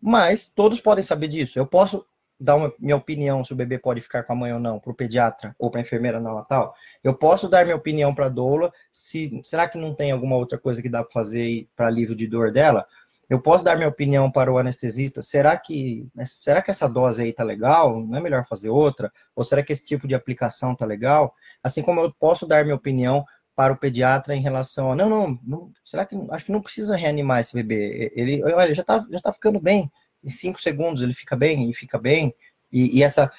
Mas 0.00 0.46
todos 0.52 0.80
podem 0.80 1.02
saber 1.02 1.28
disso. 1.28 1.58
Eu 1.58 1.66
posso 1.66 2.06
dar 2.40 2.56
uma, 2.56 2.72
minha 2.78 2.96
opinião 2.96 3.44
se 3.44 3.52
o 3.52 3.56
bebê 3.56 3.78
pode 3.78 4.00
ficar 4.00 4.22
com 4.22 4.32
a 4.32 4.36
mãe 4.36 4.52
ou 4.52 4.60
não, 4.60 4.78
para 4.78 4.92
o 4.92 4.94
pediatra 4.94 5.54
ou 5.58 5.70
para 5.70 5.80
a 5.80 5.82
enfermeira 5.82 6.20
neonatal. 6.20 6.74
Eu 7.02 7.14
posso 7.14 7.48
dar 7.48 7.64
minha 7.64 7.76
opinião 7.76 8.14
para 8.14 8.26
a 8.26 8.28
doula, 8.28 8.72
se 8.92 9.40
será 9.44 9.68
que 9.68 9.78
não 9.78 9.94
tem 9.94 10.10
alguma 10.12 10.36
outra 10.36 10.58
coisa 10.58 10.80
que 10.80 10.88
dá 10.88 11.02
para 11.02 11.12
fazer 11.12 11.68
para 11.74 11.86
alívio 11.86 12.14
de 12.14 12.26
dor 12.26 12.52
dela? 12.52 12.86
Eu 13.28 13.42
posso 13.42 13.62
dar 13.62 13.76
minha 13.76 13.88
opinião 13.88 14.30
para 14.30 14.50
o 14.50 14.56
anestesista, 14.56 15.20
será 15.20 15.56
que 15.58 16.06
será 16.24 16.62
que 16.62 16.70
essa 16.70 16.88
dose 16.88 17.22
aí 17.22 17.32
tá 17.32 17.44
legal? 17.44 18.00
Não 18.00 18.16
é 18.16 18.20
melhor 18.20 18.44
fazer 18.46 18.70
outra? 18.70 19.12
Ou 19.36 19.44
será 19.44 19.62
que 19.62 19.72
esse 19.72 19.84
tipo 19.84 20.08
de 20.08 20.14
aplicação 20.14 20.74
tá 20.74 20.86
legal? 20.86 21.34
Assim 21.62 21.82
como 21.82 22.00
eu 22.00 22.12
posso 22.12 22.46
dar 22.46 22.64
minha 22.64 22.76
opinião 22.76 23.24
para 23.54 23.72
o 23.72 23.76
pediatra 23.76 24.34
em 24.34 24.40
relação 24.40 24.92
a 24.92 24.96
não, 24.96 25.10
não, 25.10 25.38
não 25.44 25.72
será 25.84 26.06
que 26.06 26.16
acho 26.30 26.44
que 26.46 26.52
não 26.52 26.62
precisa 26.62 26.96
reanimar 26.96 27.40
esse 27.40 27.54
bebê? 27.54 28.12
Ele, 28.14 28.42
olha, 28.44 28.72
já 28.72 28.82
está 28.82 29.04
já 29.10 29.20
tá 29.20 29.32
ficando 29.32 29.60
bem. 29.60 29.90
Em 30.22 30.28
cinco 30.28 30.60
segundos 30.60 31.02
ele 31.02 31.14
fica 31.14 31.36
bem 31.36 31.70
e 31.70 31.74
fica 31.74 31.98
bem. 31.98 32.34
E, 32.72 32.98
e, 32.98 33.02
essa 33.02 33.32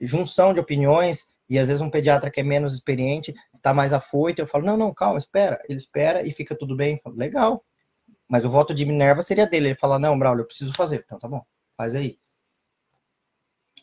junção 0.00 0.52
de 0.52 0.60
opiniões 0.60 1.34
e 1.48 1.58
às 1.58 1.68
vezes 1.68 1.80
um 1.80 1.90
pediatra 1.90 2.30
que 2.30 2.40
é 2.40 2.42
menos 2.42 2.74
experiente 2.74 3.34
tá 3.62 3.74
mais 3.74 3.92
afoito, 3.92 4.40
eu 4.40 4.46
falo, 4.46 4.64
não, 4.64 4.76
não, 4.76 4.94
calma, 4.94 5.18
espera. 5.18 5.60
Ele 5.68 5.78
espera 5.78 6.26
e 6.26 6.32
fica 6.32 6.56
tudo 6.56 6.76
bem. 6.76 6.94
Eu 6.94 7.00
falo, 7.00 7.16
legal. 7.16 7.64
Mas 8.28 8.44
o 8.44 8.50
voto 8.50 8.74
de 8.74 8.84
Minerva 8.84 9.22
seria 9.22 9.46
dele. 9.46 9.68
Ele 9.68 9.74
fala, 9.74 9.98
não, 9.98 10.18
Braulio, 10.18 10.42
eu 10.42 10.46
preciso 10.46 10.72
fazer. 10.74 11.02
Então 11.04 11.18
tá 11.18 11.26
bom, 11.26 11.44
faz 11.76 11.94
aí. 11.94 12.18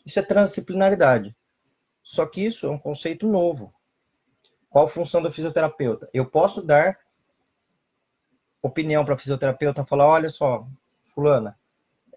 Isso 0.04 0.18
é 0.18 0.22
transdisciplinaridade. 0.22 1.36
Só 2.02 2.26
que 2.26 2.44
isso 2.44 2.66
é 2.66 2.70
um 2.70 2.78
conceito 2.78 3.26
novo. 3.26 3.74
Qual 4.68 4.86
a 4.86 4.88
função 4.88 5.22
do 5.22 5.30
fisioterapeuta? 5.30 6.08
Eu 6.12 6.26
posso 6.26 6.60
dar 6.60 6.98
opinião 8.62 9.04
para 9.04 9.16
fisioterapeuta, 9.16 9.84
falar, 9.84 10.06
olha 10.06 10.28
só, 10.28 10.66
fulana, 11.14 11.58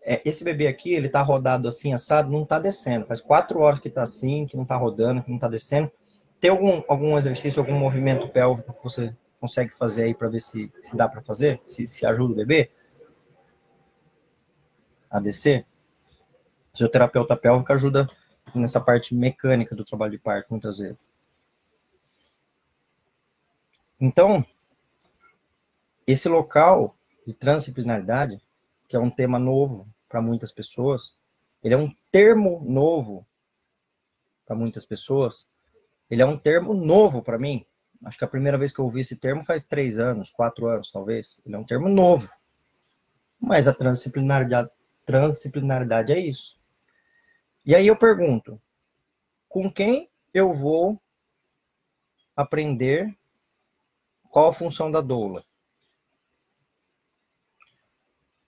é, 0.10 0.22
esse 0.24 0.42
bebê 0.42 0.68
aqui, 0.68 0.94
ele 0.94 1.10
tá 1.10 1.22
rodado 1.22 1.68
assim, 1.68 1.94
assado, 1.94 2.32
não 2.32 2.46
tá 2.46 2.58
descendo. 2.60 3.06
Faz 3.06 3.20
quatro 3.20 3.60
horas 3.60 3.78
que 3.78 3.90
tá 3.90 4.04
assim, 4.04 4.46
que 4.46 4.56
não 4.56 4.64
tá 4.64 4.78
rodando, 4.78 5.22
que 5.22 5.30
não 5.30 5.38
tá 5.38 5.50
descendo. 5.50 5.92
Tem 6.40 6.50
algum, 6.50 6.82
algum 6.88 7.18
exercício, 7.18 7.60
algum 7.60 7.78
movimento 7.78 8.30
pélvico 8.30 8.72
que 8.72 8.82
você 8.82 9.14
consegue 9.38 9.72
fazer 9.72 10.04
aí 10.06 10.14
para 10.14 10.30
ver 10.30 10.40
se, 10.40 10.72
se 10.82 10.96
dá 10.96 11.10
para 11.10 11.22
fazer? 11.22 11.60
Se, 11.66 11.86
se 11.86 12.06
ajuda 12.06 12.32
o 12.32 12.36
bebê 12.38 12.72
a 15.12 15.20
descer? 15.20 15.66
O 16.74 16.78
fisioterapeuta 16.78 17.36
pélvico 17.36 17.74
ajuda 17.74 18.08
nessa 18.56 18.80
parte 18.80 19.14
mecânica 19.14 19.76
do 19.76 19.84
trabalho 19.84 20.14
de 20.14 20.20
parto, 20.20 20.48
muitas 20.52 20.78
vezes. 20.78 21.14
Então, 24.00 24.46
esse 26.06 26.30
local 26.30 26.96
de 27.26 27.34
transdisciplinaridade, 27.34 28.42
que 28.88 28.96
é 28.96 29.00
um 29.00 29.10
tema 29.10 29.38
novo 29.38 29.86
para 30.18 30.22
muitas 30.24 30.52
pessoas, 30.52 31.14
ele 31.64 31.76
é 31.76 31.78
um 31.78 31.94
termo 32.12 32.64
novo 32.68 33.24
para 34.48 34.56
muitas 34.56 34.84
pessoas, 34.84 35.48
ele 36.10 36.24
é 36.24 36.26
um 36.26 36.40
termo 36.40 36.74
novo 36.74 37.24
para 37.24 37.38
mim. 37.38 37.64
Acho 38.04 38.18
que 38.18 38.24
a 38.24 38.28
primeira 38.28 38.58
vez 38.58 38.72
que 38.72 38.80
eu 38.80 38.86
ouvi 38.86 39.02
esse 39.02 39.18
termo 39.18 39.44
faz 39.44 39.66
três 39.66 40.00
anos, 40.00 40.32
quatro 40.32 40.66
anos, 40.66 40.90
talvez. 40.90 41.40
Ele 41.46 41.56
é 41.56 41.58
um 41.60 41.64
termo 41.64 41.88
novo. 41.88 42.28
Mas 43.40 43.68
a 43.68 43.74
transdisciplinaridade, 43.74 44.72
transdisciplinaridade 45.06 46.12
é 46.12 46.20
isso. 46.20 46.60
E 47.64 47.76
aí 47.76 47.86
eu 47.86 47.96
pergunto, 47.96 48.60
com 49.48 49.72
quem 49.72 50.10
eu 50.34 50.52
vou 50.52 51.00
aprender 52.36 53.16
qual 54.32 54.50
a 54.50 54.54
função 54.54 54.90
da 54.90 55.02
doula? 55.02 55.46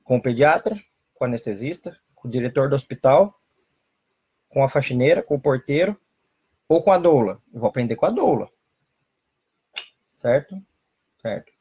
com 0.09 0.17
o 0.17 0.21
pediatra, 0.23 0.75
com 1.19 1.25
o 1.25 1.27
anestesista, 1.27 1.99
com 2.15 2.29
o 2.29 2.31
diretor 2.31 2.69
do 2.69 2.75
hospital, 2.75 3.37
com 4.47 4.63
a 4.63 4.69
faxineira, 4.69 5.21
com 5.21 5.35
o 5.35 5.39
porteiro 5.39 5.99
ou 6.67 6.81
com 6.81 6.91
a 6.91 6.97
doula. 6.97 7.41
Eu 7.53 7.59
vou 7.59 7.69
aprender 7.69 7.97
com 7.97 8.05
a 8.05 8.09
doula. 8.09 8.49
Certo? 10.15 10.55
Certo. 11.21 11.51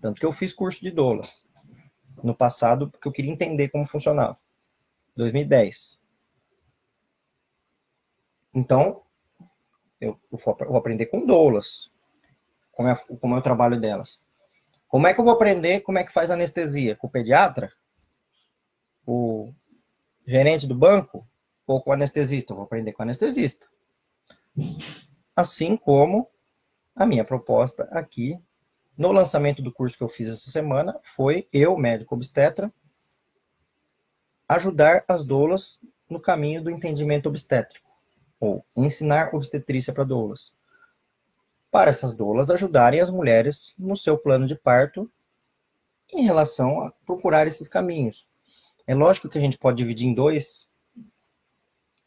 Tanto 0.00 0.18
que 0.18 0.24
eu 0.24 0.32
fiz 0.32 0.54
curso 0.54 0.80
de 0.80 0.90
doula 0.90 1.22
no 2.22 2.34
passado, 2.34 2.90
porque 2.90 3.06
eu 3.06 3.12
queria 3.12 3.30
entender 3.30 3.68
como 3.68 3.86
funcionava. 3.86 4.38
2010. 5.14 6.00
Então, 8.54 9.02
eu 10.00 10.18
vou 10.30 10.76
aprender 10.76 11.06
com 11.06 11.26
doulas, 11.26 11.92
como 12.72 12.88
é, 12.88 12.96
como 13.20 13.34
é 13.34 13.38
o 13.38 13.42
trabalho 13.42 13.78
delas. 13.78 14.20
Como 14.88 15.06
é 15.06 15.12
que 15.12 15.20
eu 15.20 15.24
vou 15.24 15.34
aprender 15.34 15.80
como 15.80 15.98
é 15.98 16.04
que 16.04 16.12
faz 16.12 16.30
anestesia? 16.30 16.96
Com 16.96 17.06
o 17.06 17.10
pediatra? 17.10 17.70
O 19.08 19.54
gerente 20.26 20.66
do 20.66 20.74
banco? 20.74 21.26
Ou 21.66 21.80
com 21.80 21.90
o 21.90 21.92
anestesista? 21.92 22.52
Eu 22.52 22.56
vou 22.56 22.64
aprender 22.66 22.92
com 22.92 23.02
o 23.02 23.04
anestesista. 23.04 23.66
Assim 25.34 25.76
como 25.76 26.28
a 26.94 27.06
minha 27.06 27.24
proposta 27.24 27.84
aqui 27.92 28.38
no 28.96 29.10
lançamento 29.12 29.62
do 29.62 29.72
curso 29.72 29.96
que 29.96 30.02
eu 30.02 30.08
fiz 30.08 30.28
essa 30.28 30.50
semana 30.50 30.98
foi 31.02 31.48
eu, 31.52 31.76
médico 31.78 32.14
obstetra, 32.14 32.72
ajudar 34.48 35.04
as 35.08 35.24
doulas 35.24 35.80
no 36.10 36.20
caminho 36.20 36.62
do 36.62 36.70
entendimento 36.70 37.28
obstétrico, 37.28 37.88
ou 38.40 38.64
ensinar 38.76 39.34
obstetrícia 39.34 39.92
para 39.92 40.04
doulas 40.04 40.58
para 41.70 41.90
essas 41.90 42.14
doulas 42.14 42.50
ajudarem 42.50 43.00
as 43.00 43.10
mulheres 43.10 43.74
no 43.78 43.96
seu 43.96 44.18
plano 44.18 44.46
de 44.46 44.56
parto 44.56 45.10
em 46.12 46.22
relação 46.22 46.82
a 46.82 46.90
procurar 47.04 47.46
esses 47.46 47.68
caminhos. 47.68 48.30
É 48.88 48.94
lógico 48.94 49.28
que 49.28 49.36
a 49.36 49.40
gente 49.40 49.58
pode 49.58 49.76
dividir 49.76 50.08
em 50.08 50.14
dois 50.14 50.72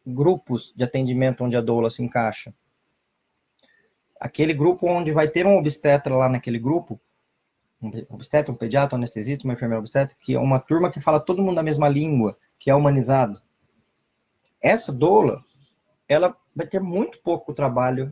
grupos 0.04 0.74
de 0.76 0.84
atendimento 0.84 1.44
onde 1.44 1.56
a 1.56 1.62
doula 1.62 1.92
se 1.92 2.02
encaixa. 2.02 2.52
Aquele 4.20 4.52
grupo 4.52 4.88
onde 4.88 5.12
vai 5.12 5.28
ter 5.28 5.46
um 5.46 5.60
obstetra 5.60 6.16
lá 6.16 6.28
naquele 6.28 6.58
grupo, 6.58 7.00
um 7.80 7.92
obstetra, 8.10 8.52
um 8.52 8.58
pediatra, 8.58 8.96
um 8.96 8.98
anestesista, 8.98 9.44
uma 9.44 9.54
enfermeira 9.54 9.78
obstetra, 9.78 10.18
que 10.20 10.34
é 10.34 10.40
uma 10.40 10.60
turma 10.60 10.90
que 10.90 11.00
fala 11.00 11.20
todo 11.20 11.44
mundo 11.44 11.60
a 11.60 11.64
mesma 11.64 11.88
língua, 11.88 12.36
que 12.58 12.72
é 12.72 12.74
humanizado. 12.74 13.40
Essa 14.60 14.92
doula, 14.92 15.40
ela 16.08 16.36
vai 16.56 16.66
ter 16.66 16.80
muito 16.80 17.20
pouco 17.20 17.54
trabalho 17.54 18.12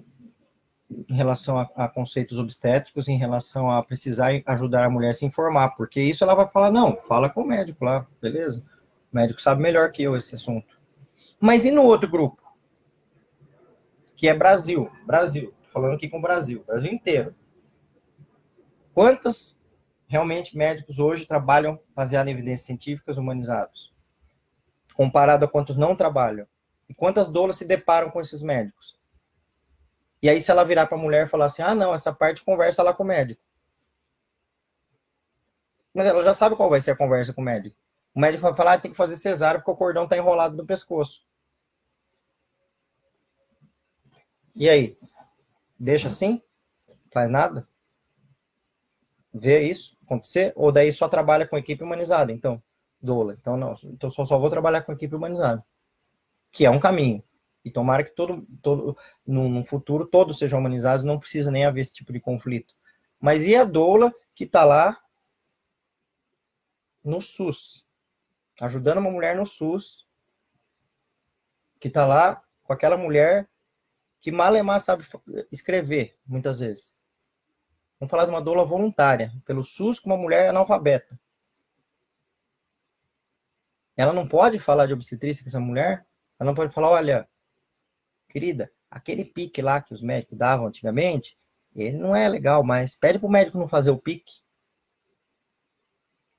em 0.90 1.16
relação 1.16 1.60
a, 1.60 1.70
a, 1.76 1.88
conceitos 1.88 2.38
obstétricos, 2.38 3.08
em 3.08 3.18
relação 3.18 3.70
a 3.70 3.84
precisar 3.84 4.32
ajudar 4.46 4.86
a 4.86 4.90
mulher 4.90 5.12
a 5.12 5.14
se 5.14 5.26
informar, 5.26 5.70
porque 5.76 6.02
isso 6.02 6.24
ela 6.24 6.34
vai 6.34 6.48
falar, 6.48 6.72
não, 6.72 6.98
fala 6.98 7.30
com 7.30 7.42
o 7.42 7.48
médico 7.48 7.86
lá, 7.86 8.08
beleza? 8.22 8.64
O 9.12 9.16
médico 9.16 9.42
sabe 9.42 9.62
melhor 9.62 9.92
que 9.92 10.04
eu 10.04 10.18
esse 10.18 10.36
assunto. 10.36 10.80
Mas 11.40 11.66
e 11.66 11.72
no 11.72 11.84
outro 11.84 12.10
grupo? 12.10 12.42
Que 14.16 14.28
é 14.28 14.34
Brasil, 14.34 14.92
Brasil, 15.06 15.54
tô 15.64 15.70
falando 15.70 15.94
aqui 15.94 16.10
com 16.10 16.18
o 16.18 16.22
Brasil, 16.22 16.64
Brasil 16.66 16.92
inteiro. 16.92 17.36
Quantos 18.94 19.62
realmente 20.08 20.58
médicos 20.58 21.00
hoje 21.00 21.26
trabalham 21.26 21.80
baseado 21.96 22.28
em 22.28 22.32
evidências 22.32 22.66
científicas 22.66 23.18
humanizados? 23.18 23.94
Comparado 24.94 25.46
a 25.46 25.48
quantos 25.48 25.78
não 25.78 25.96
trabalham? 25.96 26.46
E 26.90 26.94
quantas 26.94 27.30
doulas 27.30 27.56
se 27.56 27.66
deparam 27.66 28.10
com 28.10 28.20
esses 28.20 28.42
médicos? 28.42 28.99
E 30.22 30.30
aí, 30.30 30.42
se 30.42 30.52
ela 30.52 30.66
virar 30.66 30.86
para 30.88 30.98
a 30.98 31.02
mulher 31.02 31.26
e 31.26 31.30
falar 31.30 31.46
assim: 31.46 31.62
ah, 31.62 31.76
não, 31.76 31.94
essa 31.94 32.14
parte 32.14 32.44
conversa 32.44 32.84
lá 32.84 32.94
com 32.94 33.04
o 33.04 33.08
médico. 33.08 33.42
Mas 35.94 36.06
ela 36.06 36.24
já 36.24 36.34
sabe 36.34 36.56
qual 36.56 36.70
vai 36.70 36.82
ser 36.82 36.92
a 36.92 36.98
conversa 36.98 37.34
com 37.34 37.42
o 37.42 37.46
médico. 37.46 37.76
O 38.14 38.20
médico 38.20 38.44
vai 38.44 38.56
falar: 38.56 38.74
ah, 38.74 38.80
tem 38.80 38.92
que 38.92 38.98
fazer 38.98 39.16
cesárea 39.16 39.60
porque 39.60 39.72
o 39.72 39.76
cordão 39.76 40.04
está 40.04 40.18
enrolado 40.18 40.56
no 40.56 40.66
pescoço. 40.66 41.24
E 44.56 44.70
aí? 44.70 44.98
Deixa 45.80 46.10
assim? 46.10 46.42
Faz 47.12 47.30
nada? 47.30 47.68
Vê 49.34 49.62
isso 49.62 49.98
acontecer? 50.04 50.52
Ou 50.56 50.72
daí 50.72 50.92
só 50.92 51.08
trabalha 51.08 51.48
com 51.48 51.58
equipe 51.58 51.84
humanizada? 51.84 52.32
Então, 52.32 52.62
doula. 53.02 53.36
Então, 53.40 53.56
não. 53.56 53.74
Então, 53.86 54.10
só, 54.10 54.26
só 54.26 54.38
vou 54.38 54.50
trabalhar 54.50 54.82
com 54.82 54.92
equipe 54.92 55.16
humanizada. 55.16 55.64
Que 56.52 56.66
é 56.66 56.70
um 56.70 56.80
caminho. 56.80 57.24
E 57.64 57.72
tomara 57.72 58.04
que 58.04 58.12
todo, 58.12 58.48
todo 58.62 58.98
no, 59.26 59.50
no 59.50 59.66
futuro 59.66 60.06
todos 60.06 60.40
sejam 60.40 60.60
humanizados, 60.60 61.04
não 61.04 61.20
precisa 61.20 61.52
nem 61.52 61.66
haver 61.66 61.82
esse 61.82 61.94
tipo 61.94 62.14
de 62.14 62.20
conflito. 62.20 62.74
Mas 63.20 63.46
e 63.46 63.56
a 63.56 63.64
doula 63.64 64.14
que 64.34 64.46
está 64.46 64.64
lá 64.64 64.98
no 67.04 67.22
SUS, 67.22 67.88
ajudando 68.62 69.00
uma 69.00 69.12
mulher 69.12 69.36
no 69.36 69.46
SUS, 69.46 70.08
que 71.80 71.88
está 71.88 72.06
lá 72.06 72.42
com 72.64 72.74
aquela 72.74 72.98
mulher 72.98 73.50
que 74.20 74.32
malemar 74.32 74.80
sabe 74.80 75.06
escrever, 75.52 76.18
muitas 76.26 76.60
vezes. 76.60 76.98
Vamos 78.00 78.12
falar 78.12 78.26
de 78.26 78.32
uma 78.32 78.42
doula 78.42 78.66
voluntária, 78.66 79.32
pelo 79.46 79.64
SUS 79.64 80.00
com 80.00 80.10
uma 80.10 80.18
mulher 80.18 80.50
analfabeta. 80.50 81.20
Ela 83.96 84.14
não 84.14 84.28
pode 84.28 84.60
falar 84.60 84.86
de 84.86 84.94
obstetrícia 84.94 85.44
com 85.44 85.50
essa 85.50 85.60
mulher? 85.60 86.06
Ela 86.40 86.50
não 86.50 86.56
pode 86.56 86.74
falar, 86.74 86.90
olha, 86.90 87.30
querida, 88.30 88.72
aquele 88.90 89.26
pique 89.26 89.62
lá 89.62 89.82
que 89.82 89.94
os 89.94 90.02
médicos 90.02 90.38
davam 90.38 90.68
antigamente, 90.68 91.38
ele 91.76 91.98
não 91.98 92.16
é 92.16 92.28
legal, 92.28 92.64
mas 92.64 92.96
pede 92.96 93.20
para 93.20 93.28
o 93.28 93.32
médico 93.32 93.58
não 93.58 93.68
fazer 93.68 93.92
o 93.92 93.98
pique. 93.98 94.42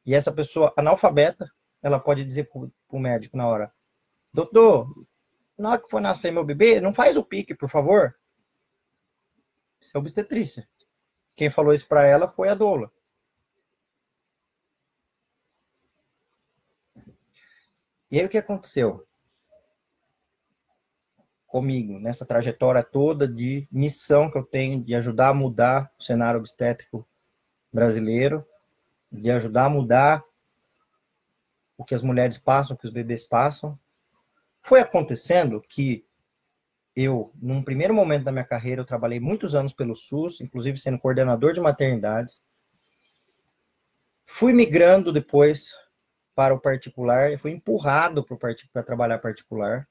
E 0.05 0.15
essa 0.15 0.33
pessoa 0.33 0.73
analfabeta, 0.77 1.51
ela 1.83 2.01
pode 2.01 2.25
dizer 2.25 2.49
para 2.51 2.69
o 2.89 2.99
médico 2.99 3.37
na 3.37 3.47
hora: 3.47 3.73
Doutor, 4.33 5.07
na 5.59 5.71
hora 5.71 5.81
que 5.81 5.91
for 5.91 6.01
nascer 6.01 6.33
meu 6.33 6.45
bebê, 6.45 6.81
não 6.81 6.93
faz 6.93 7.17
o 7.17 7.25
pique, 7.25 7.55
por 7.55 7.69
favor. 7.69 8.15
Isso 9.81 9.97
é 9.97 10.01
obstetrícia. 10.01 10.69
Quem 11.35 11.49
falou 11.49 11.73
isso 11.73 11.87
para 11.87 12.05
ela 12.05 12.29
foi 12.29 12.49
a 12.49 12.55
doula. 12.55 12.93
E 18.11 18.19
aí 18.19 18.27
o 18.27 18.29
que 18.29 18.39
aconteceu? 18.39 19.07
Comigo 21.51 21.99
nessa 21.99 22.25
trajetória 22.25 22.83
toda 22.83 23.27
de 23.27 23.69
missão 23.71 24.31
que 24.31 24.39
eu 24.39 24.45
tenho 24.45 24.83
de 24.83 24.95
ajudar 24.95 25.31
a 25.31 25.35
mudar 25.35 25.93
o 25.99 26.03
cenário 26.03 26.39
obstétrico 26.39 27.07
brasileiro, 27.73 28.47
de 29.11 29.31
ajudar 29.31 29.65
a 29.65 29.69
mudar 29.69 30.25
o 31.77 31.85
que 31.85 31.95
as 31.95 32.03
mulheres 32.03 32.39
passam, 32.39 32.77
o 32.77 32.79
que 32.79 32.87
os 32.87 32.93
bebês 32.93 33.25
passam. 33.25 33.79
Foi 34.63 34.81
acontecendo 34.81 35.61
que 35.61 36.07
eu, 36.95 37.33
num 37.35 37.63
primeiro 37.63 37.95
momento 37.95 38.25
da 38.25 38.33
minha 38.33 38.45
carreira, 38.45 38.81
eu 38.81 38.87
trabalhei 38.87 39.19
muitos 39.19 39.55
anos 39.55 39.73
pelo 39.73 39.97
SUS, 39.97 40.41
inclusive 40.41 40.79
sendo 40.79 40.99
coordenador 40.99 41.53
de 41.53 41.61
maternidades. 41.61 42.45
Fui 44.25 44.53
migrando 44.53 45.13
depois 45.13 45.75
para 46.35 46.55
o 46.55 46.61
particular, 46.61 47.37
fui 47.39 47.51
empurrado 47.51 48.25
para 48.25 48.83
trabalhar 48.83 49.19
particular, 49.19 49.89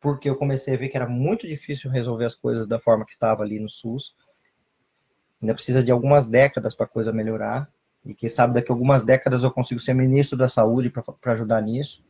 porque 0.00 0.28
eu 0.28 0.36
comecei 0.36 0.74
a 0.74 0.76
ver 0.76 0.88
que 0.88 0.96
era 0.96 1.06
muito 1.06 1.46
difícil 1.46 1.90
resolver 1.90 2.24
as 2.24 2.34
coisas 2.34 2.66
da 2.66 2.80
forma 2.80 3.04
que 3.04 3.12
estava 3.12 3.42
ali 3.42 3.60
no 3.60 3.68
SUS. 3.68 4.16
Ainda 5.40 5.54
precisa 5.54 5.82
de 5.82 5.92
algumas 5.92 6.24
décadas 6.24 6.74
para 6.74 6.86
a 6.86 6.88
coisa 6.88 7.12
melhorar. 7.12 7.70
E 8.04 8.14
quem 8.14 8.28
sabe 8.28 8.54
daqui 8.54 8.72
a 8.72 8.74
algumas 8.74 9.04
décadas 9.04 9.42
eu 9.42 9.50
consigo 9.50 9.78
ser 9.78 9.94
ministro 9.94 10.38
da 10.38 10.48
saúde 10.48 10.90
para 10.90 11.32
ajudar 11.32 11.60
nisso. 11.60 12.02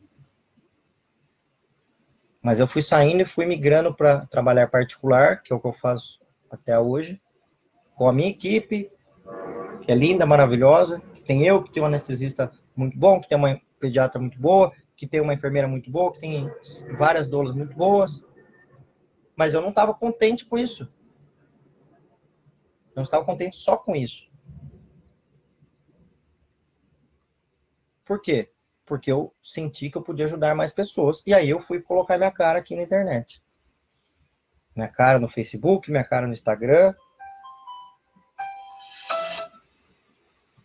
Mas 2.40 2.61
eu 2.61 2.66
fui 2.66 2.83
saindo 2.83 3.22
e 3.22 3.24
fui 3.24 3.44
migrando 3.44 3.92
para 3.92 4.24
trabalhar 4.26 4.68
particular, 4.68 5.42
que 5.42 5.53
é 5.53 5.57
o 5.57 5.61
que 5.61 5.66
eu 5.66 5.72
faço 5.72 6.20
até 6.50 6.79
hoje, 6.79 7.20
com 7.94 8.09
a 8.09 8.12
minha 8.12 8.31
equipe, 8.31 8.90
que 9.83 9.90
é 9.92 9.94
linda, 9.94 10.24
maravilhosa. 10.24 11.03
Tem 11.26 11.44
eu, 11.44 11.62
que 11.62 11.72
tem 11.72 11.83
um 11.83 11.87
anestesista 11.87 12.50
muito 12.74 12.96
bom, 12.96 13.20
que 13.20 13.29
tem 13.29 13.37
uma 13.37 13.61
pediatra 13.79 14.20
muito 14.20 14.40
boa, 14.40 14.72
que 15.01 15.07
tem 15.07 15.19
uma 15.19 15.33
enfermeira 15.33 15.67
muito 15.67 15.91
boa, 15.91 16.13
que 16.13 16.19
tem 16.19 16.53
várias 16.99 17.27
doulas 17.27 17.57
muito 17.57 17.75
boas. 17.75 18.23
Mas 19.35 19.55
eu 19.55 19.63
não 19.63 19.71
estava 19.71 19.95
contente 19.95 20.45
com 20.45 20.59
isso. 20.59 20.93
Não 22.95 23.03
estava 23.03 23.25
contente 23.25 23.57
só 23.57 23.79
com 23.79 23.97
isso. 23.97 24.31
Por 28.05 28.21
quê? 28.21 28.53
Porque 28.85 29.11
eu 29.11 29.35
senti 29.43 29.89
que 29.89 29.97
eu 29.97 30.03
podia 30.03 30.27
ajudar 30.27 30.55
mais 30.55 30.71
pessoas. 30.71 31.27
E 31.27 31.33
aí 31.33 31.49
eu 31.49 31.61
fui 31.61 31.81
colocar 31.81 32.19
minha 32.19 32.31
cara 32.31 32.59
aqui 32.59 32.77
na 32.77 32.83
internet. 32.83 33.43
Minha 34.77 34.89
cara 34.89 35.19
no 35.19 35.31
Facebook, 35.31 35.91
minha 35.91 36.05
cara 36.05 36.27
no 36.27 36.35
Instagram. 36.35 36.95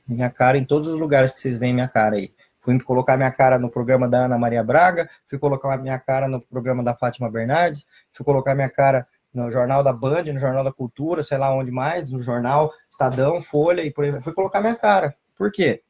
Minha 0.05 0.29
cara 0.29 0.57
em 0.57 0.65
todos 0.65 0.89
os 0.89 0.99
lugares 0.99 1.31
que 1.31 1.39
vocês 1.39 1.57
veem 1.57 1.73
minha 1.73 1.87
cara 1.87 2.17
aí. 2.17 2.35
Fui 2.65 2.79
colocar 2.79 3.15
minha 3.15 3.31
cara 3.31 3.59
no 3.59 3.69
programa 3.69 4.09
da 4.09 4.25
Ana 4.25 4.39
Maria 4.39 4.63
Braga, 4.63 5.07
fui 5.27 5.37
colocar 5.37 5.77
minha 5.77 5.99
cara 5.99 6.27
no 6.27 6.41
programa 6.41 6.83
da 6.83 6.95
Fátima 6.95 7.29
Bernardes, 7.29 7.85
fui 8.11 8.25
colocar 8.25 8.55
minha 8.55 8.69
cara 8.71 9.07
no 9.31 9.51
Jornal 9.51 9.83
da 9.83 9.93
Band, 9.93 10.23
no 10.23 10.39
Jornal 10.39 10.63
da 10.63 10.73
Cultura, 10.73 11.21
sei 11.21 11.37
lá 11.37 11.53
onde 11.53 11.69
mais, 11.69 12.09
no 12.09 12.19
Jornal 12.23 12.73
Estadão, 12.89 13.39
Folha 13.39 13.83
e 13.83 13.91
por 13.91 14.03
aí. 14.03 14.19
Fui 14.19 14.33
colocar 14.33 14.61
minha 14.61 14.75
cara. 14.75 15.15
Por 15.35 15.51
quê? 15.51 15.83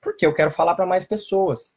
Porque 0.00 0.24
eu 0.24 0.32
quero 0.32 0.50
falar 0.50 0.74
para 0.74 0.86
mais 0.86 1.04
pessoas. 1.04 1.76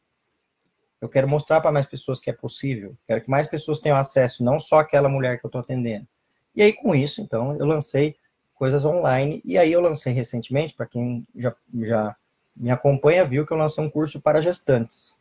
Eu 1.01 1.10
quero 1.10 1.28
mostrar 1.28 1.60
para 1.60 1.73
mais 1.73 1.86
pessoas 1.86 2.17
que 2.17 2.30
é 2.30 2.34
possível. 2.34 2.95
Quero 3.06 3.19
que 3.21 3.30
mais 3.30 3.47
pessoas 3.47 3.80
tenham 3.80 3.97
acesso, 3.97 4.45
não 4.45 4.58
só 4.58 4.80
aquela 4.80 5.10
mulher 5.10 5.39
que 5.39 5.45
eu 5.45 5.49
estou 5.49 5.60
atendendo. 5.60 6.08
E 6.56 6.63
aí, 6.63 6.71
com 6.71 6.95
isso, 6.95 7.19
então, 7.21 7.54
eu 7.58 7.65
lancei 7.65 8.15
coisas 8.54 8.86
online. 8.86 9.41
E 9.43 9.58
aí, 9.58 9.73
eu 9.73 9.82
lancei 9.82 10.13
recentemente, 10.13 10.73
para 10.73 10.86
quem 10.86 11.28
já, 11.36 11.54
já 11.82 12.15
me 12.56 12.72
acompanha, 12.72 13.26
viu 13.26 13.46
que 13.46 13.52
eu 13.52 13.58
lancei 13.58 13.84
um 13.84 13.89
curso 13.89 14.22
para 14.22 14.41
gestantes. 14.41 15.20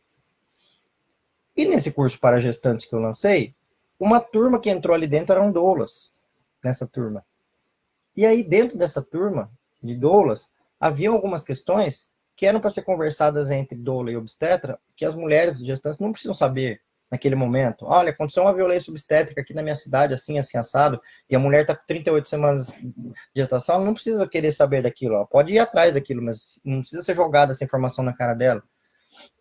E 1.55 1.65
nesse 1.65 1.91
curso 1.91 2.19
para 2.19 2.39
gestantes 2.39 2.85
que 2.85 2.95
eu 2.95 2.99
lancei, 2.99 3.55
uma 3.99 4.19
turma 4.19 4.59
que 4.59 4.69
entrou 4.69 4.93
ali 4.93 5.07
dentro 5.07 5.33
eram 5.33 5.51
doulas, 5.51 6.13
nessa 6.63 6.87
turma. 6.87 7.25
E 8.15 8.25
aí, 8.25 8.43
dentro 8.43 8.77
dessa 8.77 9.01
turma 9.01 9.51
de 9.83 9.95
doulas, 9.95 10.53
havia 10.79 11.09
algumas 11.09 11.43
questões 11.43 12.13
que 12.35 12.45
eram 12.45 12.59
para 12.59 12.69
ser 12.69 12.83
conversadas 12.83 13.51
entre 13.51 13.77
doula 13.77 14.11
e 14.11 14.17
obstetra, 14.17 14.79
que 14.95 15.05
as 15.05 15.15
mulheres 15.15 15.57
gestantes 15.59 15.99
não 15.99 16.11
precisam 16.11 16.33
saber 16.33 16.81
naquele 17.09 17.35
momento. 17.35 17.85
Olha, 17.85 18.09
aconteceu 18.09 18.43
uma 18.43 18.53
violência 18.53 18.91
obstétrica 18.91 19.41
aqui 19.41 19.53
na 19.53 19.61
minha 19.61 19.75
cidade, 19.75 20.13
assim, 20.13 20.39
assim, 20.39 20.57
assado, 20.57 21.01
e 21.29 21.35
a 21.35 21.39
mulher 21.39 21.61
está 21.61 21.75
com 21.75 21.85
38 21.85 22.27
semanas 22.27 22.67
de 22.73 23.13
gestação, 23.35 23.75
ela 23.75 23.85
não 23.85 23.93
precisa 23.93 24.27
querer 24.27 24.51
saber 24.51 24.81
daquilo, 24.81 25.15
ela 25.15 25.25
pode 25.25 25.53
ir 25.53 25.59
atrás 25.59 25.93
daquilo, 25.93 26.21
mas 26.21 26.59
não 26.65 26.79
precisa 26.79 27.03
ser 27.03 27.15
jogada 27.15 27.51
essa 27.51 27.63
informação 27.63 28.03
na 28.03 28.13
cara 28.13 28.33
dela. 28.33 28.63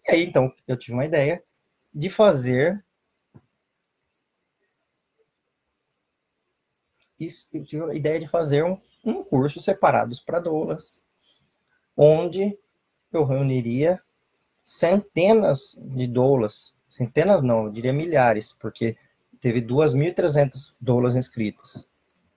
E 0.06 0.12
aí, 0.12 0.24
então, 0.24 0.52
eu 0.68 0.76
tive 0.76 0.92
uma 0.94 1.04
ideia 1.04 1.42
de 1.92 2.10
fazer 2.10 2.84
isso, 7.18 7.48
eu 7.52 7.64
tive 7.64 7.90
a 7.90 7.94
ideia 7.94 8.20
de 8.20 8.28
fazer 8.28 8.64
um, 8.64 8.78
um 9.04 9.22
curso 9.22 9.60
separados 9.60 10.20
para 10.20 10.40
doulas, 10.40 11.06
onde 11.96 12.58
eu 13.12 13.24
reuniria 13.24 14.02
centenas 14.62 15.76
de 15.94 16.06
doulas, 16.06 16.74
centenas 16.94 17.42
não, 17.42 17.64
eu 17.64 17.72
diria 17.72 17.92
milhares, 17.92 18.52
porque 18.52 18.96
teve 19.40 19.60
2.300 19.60 20.76
doulas 20.80 21.16
inscritas 21.16 21.88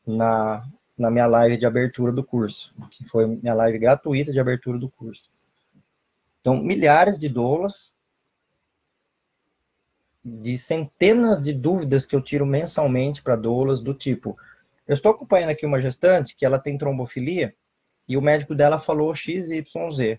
na, 0.05 0.67
na 0.97 1.11
minha 1.11 1.27
live 1.27 1.57
de 1.57 1.65
abertura 1.65 2.11
do 2.11 2.23
curso, 2.23 2.73
que 2.89 3.05
foi 3.05 3.27
minha 3.27 3.53
live 3.53 3.77
gratuita 3.77 4.31
de 4.31 4.39
abertura 4.39 4.79
do 4.79 4.89
curso. 4.89 5.29
Então, 6.41 6.57
milhares 6.57 7.19
de 7.19 7.29
doulas, 7.29 7.93
de 10.25 10.57
centenas 10.57 11.43
de 11.43 11.53
dúvidas 11.53 12.07
que 12.07 12.15
eu 12.15 12.21
tiro 12.21 12.45
mensalmente 12.45 13.21
para 13.21 13.35
doulas, 13.35 13.79
do 13.79 13.93
tipo, 13.93 14.35
eu 14.87 14.95
estou 14.95 15.11
acompanhando 15.11 15.51
aqui 15.51 15.67
uma 15.67 15.79
gestante 15.79 16.35
que 16.35 16.45
ela 16.45 16.57
tem 16.57 16.79
trombofilia, 16.79 17.55
e 18.09 18.17
o 18.17 18.21
médico 18.21 18.55
dela 18.55 18.79
falou 18.79 19.13
XYZ. 19.13 20.17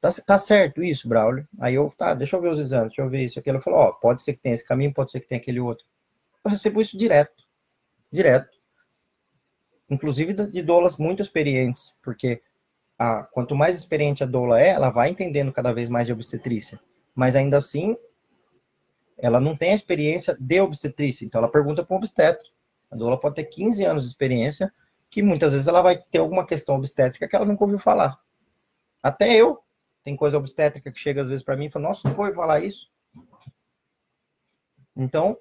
Tá, 0.00 0.10
tá 0.26 0.38
certo 0.38 0.82
isso, 0.82 1.08
Braulio? 1.08 1.46
Aí 1.58 1.74
eu, 1.74 1.92
tá, 1.96 2.14
deixa 2.14 2.36
eu 2.36 2.40
ver 2.40 2.50
os 2.50 2.60
exames, 2.60 2.88
deixa 2.88 3.02
eu 3.02 3.10
ver 3.10 3.24
isso, 3.24 3.38
aquilo. 3.38 3.56
Ele 3.56 3.64
falou, 3.64 3.80
ó, 3.80 3.92
pode 3.92 4.22
ser 4.22 4.34
que 4.34 4.40
tenha 4.40 4.54
esse 4.54 4.66
caminho, 4.66 4.94
pode 4.94 5.10
ser 5.10 5.20
que 5.20 5.28
tenha 5.28 5.40
aquele 5.40 5.60
outro. 5.60 5.84
Eu 6.44 6.50
recebo 6.50 6.80
isso 6.80 6.96
direto, 6.96 7.44
direto. 8.10 8.56
Inclusive 9.90 10.34
de 10.34 10.62
doulas 10.62 10.98
muito 10.98 11.20
experientes, 11.20 11.98
porque 12.02 12.40
a, 12.98 13.24
quanto 13.24 13.56
mais 13.56 13.76
experiente 13.76 14.22
a 14.22 14.26
doula 14.26 14.60
é, 14.60 14.68
ela 14.68 14.90
vai 14.90 15.08
entendendo 15.10 15.52
cada 15.52 15.72
vez 15.72 15.88
mais 15.88 16.06
de 16.06 16.12
obstetrícia. 16.12 16.78
Mas 17.14 17.34
ainda 17.34 17.56
assim, 17.56 17.96
ela 19.16 19.40
não 19.40 19.56
tem 19.56 19.72
a 19.72 19.74
experiência 19.74 20.36
de 20.38 20.60
obstetrícia, 20.60 21.24
então 21.24 21.40
ela 21.40 21.50
pergunta 21.50 21.82
para 21.84 21.94
o 21.94 21.96
obstetra. 21.96 22.46
A 22.90 22.96
doula 22.96 23.18
pode 23.18 23.34
ter 23.34 23.44
15 23.44 23.84
anos 23.84 24.02
de 24.04 24.08
experiência, 24.10 24.72
que 25.10 25.22
muitas 25.22 25.52
vezes 25.52 25.66
ela 25.66 25.82
vai 25.82 25.98
ter 25.98 26.18
alguma 26.18 26.46
questão 26.46 26.76
obstétrica 26.76 27.26
que 27.26 27.34
ela 27.34 27.44
nunca 27.44 27.64
ouviu 27.64 27.78
falar. 27.78 28.18
Até 29.02 29.34
eu, 29.34 29.58
tem 30.08 30.16
coisa 30.16 30.38
obstétrica 30.38 30.90
que 30.90 30.98
chega 30.98 31.20
às 31.20 31.28
vezes 31.28 31.44
para 31.44 31.54
mim 31.54 31.66
e 31.66 31.70
fala, 31.70 31.88
nossa, 31.88 32.08
nunca 32.08 32.22
ouvi 32.22 32.34
falar 32.34 32.64
isso. 32.64 32.90
Então, 34.96 35.36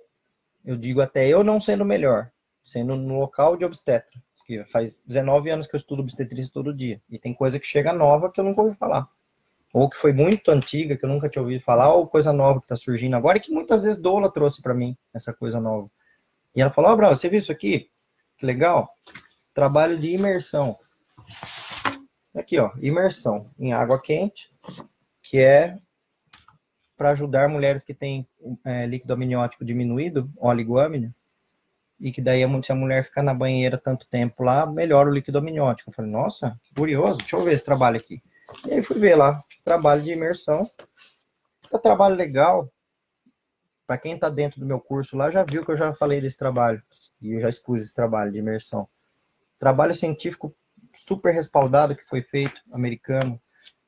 eu 0.66 0.76
digo 0.76 1.00
até 1.00 1.26
eu 1.26 1.42
não 1.42 1.58
sendo 1.58 1.86
melhor, 1.86 2.30
sendo 2.66 2.98
no 2.98 3.18
local 3.18 3.56
de 3.56 3.64
obstetra. 3.64 4.22
Porque 4.36 4.66
faz 4.66 5.06
19 5.06 5.50
anos 5.52 5.68
que 5.68 5.76
eu 5.76 5.78
estudo 5.78 6.02
obstetrícia 6.02 6.52
todo 6.54 6.76
dia. 6.76 7.02
E 7.10 7.18
tem 7.18 7.34
coisa 7.34 7.58
que 7.58 7.66
chega 7.66 7.94
nova 7.94 8.30
que 8.30 8.42
eu 8.42 8.44
nunca 8.44 8.62
ouvi 8.62 8.76
falar. 8.76 9.08
Ou 9.74 9.90
que 9.90 9.96
foi 9.96 10.12
muito 10.12 10.52
antiga, 10.52 10.98
que 10.98 11.06
eu 11.06 11.10
nunca 11.10 11.30
tinha 11.30 11.42
ouvido 11.42 11.64
falar, 11.64 11.94
ou 11.94 12.06
coisa 12.06 12.34
nova 12.34 12.60
que 12.60 12.66
está 12.66 12.76
surgindo 12.76 13.16
agora, 13.16 13.38
e 13.38 13.42
que 13.42 13.52
muitas 13.52 13.84
vezes 13.84 14.02
Doula 14.02 14.30
trouxe 14.30 14.62
para 14.62 14.74
mim, 14.74 14.98
essa 15.14 15.34
coisa 15.34 15.62
nova. 15.62 15.90
E 16.54 16.62
ela 16.62 16.72
falou, 16.72 16.92
ó, 16.92 16.94
oh, 16.94 16.98
Brau, 16.98 17.16
você 17.16 17.30
viu 17.30 17.40
isso 17.40 17.54
aqui? 17.54 17.90
Que 18.38 18.46
legal. 18.46 18.86
Trabalho 19.54 19.98
de 19.98 20.10
imersão. 20.10 20.76
Aqui, 22.38 22.60
ó, 22.60 22.72
imersão 22.80 23.50
em 23.58 23.74
água 23.74 24.00
quente 24.00 24.52
que 25.22 25.40
é 25.40 25.78
para 26.96 27.12
ajudar 27.12 27.48
mulheres 27.48 27.84
que 27.84 27.94
têm 27.94 28.28
é, 28.66 28.86
líquido 28.88 29.14
amniótico 29.14 29.64
diminuído, 29.64 30.32
oligoamínio, 30.38 31.14
e 32.00 32.12
que 32.12 32.22
daí 32.22 32.42
se 32.64 32.72
a 32.72 32.76
mulher 32.76 33.04
ficar 33.04 33.24
na 33.24 33.34
banheira 33.34 33.78
tanto 33.78 34.08
tempo 34.08 34.44
lá, 34.44 34.66
melhora 34.66 35.10
o 35.10 35.14
líquido 35.14 35.38
amniótico. 35.38 35.90
Eu 35.90 35.94
falei, 35.94 36.12
nossa, 36.12 36.60
curioso, 36.76 37.20
deixa 37.20 37.36
eu 37.36 37.44
ver 37.44 37.54
esse 37.54 37.66
trabalho 37.66 37.98
aqui. 37.98 38.22
E 38.68 38.74
aí 38.74 38.84
fui 38.84 39.00
ver 39.00 39.16
lá, 39.16 39.40
trabalho 39.64 40.02
de 40.02 40.12
imersão. 40.12 40.70
Tá 41.70 41.78
trabalho 41.78 42.16
legal. 42.16 42.72
Para 43.86 43.98
quem 43.98 44.14
está 44.14 44.30
dentro 44.30 44.60
do 44.60 44.66
meu 44.66 44.80
curso 44.80 45.18
lá, 45.18 45.32
já 45.32 45.44
viu 45.44 45.66
que 45.66 45.72
eu 45.72 45.78
já 45.78 45.94
falei 45.94 46.22
desse 46.22 46.38
trabalho. 46.38 46.82
E 47.22 47.34
eu 47.34 47.42
já 47.42 47.50
expus 47.50 47.82
esse 47.82 47.96
trabalho 47.96 48.32
de 48.32 48.40
imersão. 48.40 48.88
Trabalho 49.60 49.96
científico 49.96 50.56
super 50.94 51.34
respaldado 51.34 51.96
que 51.96 52.04
foi 52.04 52.22
feito, 52.22 52.62
americano, 52.72 53.42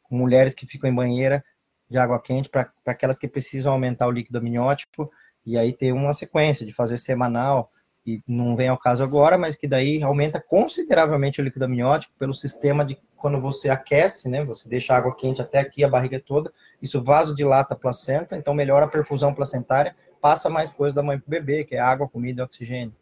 mulheres 0.09 0.53
que 0.53 0.65
ficam 0.65 0.89
em 0.89 0.95
banheira 0.95 1.43
de 1.89 1.97
água 1.97 2.21
quente 2.21 2.49
para 2.49 2.71
aquelas 2.85 3.17
que 3.17 3.27
precisam 3.27 3.73
aumentar 3.73 4.07
o 4.07 4.11
líquido 4.11 4.37
amniótico 4.37 5.11
e 5.45 5.57
aí 5.57 5.73
ter 5.73 5.91
uma 5.91 6.13
sequência 6.13 6.65
de 6.65 6.73
fazer 6.73 6.97
semanal 6.97 7.71
e 8.05 8.21
não 8.27 8.55
vem 8.55 8.67
ao 8.67 8.77
caso 8.77 9.03
agora, 9.03 9.37
mas 9.37 9.55
que 9.55 9.67
daí 9.67 10.01
aumenta 10.01 10.41
consideravelmente 10.41 11.41
o 11.41 11.43
líquido 11.43 11.65
amniótico 11.65 12.13
pelo 12.17 12.33
sistema 12.33 12.85
de 12.85 12.97
quando 13.15 13.41
você 13.41 13.69
aquece, 13.69 14.29
né, 14.29 14.45
você 14.45 14.69
deixa 14.69 14.93
a 14.93 14.97
água 14.97 15.13
quente 15.13 15.41
até 15.41 15.59
aqui 15.59 15.83
a 15.83 15.89
barriga 15.89 16.19
toda, 16.19 16.53
isso 16.81 17.03
vasodilata 17.03 17.73
a 17.73 17.77
placenta, 17.77 18.37
então 18.37 18.53
melhora 18.53 18.85
a 18.85 18.89
perfusão 18.89 19.33
placentária, 19.33 19.95
passa 20.21 20.49
mais 20.49 20.69
coisa 20.69 20.95
da 20.95 21.03
mãe 21.03 21.19
para 21.19 21.27
o 21.27 21.29
bebê, 21.29 21.63
que 21.63 21.75
é 21.75 21.79
água, 21.79 22.07
comida 22.07 22.43
oxigênio. 22.43 22.95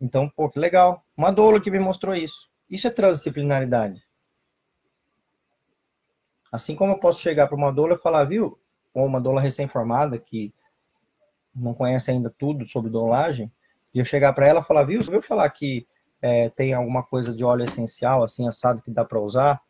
Então, 0.00 0.28
pô, 0.28 0.50
que 0.50 0.58
legal. 0.58 1.02
Uma 1.16 1.30
doula 1.30 1.60
que 1.60 1.70
me 1.70 1.78
mostrou 1.78 2.14
isso. 2.14 2.50
Isso 2.68 2.86
é 2.86 2.90
transdisciplinaridade. 2.90 4.02
Assim 6.50 6.74
como 6.74 6.92
eu 6.92 6.98
posso 6.98 7.20
chegar 7.20 7.46
para 7.46 7.56
uma 7.56 7.72
doula 7.72 7.94
e 7.94 7.98
falar, 7.98 8.24
viu, 8.24 8.58
ou 8.94 9.06
uma 9.06 9.20
doula 9.20 9.40
recém-formada 9.40 10.18
que 10.18 10.54
não 11.54 11.74
conhece 11.74 12.10
ainda 12.10 12.30
tudo 12.30 12.66
sobre 12.66 12.90
dolagem, 12.90 13.52
e 13.94 13.98
eu 13.98 14.04
chegar 14.04 14.32
para 14.32 14.46
ela 14.46 14.60
e 14.60 14.64
falar, 14.64 14.84
viu, 14.84 15.02
você 15.02 15.10
viu 15.10 15.22
falar 15.22 15.48
que 15.50 15.86
é, 16.20 16.48
tem 16.50 16.74
alguma 16.74 17.02
coisa 17.02 17.34
de 17.34 17.44
óleo 17.44 17.64
essencial, 17.64 18.22
assim, 18.22 18.46
assado, 18.46 18.82
que 18.82 18.90
dá 18.90 19.04
para 19.04 19.20
usar? 19.20 19.60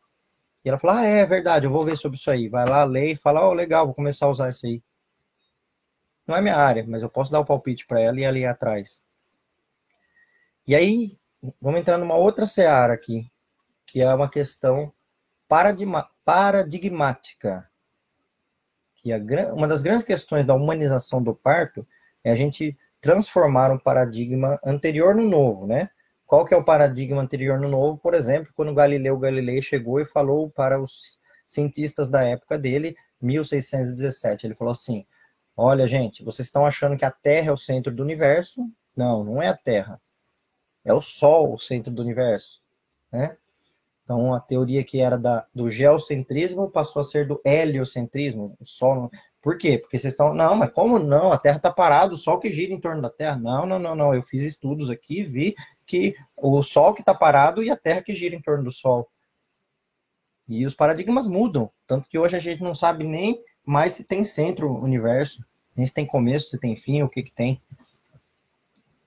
E 0.65 0.69
ela 0.69 0.79
fala, 0.79 1.01
ah, 1.01 1.05
é 1.05 1.25
verdade, 1.25 1.67
eu 1.67 1.71
vou 1.71 1.85
ver 1.85 1.97
sobre 1.97 2.19
isso 2.19 2.31
aí. 2.31 2.49
Vai 2.49 2.69
lá, 2.69 2.83
lê 2.85 3.13
e 3.13 3.17
fala, 3.17 3.47
oh, 3.47 3.53
legal, 3.53 3.87
vou 3.87 3.95
começar 3.95 4.27
a 4.27 4.31
usar 4.31 4.49
isso 4.49 4.67
aí. 4.67 4.83
Não 6.27 6.35
é 6.35 6.41
minha 6.41 6.57
área, 6.57 6.85
mas 6.89 7.03
eu 7.03 7.09
posso 7.09 7.31
dar 7.31 7.39
o 7.39 7.45
palpite 7.45 7.87
para 7.87 8.01
ela 8.01 8.19
e 8.19 8.41
ir 8.41 8.47
atrás. 8.47 9.07
E 10.67 10.75
aí, 10.75 11.17
vamos 11.61 11.81
entrar 11.81 11.99
numa 11.99 12.15
outra 12.15 12.47
seara 12.47 12.93
aqui, 12.93 13.31
que 13.87 14.01
é 14.01 14.15
uma 14.15 14.29
questão 14.29 14.93
paradigmática. 16.25 17.71
Que 18.97 19.13
a, 19.13 19.19
uma 19.53 19.69
das 19.69 19.83
grandes 19.83 20.07
questões 20.07 20.45
da 20.47 20.55
humanização 20.55 21.23
do 21.23 21.35
parto 21.35 21.87
é 22.25 22.33
a 22.33 22.37
gente 22.37 22.77
transformar 23.01 23.71
um 23.71 23.79
paradigma 23.79 24.59
anterior 24.65 25.15
no 25.15 25.29
novo, 25.29 25.67
né? 25.67 25.91
Qual 26.27 26.45
que 26.45 26.53
é 26.53 26.57
o 26.57 26.65
paradigma 26.65 27.23
anterior 27.23 27.61
no 27.61 27.69
novo? 27.69 28.01
Por 28.01 28.15
exemplo, 28.15 28.53
quando 28.55 28.75
Galileu 28.75 29.17
Galilei 29.17 29.63
chegou 29.63 30.01
e 30.01 30.05
falou 30.05 30.51
para 30.51 30.81
os 30.81 31.21
cientistas 31.47 32.11
da 32.11 32.25
época 32.25 32.59
dele, 32.59 32.97
1617, 33.21 34.47
ele 34.47 34.57
falou 34.57 34.73
assim: 34.73 35.07
Olha, 35.57 35.87
gente, 35.87 36.25
vocês 36.25 36.49
estão 36.49 36.67
achando 36.67 36.97
que 36.97 37.05
a 37.05 37.11
Terra 37.11 37.51
é 37.51 37.53
o 37.53 37.57
centro 37.57 37.95
do 37.95 38.03
universo? 38.03 38.69
Não, 38.97 39.23
não 39.23 39.41
é 39.41 39.49
a 39.49 39.57
Terra. 39.57 40.01
É 40.87 40.95
o 40.95 41.03
Sol 41.03 41.55
o 41.55 41.59
centro 41.59 41.93
do 41.93 42.01
universo, 42.01 42.63
né? 43.13 43.37
Então, 44.05 44.33
a 44.33 44.39
teoria 44.39 44.85
que 44.85 45.01
era 45.01 45.19
da, 45.19 45.45
do 45.53 45.69
geocentrismo 45.69 46.71
passou 46.71 47.01
a 47.03 47.05
ser 47.05 47.27
do 47.27 47.41
heliocentrismo. 47.45 48.57
O 48.61 48.65
Sol. 48.65 49.11
Por 49.43 49.59
quê? 49.59 49.79
Porque 49.79 49.99
vocês 49.99 50.15
estão. 50.15 50.33
Não, 50.33 50.55
mas 50.55 50.71
como 50.71 51.01
não? 51.01 51.33
A 51.33 51.39
Terra 51.39 51.57
está 51.57 51.73
parada, 51.73 52.15
o 52.15 52.17
Sol 52.17 52.39
que 52.39 52.49
gira 52.49 52.73
em 52.73 52.81
torno 52.81 53.03
da 53.03 53.11
Terra. 53.11 53.37
Não, 53.37 53.67
não, 53.67 53.81
não, 53.81 53.97
não. 53.97 54.15
Eu 54.15 54.23
fiz 54.23 54.45
estudos 54.45 54.91
aqui, 54.91 55.25
vi 55.25 55.57
que 55.85 56.15
o 56.37 56.63
Sol 56.63 56.95
que 56.95 57.01
está 57.01 57.13
parado 57.13 57.65
e 57.65 57.71
a 57.71 57.77
Terra 57.77 58.01
que 58.01 58.15
gira 58.15 58.37
em 58.37 58.41
torno 58.41 58.63
do 58.63 58.71
Sol. 58.71 59.11
E 60.49 60.65
os 60.65 60.75
paradigmas 60.75 61.27
mudam. 61.27 61.69
Tanto 61.85 62.09
que 62.09 62.17
hoje 62.17 62.37
a 62.37 62.41
gente 62.41 62.63
não 62.63 62.77
sabe 62.77 63.03
nem 63.03 63.43
mais 63.65 63.95
se 63.95 64.07
tem 64.07 64.23
centro 64.23 64.73
universo, 64.73 65.45
nem 65.75 65.85
se 65.85 65.93
tem 65.93 66.07
começo, 66.07 66.51
se 66.51 66.61
tem 66.61 66.77
fim, 66.77 67.03
o 67.03 67.09
que, 67.09 67.25
que 67.25 67.33
tem. 67.33 67.61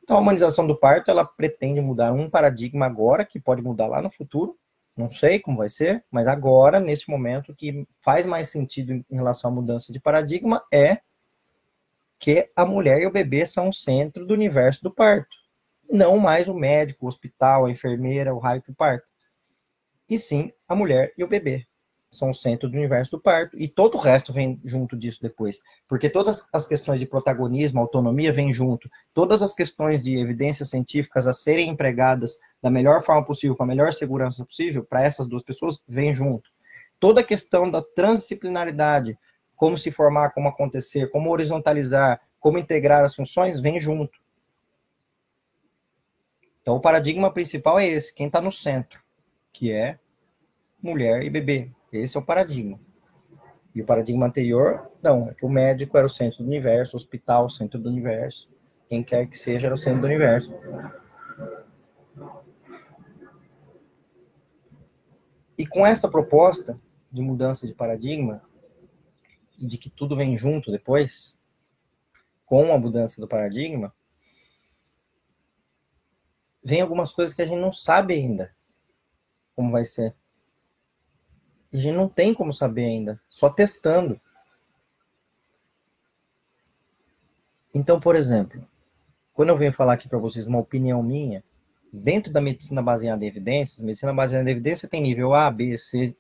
Então, 0.10 0.18
a 0.18 0.22
humanização 0.22 0.66
do 0.66 0.76
parto, 0.76 1.12
ela 1.12 1.24
pretende 1.24 1.80
mudar 1.80 2.12
um 2.12 2.28
paradigma 2.28 2.88
agora, 2.88 3.24
que 3.24 3.40
pode 3.40 3.62
mudar 3.62 3.86
lá 3.86 4.02
no 4.02 4.10
futuro, 4.10 4.58
não 4.98 5.12
sei 5.12 5.38
como 5.40 5.60
vai 5.60 5.70
ser, 5.70 6.04
mas 6.10 6.26
agora, 6.26 6.80
nesse 6.80 7.08
momento, 7.08 7.52
o 7.52 7.56
que 7.56 7.88
faz 7.94 8.26
mais 8.26 8.50
sentido 8.50 8.92
em 8.92 9.06
relação 9.16 9.52
à 9.52 9.54
mudança 9.54 9.94
de 9.94 10.00
paradigma 10.00 10.66
é 10.74 10.98
que 12.18 12.50
a 12.56 12.66
mulher 12.66 13.04
e 13.04 13.06
o 13.06 13.12
bebê 13.12 13.46
são 13.46 13.70
o 13.70 13.74
centro 13.74 14.26
do 14.26 14.34
universo 14.34 14.82
do 14.82 14.92
parto. 14.92 15.30
Não 15.88 16.18
mais 16.18 16.48
o 16.48 16.56
médico, 16.56 17.06
o 17.06 17.08
hospital, 17.08 17.68
a 17.68 17.70
enfermeira, 17.70 18.34
o 18.34 18.40
raio 18.40 18.64
que 18.64 18.74
parta. 18.74 19.06
E 20.10 20.18
sim 20.18 20.52
a 20.68 20.76
mulher 20.76 21.14
e 21.20 21.24
o 21.24 21.28
bebê 21.28 21.69
são 22.10 22.32
o 22.32 22.34
centro 22.34 22.68
do 22.68 22.76
universo 22.76 23.12
do 23.12 23.22
parto, 23.22 23.56
e 23.58 23.68
todo 23.68 23.96
o 23.96 24.00
resto 24.00 24.34
vem 24.34 24.60
junto 24.66 24.98
disso 24.98 25.22
depois. 25.22 25.60
Porque 25.88 26.10
todas 26.10 26.50
as 26.52 26.66
questões 26.66 27.00
de 27.00 27.06
protagonismo, 27.06 27.80
autonomia, 27.80 28.34
vêm 28.34 28.52
junto. 28.52 28.90
Todas 29.14 29.44
as 29.44 29.54
questões 29.54 30.02
de 30.02 30.18
evidências 30.18 30.70
científicas 30.70 31.28
a 31.28 31.34
serem 31.34 31.70
empregadas 31.70 32.40
da 32.62 32.70
melhor 32.70 33.02
forma 33.04 33.24
possível, 33.24 33.56
com 33.56 33.64
a 33.64 33.68
melhor 33.68 33.94
segurança 33.94 34.44
possível, 34.44 34.84
para 34.84 35.04
essas 35.04 35.28
duas 35.28 35.44
pessoas, 35.44 35.80
vem 35.88 36.14
junto. 36.14 36.50
Toda 37.00 37.22
a 37.22 37.24
questão 37.24 37.70
da 37.70 37.82
transdisciplinaridade, 37.82 39.18
como 39.56 39.78
se 39.78 39.92
formar, 39.92 40.32
como 40.32 40.50
acontecer, 40.50 41.10
como 41.12 41.30
horizontalizar, 41.30 42.20
como 42.40 42.58
integrar 42.58 43.06
as 43.06 43.14
funções, 43.14 43.60
vem 43.60 43.80
junto. 43.80 44.18
Então, 46.62 46.76
o 46.76 46.82
paradigma 46.82 47.32
principal 47.32 47.80
é 47.80 47.88
esse, 47.88 48.14
quem 48.14 48.28
está 48.28 48.42
no 48.42 48.52
centro, 48.52 49.02
que 49.52 49.72
é 49.72 50.00
mulher 50.82 51.24
e 51.24 51.30
bebê. 51.30 51.72
Esse 51.92 52.18
é 52.18 52.20
o 52.20 52.26
paradigma. 52.26 52.80
E 53.74 53.82
o 53.82 53.86
paradigma 53.86 54.26
anterior, 54.26 54.92
não, 55.02 55.30
é 55.30 55.34
que 55.34 55.46
o 55.46 55.50
médico 55.50 55.98
era 55.98 56.06
o 56.06 56.10
centro 56.10 56.40
do 56.40 56.48
universo, 56.48 56.96
o 56.96 57.00
hospital, 57.00 57.46
o 57.46 57.50
centro 57.50 57.80
do 57.80 57.90
universo, 57.90 58.50
quem 58.88 59.04
quer 59.04 59.28
que 59.28 59.38
seja 59.38 59.68
era 59.68 59.74
o 59.74 59.78
centro 59.78 60.02
do 60.02 60.08
universo. 60.08 60.52
E 65.58 65.66
com 65.68 65.86
essa 65.86 66.10
proposta 66.10 66.80
de 67.12 67.22
mudança 67.22 67.68
de 67.68 67.74
paradigma, 67.74 68.42
e 69.60 69.68
de 69.68 69.78
que 69.78 69.90
tudo 69.90 70.16
vem 70.16 70.38
junto 70.38 70.72
depois, 70.72 71.38
com 72.46 72.74
a 72.74 72.80
mudança 72.80 73.20
do 73.20 73.28
paradigma, 73.28 73.94
vem 76.64 76.82
algumas 76.82 77.12
coisas 77.12 77.36
que 77.36 77.42
a 77.42 77.46
gente 77.46 77.60
não 77.60 77.72
sabe 77.72 78.14
ainda 78.14 78.50
como 79.56 79.72
vai 79.72 79.84
ser. 79.84 80.16
A 81.72 81.78
gente 81.78 81.96
não 81.96 82.10
tem 82.10 82.34
como 82.34 82.52
saber 82.52 82.86
ainda, 82.86 83.22
só 83.30 83.50
testando. 83.50 84.20
Então, 87.74 88.00
por 88.00 88.16
exemplo, 88.16 88.62
quando 89.34 89.50
eu 89.50 89.58
venho 89.58 89.72
falar 89.72 89.94
aqui 89.94 90.10
para 90.10 90.18
vocês 90.18 90.48
uma 90.48 90.60
opinião 90.60 91.04
minha, 91.04 91.44
dentro 91.94 92.32
da 92.32 92.42
medicina 92.42 92.82
baseada 92.82 93.24
em 93.24 93.28
evidências, 93.28 93.82
medicina 93.82 94.14
baseada 94.14 94.50
em 94.50 94.52
evidência 94.52 94.90
tem 94.90 95.02
nível 95.02 95.34
A, 95.34 95.50
B, 95.52 95.78
C. 95.78 96.16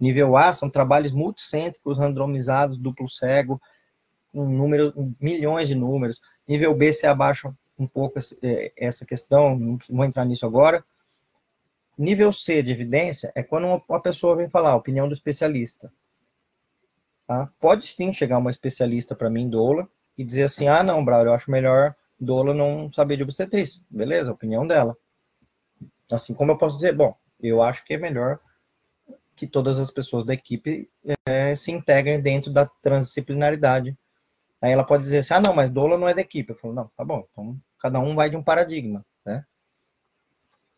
Nível 0.00 0.36
A 0.36 0.52
são 0.52 0.68
trabalhos 0.68 1.12
multicêntricos, 1.12 1.98
randomizados, 1.98 2.78
duplo 2.78 3.08
cego, 3.08 3.60
com 4.32 4.44
número, 4.44 4.92
milhões 5.20 5.68
de 5.68 5.74
números. 5.74 6.20
Nível 6.48 6.74
B 6.74 6.92
se 6.92 7.06
abaixa 7.06 7.54
um 7.78 7.86
pouco 7.86 8.18
é, 8.42 8.72
essa 8.76 9.06
questão, 9.06 9.56
não 9.56 9.78
vou 9.90 10.04
entrar 10.04 10.24
nisso 10.24 10.46
agora. 10.46 10.84
Nível 11.96 12.32
C 12.32 12.62
de 12.62 12.72
evidência 12.72 13.32
é 13.34 13.42
quando 13.42 13.82
uma 13.88 14.00
pessoa 14.00 14.36
vem 14.36 14.48
falar 14.48 14.70
a 14.70 14.76
opinião 14.76 15.06
do 15.06 15.14
especialista. 15.14 15.92
Tá? 17.26 17.48
Pode 17.60 17.86
sim 17.86 18.12
chegar 18.12 18.38
uma 18.38 18.50
especialista 18.50 19.14
para 19.14 19.30
mim, 19.30 19.48
doula, 19.48 19.88
e 20.16 20.24
dizer 20.24 20.44
assim: 20.44 20.68
ah, 20.68 20.82
não, 20.82 21.04
Braulio, 21.04 21.30
eu 21.30 21.34
acho 21.34 21.50
melhor 21.50 21.94
doula 22.20 22.52
não 22.54 22.90
saber 22.90 23.16
de 23.16 23.22
obstetrícia. 23.22 23.80
Beleza, 23.90 24.32
opinião 24.32 24.66
dela. 24.66 24.96
Assim 26.10 26.34
como 26.34 26.52
eu 26.52 26.58
posso 26.58 26.76
dizer, 26.76 26.94
bom, 26.94 27.16
eu 27.40 27.62
acho 27.62 27.84
que 27.84 27.94
é 27.94 27.98
melhor 27.98 28.38
que 29.36 29.46
todas 29.46 29.78
as 29.78 29.90
pessoas 29.90 30.24
da 30.24 30.34
equipe 30.34 30.88
é, 31.26 31.56
se 31.56 31.72
integrem 31.72 32.20
dentro 32.20 32.52
da 32.52 32.66
transdisciplinaridade. 32.66 33.96
Aí 34.62 34.72
ela 34.72 34.84
pode 34.84 35.02
dizer 35.02 35.18
assim, 35.18 35.34
ah, 35.34 35.40
não, 35.40 35.54
mas 35.54 35.70
doula 35.70 35.98
não 35.98 36.08
é 36.08 36.14
da 36.14 36.20
equipe. 36.20 36.52
Eu 36.52 36.56
falo, 36.56 36.74
não, 36.74 36.90
tá 36.96 37.04
bom, 37.04 37.26
então 37.30 37.56
cada 37.78 37.98
um 38.00 38.14
vai 38.14 38.30
de 38.30 38.36
um 38.36 38.42
paradigma, 38.42 39.04
né? 39.24 39.44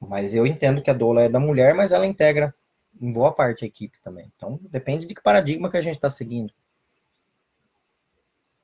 Mas 0.09 0.35
eu 0.35 0.47
entendo 0.47 0.83
que 0.83 0.91
a 0.91 0.95
doula 0.95 1.23
é 1.23 1.29
da 1.29 1.41
mulher, 1.41 1.75
mas 1.75 1.93
ela 1.93 2.07
integra 2.07 2.55
em 3.01 3.13
boa 3.13 3.33
parte 3.33 3.65
a 3.65 3.69
equipe 3.69 4.01
também. 4.01 4.31
Então, 4.37 4.59
depende 4.71 5.07
de 5.07 5.15
que 5.15 5.23
paradigma 5.23 5.71
que 5.71 5.77
a 5.77 5.81
gente 5.81 5.97
está 5.97 6.11
seguindo. 6.11 6.53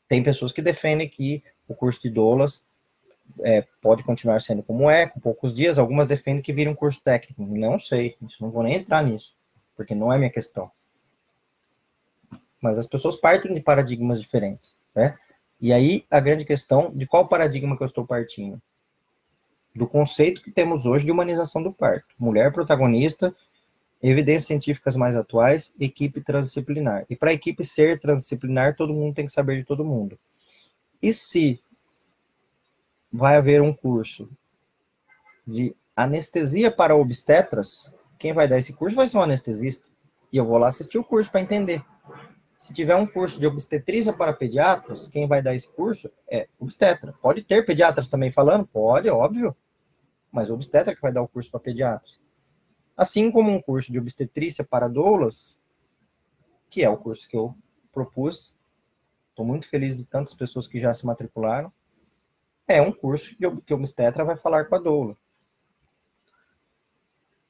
Tem 0.08 0.22
pessoas 0.22 0.52
que 0.52 0.62
defendem 0.62 1.08
que 1.08 1.42
o 1.66 1.74
curso 1.74 2.02
de 2.02 2.10
doulas 2.10 2.64
é, 3.40 3.62
pode 3.80 4.02
continuar 4.04 4.40
sendo 4.40 4.62
como 4.62 4.90
é, 4.90 5.06
com 5.06 5.20
poucos 5.20 5.54
dias. 5.54 5.78
Algumas 5.78 6.06
defendem 6.06 6.42
que 6.42 6.52
vira 6.52 6.70
um 6.70 6.74
curso 6.74 7.00
técnico. 7.02 7.42
Não 7.42 7.78
sei, 7.78 8.16
isso 8.22 8.42
não 8.42 8.50
vou 8.50 8.62
nem 8.62 8.74
entrar 8.74 9.02
nisso, 9.02 9.36
porque 9.76 9.94
não 9.94 10.12
é 10.12 10.18
minha 10.18 10.30
questão. 10.30 10.70
Mas 12.60 12.78
as 12.78 12.86
pessoas 12.86 13.16
partem 13.16 13.52
de 13.54 13.60
paradigmas 13.60 14.20
diferentes, 14.20 14.78
né? 14.94 15.14
E 15.60 15.72
aí 15.72 16.04
a 16.10 16.20
grande 16.20 16.44
questão 16.44 16.90
de 16.94 17.06
qual 17.06 17.28
paradigma 17.28 17.76
que 17.76 17.82
eu 17.82 17.86
estou 17.86 18.06
partindo? 18.06 18.60
Do 19.74 19.86
conceito 19.86 20.42
que 20.42 20.50
temos 20.50 20.84
hoje 20.86 21.04
de 21.04 21.10
humanização 21.10 21.62
do 21.62 21.72
parto. 21.72 22.14
Mulher 22.18 22.52
protagonista, 22.52 23.34
evidências 24.02 24.46
científicas 24.46 24.96
mais 24.96 25.16
atuais, 25.16 25.74
equipe 25.80 26.20
transdisciplinar. 26.20 27.06
E 27.08 27.16
para 27.16 27.30
a 27.30 27.34
equipe 27.34 27.64
ser 27.64 27.98
transdisciplinar, 27.98 28.76
todo 28.76 28.92
mundo 28.92 29.14
tem 29.14 29.24
que 29.24 29.32
saber 29.32 29.56
de 29.56 29.64
todo 29.64 29.84
mundo. 29.84 30.18
E 31.00 31.12
se 31.12 31.58
vai 33.10 33.36
haver 33.36 33.62
um 33.62 33.72
curso 33.72 34.28
de 35.46 35.74
anestesia 35.96 36.70
para 36.70 36.96
obstetras, 36.96 37.96
quem 38.18 38.32
vai 38.32 38.46
dar 38.46 38.58
esse 38.58 38.72
curso 38.74 38.96
vai 38.96 39.08
ser 39.08 39.18
um 39.18 39.22
anestesista. 39.22 39.88
E 40.32 40.36
eu 40.36 40.44
vou 40.44 40.58
lá 40.58 40.68
assistir 40.68 40.98
o 40.98 41.04
curso 41.04 41.30
para 41.30 41.40
entender. 41.40 41.82
Se 42.58 42.72
tiver 42.72 42.94
um 42.94 43.06
curso 43.06 43.40
de 43.40 43.46
obstetrícia 43.46 44.12
para 44.12 44.32
pediatras, 44.32 45.08
quem 45.08 45.26
vai 45.26 45.42
dar 45.42 45.54
esse 45.54 45.68
curso 45.68 46.10
é 46.30 46.46
obstetra. 46.60 47.12
Pode 47.20 47.42
ter 47.42 47.64
pediatras 47.66 48.06
também 48.06 48.30
falando? 48.30 48.66
Pode, 48.66 49.08
óbvio 49.10 49.56
mas 50.32 50.48
o 50.48 50.54
obstetra 50.54 50.94
que 50.94 51.02
vai 51.02 51.12
dar 51.12 51.22
o 51.22 51.28
curso 51.28 51.50
para 51.50 51.60
pediatras. 51.60 52.22
Assim 52.96 53.30
como 53.30 53.50
um 53.50 53.60
curso 53.60 53.92
de 53.92 53.98
obstetrícia 53.98 54.64
para 54.64 54.88
doulas, 54.88 55.60
que 56.70 56.82
é 56.82 56.88
o 56.88 56.96
curso 56.96 57.28
que 57.28 57.36
eu 57.36 57.54
propus. 57.92 58.58
Estou 59.28 59.44
muito 59.44 59.68
feliz 59.68 59.94
de 59.94 60.06
tantas 60.06 60.34
pessoas 60.34 60.66
que 60.66 60.80
já 60.80 60.92
se 60.94 61.06
matricularam. 61.06 61.72
É 62.66 62.80
um 62.80 62.92
curso 62.92 63.36
que 63.36 63.46
o 63.46 63.76
obstetra 63.76 64.24
vai 64.24 64.36
falar 64.36 64.64
com 64.64 64.74
a 64.74 64.78
doula. 64.78 65.16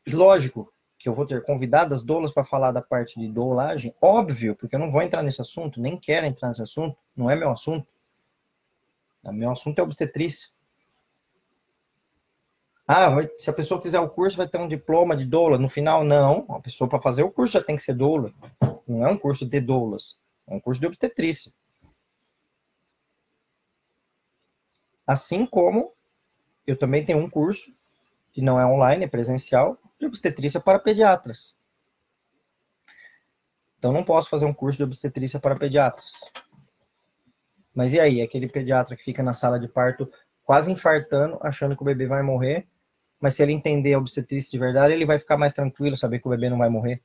Lógico 0.09 0.72
que 0.99 1.09
eu 1.09 1.14
vou 1.14 1.26
ter 1.26 1.45
convidadas 1.45 2.03
doulas 2.03 2.33
para 2.33 2.45
falar 2.45 2.72
da 2.72 2.83
parte 2.83 3.18
de 3.18 3.28
doulagem, 3.28 3.95
óbvio, 4.01 4.55
porque 4.57 4.74
eu 4.74 4.80
não 4.80 4.91
vou 4.91 5.03
entrar 5.03 5.22
nesse 5.22 5.41
assunto, 5.41 5.80
nem 5.80 5.99
quero 5.99 6.26
entrar 6.26 6.49
nesse 6.49 6.62
assunto, 6.62 6.97
não 7.14 7.28
é 7.28 7.35
meu 7.35 7.51
assunto. 7.51 7.89
O 9.22 9.33
meu 9.33 9.51
assunto 9.51 9.78
é 9.78 9.83
obstetrícia. 9.83 10.49
Ah, 12.87 13.11
se 13.39 13.49
a 13.49 13.53
pessoa 13.53 13.80
fizer 13.80 14.01
o 14.01 14.09
curso, 14.09 14.37
vai 14.37 14.49
ter 14.49 14.59
um 14.59 14.68
diploma 14.68 15.16
de 15.16 15.24
doula. 15.24 15.57
No 15.59 15.68
final, 15.68 16.05
não. 16.05 16.47
A 16.51 16.61
pessoa, 16.61 16.89
para 16.89 17.01
fazer 17.01 17.22
o 17.22 17.30
curso, 17.30 17.55
já 17.55 17.62
tem 17.62 17.76
que 17.76 17.83
ser 17.83 17.95
doula. 17.95 18.33
Não 18.87 19.07
é 19.07 19.11
um 19.11 19.16
curso 19.16 19.47
de 19.47 19.61
doulas. 19.61 20.20
É 20.47 20.55
um 20.55 20.61
curso 20.61 20.80
de 20.80 20.87
obstetrícia. 20.87 21.53
Assim 25.07 25.47
como 25.47 25.93
eu 26.66 26.76
também 26.76 27.05
tenho 27.05 27.18
um 27.18 27.30
curso, 27.30 27.74
que 28.33 28.41
não 28.41 28.59
é 28.59 28.66
online, 28.66 29.05
é 29.05 29.09
presencial, 29.09 29.78
de 29.99 30.07
obstetrícia 30.07 30.61
para 30.61 30.78
pediatras. 30.78 31.57
Então, 33.78 33.93
não 33.93 34.05
posso 34.05 34.28
fazer 34.28 34.45
um 34.45 34.55
curso 34.55 34.78
de 34.78 34.85
obstetrícia 34.85 35.41
para 35.41 35.57
pediatras. 35.57 36.20
Mas 37.74 37.93
e 37.93 38.01
aí, 38.01 38.22
aquele 38.22 38.49
pediatra 38.49 38.97
que 38.97 39.03
fica 39.03 39.22
na 39.22 39.33
sala 39.33 39.59
de 39.59 39.68
parto 39.68 40.11
quase 40.45 40.70
infartando, 40.70 41.39
achando 41.43 41.76
que 41.76 41.83
o 41.83 41.85
bebê 41.85 42.07
vai 42.07 42.22
morrer, 42.22 42.68
mas 43.22 43.36
se 43.36 43.42
ele 43.42 43.52
entender 43.52 43.94
a 43.94 43.98
obstetrícia 43.98 44.50
de 44.50 44.58
verdade, 44.58 44.92
ele 44.92 45.06
vai 45.06 45.16
ficar 45.16 45.38
mais 45.38 45.52
tranquilo, 45.52 45.96
saber 45.96 46.18
que 46.18 46.26
o 46.26 46.30
bebê 46.30 46.50
não 46.50 46.58
vai 46.58 46.68
morrer. 46.68 47.00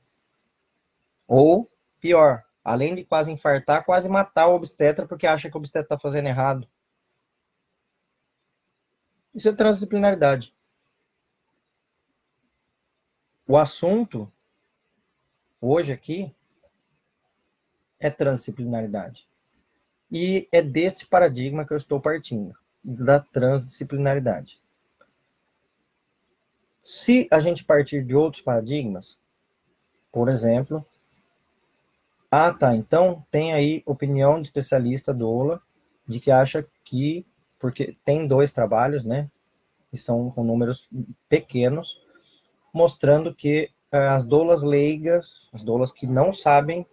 Ou, 1.28 1.70
pior, 2.00 2.44
além 2.64 2.96
de 2.96 3.04
quase 3.04 3.30
infartar, 3.30 3.84
quase 3.84 4.08
matar 4.08 4.48
o 4.48 4.54
obstetra 4.56 5.06
porque 5.06 5.28
acha 5.28 5.48
que 5.48 5.56
o 5.56 5.58
obstetra 5.58 5.84
está 5.84 5.96
fazendo 5.96 6.26
errado. 6.26 6.68
Isso 9.32 9.48
é 9.48 9.52
transdisciplinaridade. 9.52 10.52
O 13.46 13.56
assunto, 13.56 14.30
hoje 15.60 15.92
aqui, 15.92 16.34
é 18.00 18.10
transdisciplinaridade. 18.10 19.28
E 20.10 20.48
é 20.50 20.60
desse 20.60 21.06
paradigma 21.06 21.64
que 21.64 21.72
eu 21.72 21.76
estou 21.76 22.00
partindo, 22.00 22.58
da 22.82 23.20
transdisciplinaridade. 23.20 24.60
Se 26.90 27.28
a 27.30 27.38
gente 27.38 27.66
partir 27.66 28.02
de 28.02 28.16
outros 28.16 28.42
paradigmas, 28.42 29.20
por 30.10 30.26
exemplo, 30.26 30.82
ah, 32.30 32.50
tá, 32.50 32.74
então 32.74 33.26
tem 33.30 33.52
aí 33.52 33.82
opinião 33.84 34.40
de 34.40 34.48
especialista 34.48 35.12
do 35.12 35.28
OLA 35.28 35.60
de 36.06 36.18
que 36.18 36.30
acha 36.30 36.66
que, 36.82 37.26
porque 37.58 37.94
tem 38.06 38.26
dois 38.26 38.52
trabalhos, 38.52 39.04
né, 39.04 39.30
que 39.90 39.98
são 39.98 40.30
com 40.30 40.42
números 40.42 40.88
pequenos, 41.28 42.00
mostrando 42.72 43.34
que 43.34 43.70
eh, 43.92 44.08
as 44.08 44.24
doulas 44.24 44.62
leigas, 44.62 45.50
as 45.52 45.62
doulas 45.62 45.92
que 45.92 46.06
não 46.06 46.32
sabem 46.32 46.86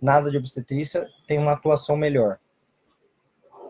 nada 0.00 0.30
de 0.30 0.38
obstetrícia 0.38 1.06
tem 1.26 1.38
uma 1.38 1.52
atuação 1.52 1.94
melhor. 1.94 2.40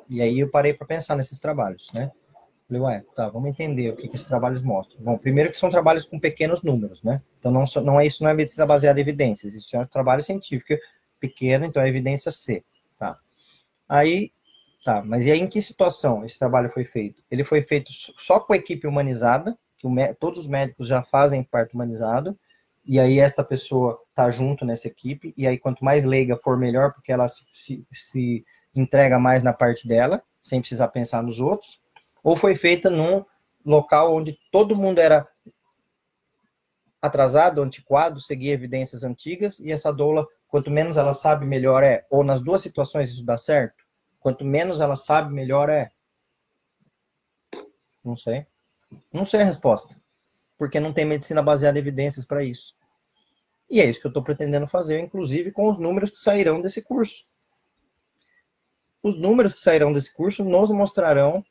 E 0.08 0.22
aí 0.22 0.38
eu 0.38 0.48
parei 0.48 0.74
para 0.74 0.86
pensar 0.86 1.16
nesses 1.16 1.40
trabalhos, 1.40 1.92
né? 1.92 2.12
Falei, 2.68 2.82
ué, 2.82 3.04
tá, 3.14 3.30
vamos 3.30 3.48
entender 3.48 3.90
o 3.90 3.96
que, 3.96 4.06
que 4.06 4.14
esses 4.14 4.28
trabalhos 4.28 4.62
mostram. 4.62 5.00
Bom, 5.00 5.16
primeiro 5.16 5.50
que 5.50 5.56
são 5.56 5.70
trabalhos 5.70 6.04
com 6.04 6.20
pequenos 6.20 6.62
números, 6.62 7.02
né? 7.02 7.22
Então 7.38 7.50
não, 7.50 7.64
não 7.82 7.98
é 7.98 8.06
isso, 8.06 8.22
não 8.22 8.28
é 8.28 8.34
medicina 8.34 8.66
baseada 8.66 9.00
em 9.00 9.02
evidências, 9.02 9.54
isso 9.54 9.74
é 9.74 9.80
um 9.80 9.86
trabalho 9.86 10.22
científico 10.22 10.74
pequeno, 11.18 11.64
então 11.64 11.82
é 11.82 11.88
evidência 11.88 12.30
C, 12.30 12.62
tá? 12.98 13.18
Aí, 13.88 14.30
tá, 14.84 15.02
mas 15.02 15.24
e 15.24 15.32
aí 15.32 15.40
em 15.40 15.46
que 15.46 15.62
situação 15.62 16.26
esse 16.26 16.38
trabalho 16.38 16.68
foi 16.68 16.84
feito? 16.84 17.22
Ele 17.30 17.42
foi 17.42 17.62
feito 17.62 17.90
só 17.90 18.38
com 18.38 18.52
a 18.52 18.56
equipe 18.56 18.86
humanizada, 18.86 19.58
que 19.78 19.86
o, 19.86 19.90
todos 20.20 20.40
os 20.40 20.46
médicos 20.46 20.88
já 20.88 21.02
fazem 21.02 21.42
parto 21.42 21.72
humanizado, 21.72 22.38
e 22.84 23.00
aí 23.00 23.18
esta 23.18 23.42
pessoa 23.42 23.98
tá 24.14 24.30
junto 24.30 24.66
nessa 24.66 24.88
equipe, 24.88 25.32
e 25.38 25.46
aí 25.46 25.56
quanto 25.58 25.82
mais 25.82 26.04
leiga 26.04 26.36
for, 26.36 26.58
melhor, 26.58 26.92
porque 26.92 27.12
ela 27.12 27.28
se, 27.28 27.44
se, 27.50 27.86
se 27.90 28.44
entrega 28.74 29.18
mais 29.18 29.42
na 29.42 29.54
parte 29.54 29.88
dela, 29.88 30.22
sem 30.42 30.60
precisar 30.60 30.88
pensar 30.88 31.22
nos 31.22 31.40
outros, 31.40 31.82
ou 32.22 32.36
foi 32.36 32.54
feita 32.54 32.90
num 32.90 33.24
local 33.64 34.14
onde 34.14 34.38
todo 34.50 34.76
mundo 34.76 34.98
era 34.98 35.26
atrasado, 37.00 37.62
antiquado, 37.62 38.20
seguia 38.20 38.52
evidências 38.52 39.04
antigas, 39.04 39.60
e 39.60 39.70
essa 39.70 39.92
doula, 39.92 40.26
quanto 40.48 40.70
menos 40.70 40.96
ela 40.96 41.14
sabe, 41.14 41.46
melhor 41.46 41.82
é. 41.82 42.06
Ou 42.10 42.24
nas 42.24 42.40
duas 42.40 42.60
situações 42.60 43.10
isso 43.10 43.24
dá 43.24 43.38
certo? 43.38 43.84
Quanto 44.20 44.44
menos 44.44 44.80
ela 44.80 44.96
sabe, 44.96 45.32
melhor 45.32 45.68
é. 45.68 45.90
Não 48.04 48.16
sei. 48.16 48.46
Não 49.12 49.24
sei 49.24 49.42
a 49.42 49.44
resposta. 49.44 49.94
Porque 50.58 50.80
não 50.80 50.92
tem 50.92 51.04
medicina 51.04 51.42
baseada 51.42 51.78
em 51.78 51.82
evidências 51.82 52.24
para 52.24 52.42
isso. 52.42 52.74
E 53.70 53.80
é 53.80 53.84
isso 53.84 54.00
que 54.00 54.06
eu 54.06 54.10
estou 54.10 54.22
pretendendo 54.22 54.66
fazer, 54.66 54.98
inclusive 54.98 55.52
com 55.52 55.68
os 55.68 55.78
números 55.78 56.10
que 56.10 56.18
sairão 56.18 56.60
desse 56.60 56.82
curso. 56.82 57.26
Os 59.02 59.16
números 59.18 59.52
que 59.52 59.60
sairão 59.60 59.92
desse 59.92 60.12
curso 60.12 60.44
nos 60.44 60.70
mostrarão 60.70 61.44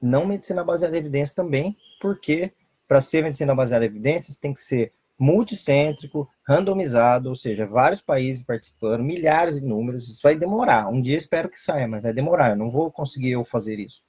não 0.00 0.26
medicina 0.26 0.64
baseada 0.64 0.96
em 0.96 1.00
evidências 1.00 1.34
também, 1.34 1.76
porque 2.00 2.52
para 2.86 3.00
ser 3.00 3.22
medicina 3.22 3.54
baseada 3.54 3.84
em 3.84 3.88
evidências 3.88 4.36
tem 4.36 4.54
que 4.54 4.60
ser 4.60 4.92
multicêntrico, 5.18 6.30
randomizado, 6.46 7.28
ou 7.28 7.34
seja, 7.34 7.66
vários 7.66 8.00
países 8.00 8.44
participando, 8.44 9.02
milhares 9.02 9.60
de 9.60 9.66
números, 9.66 10.08
isso 10.08 10.22
vai 10.22 10.36
demorar. 10.36 10.88
Um 10.88 11.00
dia 11.00 11.16
espero 11.16 11.48
que 11.48 11.58
saia, 11.58 11.88
mas 11.88 12.02
vai 12.02 12.12
demorar, 12.12 12.50
eu 12.50 12.56
não 12.56 12.70
vou 12.70 12.90
conseguir 12.90 13.32
eu 13.32 13.42
fazer 13.42 13.80
isso. 13.80 14.02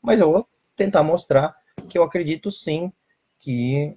Mas 0.00 0.20
eu 0.20 0.32
vou 0.32 0.48
tentar 0.74 1.02
mostrar 1.02 1.54
que 1.88 1.98
eu 1.98 2.02
acredito 2.02 2.50
sim 2.50 2.90
que 3.38 3.96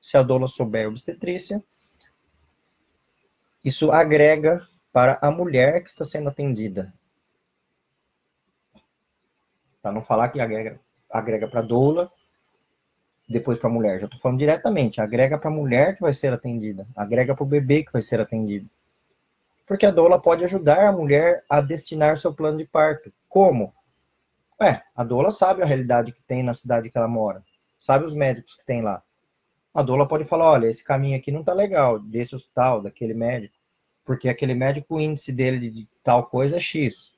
se 0.00 0.16
a 0.16 0.22
doula 0.22 0.48
souber 0.48 0.88
obstetrícia, 0.88 1.62
isso 3.62 3.90
agrega 3.90 4.66
para 4.92 5.18
a 5.20 5.30
mulher 5.30 5.82
que 5.82 5.90
está 5.90 6.04
sendo 6.04 6.28
atendida. 6.30 6.94
Para 9.82 9.92
não 9.92 10.02
falar 10.02 10.30
que 10.30 10.40
agrega, 10.40 10.80
agrega 11.10 11.48
para 11.48 11.60
a 11.60 11.62
doula, 11.62 12.10
depois 13.28 13.58
para 13.58 13.68
a 13.68 13.72
mulher. 13.72 13.98
Já 13.98 14.06
estou 14.06 14.20
falando 14.20 14.38
diretamente, 14.38 15.00
agrega 15.00 15.38
para 15.38 15.48
a 15.48 15.52
mulher 15.52 15.94
que 15.94 16.02
vai 16.02 16.12
ser 16.12 16.32
atendida, 16.32 16.86
agrega 16.96 17.34
para 17.34 17.44
o 17.44 17.46
bebê 17.46 17.82
que 17.82 17.92
vai 17.92 18.02
ser 18.02 18.20
atendido. 18.20 18.68
Porque 19.66 19.86
a 19.86 19.90
doula 19.90 20.20
pode 20.20 20.44
ajudar 20.44 20.86
a 20.86 20.92
mulher 20.92 21.44
a 21.48 21.60
destinar 21.60 22.16
seu 22.16 22.32
plano 22.32 22.58
de 22.58 22.64
parto. 22.64 23.12
Como? 23.28 23.74
É, 24.60 24.80
a 24.94 25.04
doula 25.04 25.30
sabe 25.30 25.62
a 25.62 25.66
realidade 25.66 26.12
que 26.12 26.22
tem 26.22 26.42
na 26.42 26.54
cidade 26.54 26.88
que 26.88 26.96
ela 26.96 27.08
mora, 27.08 27.42
sabe 27.78 28.04
os 28.04 28.14
médicos 28.14 28.54
que 28.54 28.64
tem 28.64 28.80
lá 28.80 29.02
a 29.76 29.82
doula 29.82 30.08
pode 30.08 30.24
falar, 30.24 30.52
olha, 30.52 30.68
esse 30.68 30.82
caminho 30.82 31.18
aqui 31.18 31.30
não 31.30 31.44
tá 31.44 31.52
legal, 31.52 31.98
desse 31.98 32.34
hospital, 32.34 32.80
daquele 32.80 33.12
médico, 33.12 33.54
porque 34.06 34.26
aquele 34.26 34.54
médico, 34.54 34.94
o 34.94 35.00
índice 35.00 35.30
dele 35.30 35.70
de 35.70 35.86
tal 36.02 36.24
coisa 36.24 36.56
é 36.56 36.60
X. 36.60 37.12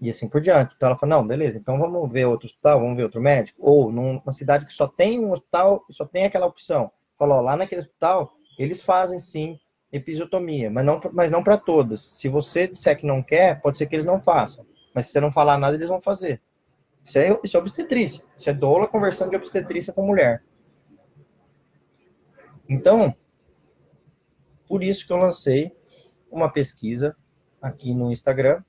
E 0.00 0.10
assim 0.10 0.28
por 0.28 0.40
diante. 0.40 0.74
Então 0.76 0.88
ela 0.88 0.98
fala, 0.98 1.16
não, 1.16 1.26
beleza, 1.26 1.58
então 1.58 1.78
vamos 1.78 2.10
ver 2.10 2.26
outro 2.26 2.46
hospital, 2.46 2.80
vamos 2.80 2.96
ver 2.96 3.04
outro 3.04 3.20
médico. 3.20 3.58
Ou 3.62 3.90
numa 3.90 4.32
cidade 4.32 4.66
que 4.66 4.72
só 4.72 4.86
tem 4.86 5.24
um 5.24 5.32
hospital, 5.32 5.84
só 5.90 6.04
tem 6.04 6.24
aquela 6.24 6.46
opção. 6.46 6.90
Falou, 7.16 7.40
lá 7.40 7.56
naquele 7.56 7.80
hospital, 7.80 8.32
eles 8.58 8.82
fazem 8.82 9.18
sim 9.18 9.58
episiotomia, 9.92 10.68
mas 10.70 10.84
não, 10.84 11.00
mas 11.12 11.30
não 11.30 11.42
para 11.42 11.56
todas. 11.56 12.02
Se 12.02 12.28
você 12.28 12.66
disser 12.66 12.98
que 12.98 13.06
não 13.06 13.22
quer, 13.22 13.60
pode 13.60 13.78
ser 13.78 13.86
que 13.86 13.94
eles 13.94 14.04
não 14.04 14.18
façam. 14.18 14.66
Mas 14.92 15.06
se 15.06 15.12
você 15.12 15.20
não 15.20 15.30
falar 15.30 15.56
nada, 15.56 15.76
eles 15.76 15.88
vão 15.88 16.00
fazer. 16.00 16.42
Isso 17.04 17.18
é, 17.18 17.38
isso 17.44 17.56
é 17.56 17.60
obstetrícia. 17.60 18.24
Isso 18.36 18.50
é 18.50 18.52
doula 18.54 18.88
conversando 18.88 19.30
de 19.30 19.36
obstetrícia 19.36 19.92
com 19.92 20.06
mulher. 20.06 20.42
Então, 22.68 23.14
por 24.66 24.82
isso 24.82 25.06
que 25.06 25.12
eu 25.12 25.18
lancei 25.18 25.76
uma 26.30 26.50
pesquisa 26.50 27.16
aqui 27.60 27.94
no 27.94 28.10
Instagram, 28.10 28.62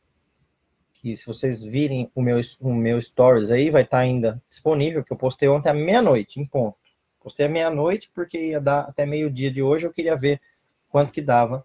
que 1.06 1.16
se 1.16 1.24
vocês 1.24 1.62
virem 1.62 2.12
o 2.16 2.22
meu, 2.22 2.42
o 2.62 2.74
meu 2.74 3.00
stories 3.00 3.52
aí, 3.52 3.70
vai 3.70 3.84
estar 3.84 3.98
tá 3.98 4.02
ainda 4.02 4.42
disponível, 4.50 5.04
que 5.04 5.14
eu 5.14 5.18
postei 5.18 5.48
ontem 5.48 5.70
à 5.70 5.74
meia-noite, 5.74 6.42
em 6.42 6.46
ponto. 6.48 6.80
Postei 7.22 7.46
à 7.46 7.50
meia-noite 7.50 8.10
porque 8.12 8.40
ia 8.40 8.60
dar 8.60 8.80
até 8.80 9.06
meio-dia 9.06 9.52
de 9.52 9.62
hoje, 9.62 9.86
eu 9.86 9.94
queria 9.94 10.16
ver 10.16 10.42
quanto 10.90 11.14
que 11.14 11.22
dava. 11.22 11.64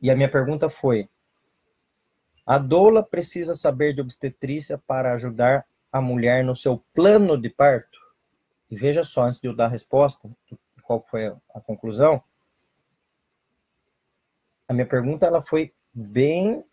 E 0.00 0.10
a 0.10 0.16
minha 0.16 0.30
pergunta 0.30 0.70
foi, 0.70 1.06
a 2.46 2.56
doula 2.56 3.02
precisa 3.02 3.54
saber 3.54 3.92
de 3.92 4.00
obstetrícia 4.00 4.78
para 4.78 5.12
ajudar 5.12 5.66
a 5.92 6.00
mulher 6.00 6.42
no 6.42 6.56
seu 6.56 6.82
plano 6.94 7.36
de 7.36 7.50
parto? 7.50 7.98
E 8.70 8.74
veja 8.74 9.04
só, 9.04 9.24
antes 9.24 9.38
de 9.38 9.48
eu 9.48 9.54
dar 9.54 9.66
a 9.66 9.68
resposta, 9.68 10.30
qual 10.82 11.04
foi 11.06 11.26
a 11.26 11.60
conclusão, 11.60 12.24
a 14.66 14.72
minha 14.72 14.86
pergunta 14.86 15.26
ela 15.26 15.42
foi 15.42 15.74
bem 15.92 16.64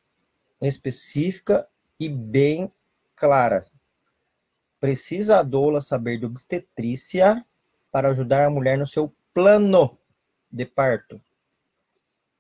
específica 0.62 1.68
e 2.00 2.10
bem 2.10 2.72
clara. 3.16 3.66
Precisa 4.80 5.40
a 5.40 5.44
doula 5.44 5.82
saber 5.82 6.18
de 6.20 6.26
obstetrícia 6.26 7.46
para 7.92 8.10
ajudar 8.10 8.46
a 8.46 8.50
mulher 8.50 8.78
no 8.78 8.86
seu 8.86 9.14
plano 9.34 9.98
de 10.52 10.66
parto. 10.66 11.22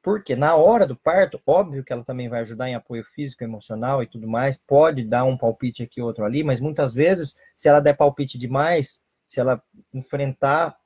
Porque 0.01 0.35
na 0.35 0.55
hora 0.55 0.87
do 0.87 0.95
parto, 0.95 1.41
óbvio 1.45 1.83
que 1.83 1.91
ela 1.91 2.03
também 2.03 2.29
vai 2.29 2.41
ajudar 2.41 2.69
em 2.69 2.75
apoio 2.75 3.03
físico, 3.03 3.43
emocional 3.43 4.01
e 4.01 4.07
tudo 4.07 4.27
mais, 4.27 4.55
pode 4.55 5.03
dar 5.03 5.25
um 5.25 5.37
palpite 5.37 5.83
aqui 5.83 6.01
outro 6.01 6.23
ali, 6.23 6.43
mas 6.43 6.61
muitas 6.61 6.93
vezes, 6.93 7.41
se 7.55 7.67
ela 7.67 7.79
der 7.79 7.97
palpite 7.97 8.37
demais, 8.37 9.05
se 9.27 9.39
ela 9.39 9.61
enfrentar 9.93 10.79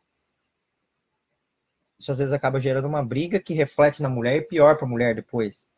isso 2.02 2.12
às 2.12 2.18
vezes 2.18 2.34
acaba 2.34 2.60
gerando 2.60 2.88
uma 2.88 3.06
briga 3.06 3.40
que 3.40 3.54
reflete 3.54 4.02
na 4.02 4.10
mulher 4.10 4.38
e 4.38 4.42
pior 4.42 4.76
para 4.76 4.88
a 4.88 4.90
mulher 4.90 5.14
depois. 5.14 5.70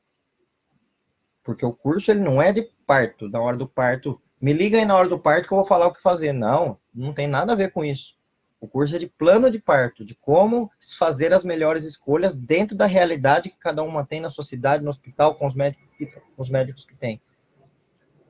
Porque 1.43 1.65
o 1.65 1.73
curso 1.73 2.09
ele 2.09 2.21
não 2.21 2.41
é 2.41 2.51
de 2.51 2.63
parto, 2.87 3.27
na 3.29 3.39
hora 3.39 3.57
do 3.57 3.67
parto. 3.67 4.19
Me 4.39 4.53
liga 4.53 4.77
aí 4.77 4.85
na 4.85 4.95
hora 4.95 5.09
do 5.09 5.19
parto 5.19 5.47
que 5.47 5.53
eu 5.53 5.57
vou 5.57 5.65
falar 5.65 5.87
o 5.87 5.93
que 5.93 6.01
fazer. 6.01 6.31
Não, 6.31 6.79
não 6.93 7.13
tem 7.13 7.27
nada 7.27 7.51
a 7.51 7.55
ver 7.55 7.71
com 7.71 7.83
isso. 7.83 8.15
O 8.59 8.67
curso 8.67 8.95
é 8.95 8.99
de 8.99 9.07
plano 9.07 9.51
de 9.51 9.59
parto, 9.59 10.05
de 10.05 10.15
como 10.15 10.71
fazer 10.97 11.33
as 11.33 11.43
melhores 11.43 11.83
escolhas 11.83 12.33
dentro 12.33 12.77
da 12.77 12.85
realidade 12.85 13.49
que 13.49 13.59
cada 13.59 13.83
uma 13.83 14.05
tem 14.05 14.21
na 14.21 14.29
sua 14.29 14.43
cidade, 14.45 14.83
no 14.83 14.89
hospital, 14.89 15.35
com 15.35 15.45
os 15.45 15.53
médicos, 15.53 15.85
com 16.33 16.41
os 16.41 16.49
médicos 16.49 16.85
que 16.85 16.95
tem. 16.95 17.21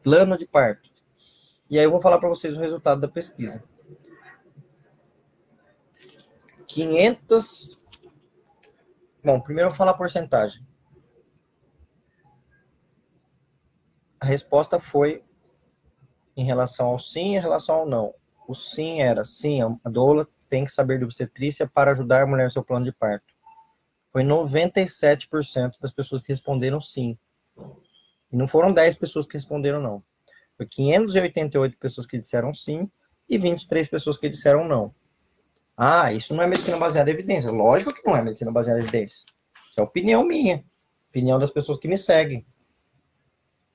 Plano 0.01 0.35
de 0.35 0.47
parto. 0.47 0.89
E 1.69 1.77
aí 1.77 1.85
eu 1.85 1.91
vou 1.91 2.01
falar 2.01 2.17
para 2.17 2.29
vocês 2.29 2.57
o 2.57 2.59
resultado 2.59 2.99
da 2.99 3.07
pesquisa. 3.07 3.63
500. 6.65 7.77
Bom, 9.23 9.39
primeiro 9.39 9.67
eu 9.67 9.69
vou 9.69 9.77
falar 9.77 9.91
a 9.91 9.97
porcentagem. 9.97 10.65
A 14.23 14.25
resposta 14.25 14.79
foi 14.79 15.21
em 16.37 16.45
relação 16.45 16.87
ao 16.87 16.97
sim 16.97 17.33
e 17.33 17.35
em 17.35 17.41
relação 17.41 17.75
ao 17.75 17.85
não. 17.85 18.13
O 18.47 18.55
sim 18.55 19.01
era 19.01 19.25
sim, 19.25 19.61
a 19.61 19.89
doula 19.89 20.25
tem 20.47 20.63
que 20.63 20.71
saber 20.71 20.97
de 20.97 21.03
obstetrícia 21.03 21.67
para 21.67 21.91
ajudar 21.91 22.23
a 22.23 22.25
mulher 22.25 22.45
no 22.45 22.51
seu 22.51 22.63
plano 22.63 22.85
de 22.85 22.93
parto. 22.93 23.25
Foi 24.13 24.23
97% 24.23 25.73
das 25.81 25.91
pessoas 25.91 26.23
que 26.23 26.31
responderam 26.31 26.79
sim. 26.79 27.17
E 28.31 28.37
não 28.37 28.47
foram 28.47 28.71
10 28.71 28.95
pessoas 28.95 29.25
que 29.25 29.33
responderam 29.33 29.81
não. 29.81 30.01
Foi 30.55 30.67
588 30.67 31.77
pessoas 31.77 32.07
que 32.07 32.17
disseram 32.17 32.53
sim 32.53 32.89
e 33.27 33.37
23 33.37 33.89
pessoas 33.89 34.15
que 34.15 34.29
disseram 34.29 34.65
não. 34.65 34.95
Ah, 35.75 36.13
isso 36.13 36.33
não 36.33 36.41
é 36.41 36.47
medicina 36.47 36.77
baseada 36.77 37.11
em 37.11 37.13
evidência. 37.13 37.51
Lógico 37.51 37.93
que 37.93 38.07
não 38.07 38.15
é 38.15 38.23
medicina 38.23 38.53
baseada 38.53 38.79
em 38.79 38.83
evidência. 38.83 39.27
É 39.77 39.81
opinião 39.81 40.23
minha. 40.23 40.63
Opinião 41.09 41.37
das 41.37 41.51
pessoas 41.51 41.77
que 41.77 41.89
me 41.89 41.97
seguem. 41.97 42.47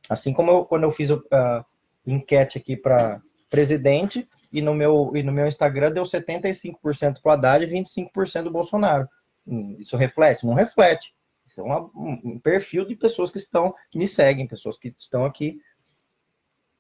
Assim 0.09 0.33
como 0.33 0.51
eu, 0.51 0.65
quando 0.65 0.85
eu 0.85 0.91
fiz 0.91 1.11
a 1.31 1.65
enquete 2.07 2.59
aqui 2.59 2.77
para 2.77 3.21
presidente 3.51 4.27
e 4.53 4.61
no 4.61 4.75
meu 4.75 5.13
e 5.15 5.23
no 5.23 5.33
meu 5.33 5.47
Instagram 5.47 5.91
deu 5.93 6.05
75% 6.05 7.21
para 7.23 7.31
o 7.31 7.33
Haddad 7.33 7.65
e 7.65 7.69
25% 7.69 8.45
do 8.45 8.51
Bolsonaro. 8.51 9.09
Hum, 9.47 9.77
isso 9.79 9.97
reflete? 9.97 10.47
Não 10.47 10.55
reflete. 10.55 11.15
Isso 11.47 11.61
é 11.61 11.65
uma, 11.65 11.91
um 11.95 12.39
perfil 12.39 12.87
de 12.87 12.95
pessoas 12.95 13.31
que 13.31 13.39
estão 13.39 13.75
que 13.91 13.99
me 13.99 14.07
seguem, 14.07 14.47
pessoas 14.47 14.77
que 14.77 14.95
estão 14.99 15.25
aqui. 15.25 15.61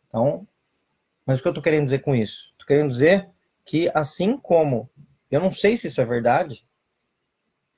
Então, 0.07 0.47
mas 1.25 1.39
o 1.39 1.43
que 1.43 1.49
eu 1.49 1.53
estou 1.53 1.63
querendo 1.63 1.85
dizer 1.85 2.01
com 2.01 2.15
isso? 2.15 2.51
Estou 2.53 2.67
querendo 2.67 2.89
dizer 2.89 3.29
que 3.65 3.91
assim 3.95 4.37
como 4.37 4.89
eu 5.31 5.41
não 5.41 5.53
sei 5.53 5.77
se 5.77 5.87
isso 5.87 6.01
é 6.01 6.05
verdade. 6.05 6.67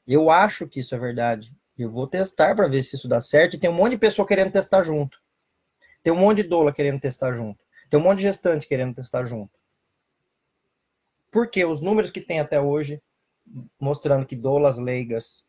Eu 0.06 0.30
acho 0.30 0.68
que 0.68 0.80
isso 0.80 0.94
é 0.94 0.98
verdade. 0.98 1.54
Eu 1.76 1.90
vou 1.90 2.06
testar 2.06 2.54
para 2.54 2.68
ver 2.68 2.82
se 2.82 2.96
isso 2.96 3.08
dá 3.08 3.20
certo. 3.20 3.54
E 3.54 3.58
tem 3.58 3.70
um 3.70 3.74
monte 3.74 3.92
de 3.92 3.98
pessoa 3.98 4.26
querendo 4.26 4.52
testar 4.52 4.82
junto. 4.82 5.20
Tem 6.02 6.12
um 6.12 6.16
monte 6.16 6.42
de 6.42 6.48
doula 6.48 6.72
querendo 6.72 7.00
testar 7.00 7.32
junto. 7.34 7.58
Tem 7.88 7.98
um 7.98 8.02
monte 8.02 8.18
de 8.18 8.24
gestante 8.24 8.66
querendo 8.66 8.94
testar 8.94 9.24
junto. 9.24 9.58
Porque 11.30 11.64
os 11.64 11.80
números 11.80 12.10
que 12.10 12.20
tem 12.20 12.40
até 12.40 12.60
hoje, 12.60 13.02
mostrando 13.78 14.26
que 14.26 14.36
doulas 14.36 14.78
leigas 14.78 15.46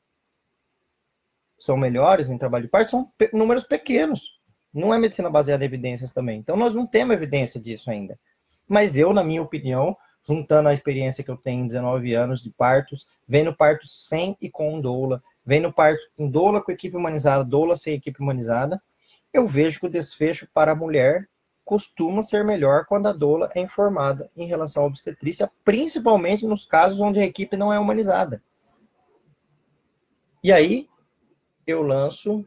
são 1.58 1.78
melhores 1.78 2.30
em 2.30 2.38
trabalho 2.38 2.66
de 2.66 2.70
parto, 2.70 2.92
são 2.92 3.12
pe 3.18 3.30
números 3.34 3.64
pequenos. 3.64 4.40
Não 4.74 4.94
é 4.94 4.98
medicina 4.98 5.30
baseada 5.30 5.64
em 5.64 5.68
evidências 5.68 6.12
também. 6.12 6.40
Então, 6.40 6.56
nós 6.56 6.74
não 6.74 6.88
temos 6.88 7.14
evidência 7.14 7.60
disso 7.60 7.92
ainda. 7.92 8.20
Mas 8.68 8.98
eu, 8.98 9.14
na 9.14 9.24
minha 9.24 9.42
opinião, 9.42 9.96
juntando 10.28 10.70
a 10.70 10.74
experiência 10.74 11.24
que 11.24 11.30
eu 11.30 11.38
tenho 11.38 11.64
em 11.64 11.68
19 11.68 12.14
anos 12.14 12.42
de 12.42 12.50
partos, 12.50 13.08
vendo 13.28 13.56
partos 13.56 14.08
sem 14.08 14.38
e 14.40 14.50
com 14.50 14.80
doula, 14.80 15.22
vendo 15.46 15.72
partos 15.74 16.06
com 16.16 16.30
doula 16.30 16.62
com 16.62 16.72
equipe 16.72 16.96
humanizada, 16.96 17.44
doula 17.44 17.76
sem 17.76 17.96
equipe 17.96 18.22
humanizada, 18.22 18.82
eu 19.34 19.48
vejo 19.48 19.80
que 19.80 19.86
o 19.86 19.90
desfecho 19.90 20.50
para 20.54 20.74
a 20.74 20.76
mulher 20.76 21.30
costuma 21.64 22.22
ser 22.22 22.44
melhor 22.44 22.86
quando 22.86 23.08
a 23.08 23.14
doula 23.14 23.50
é 23.56 23.62
informada 23.62 24.30
em 24.36 24.46
relação 24.46 24.84
à 24.84 24.88
obstetrícia, 24.88 25.50
principalmente 25.64 26.46
nos 26.46 26.66
casos 26.66 27.00
onde 27.00 27.20
a 27.20 27.26
equipe 27.26 27.56
não 27.56 27.72
é 27.72 27.80
humanizada. 27.80 28.44
E 30.44 30.52
aí 30.52 30.90
eu 31.66 31.82
lanço 31.82 32.46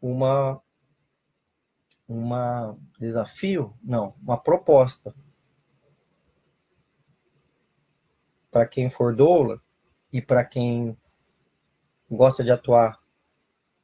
uma 0.00 0.62
uma 2.08 2.74
desafio, 2.98 3.76
não, 3.82 4.14
uma 4.22 4.38
proposta 4.38 5.14
para 8.50 8.66
quem 8.66 8.88
for 8.88 9.14
doula 9.14 9.60
e 10.10 10.22
para 10.22 10.42
quem 10.44 10.96
gosta 12.10 12.42
de 12.42 12.50
atuar 12.50 12.98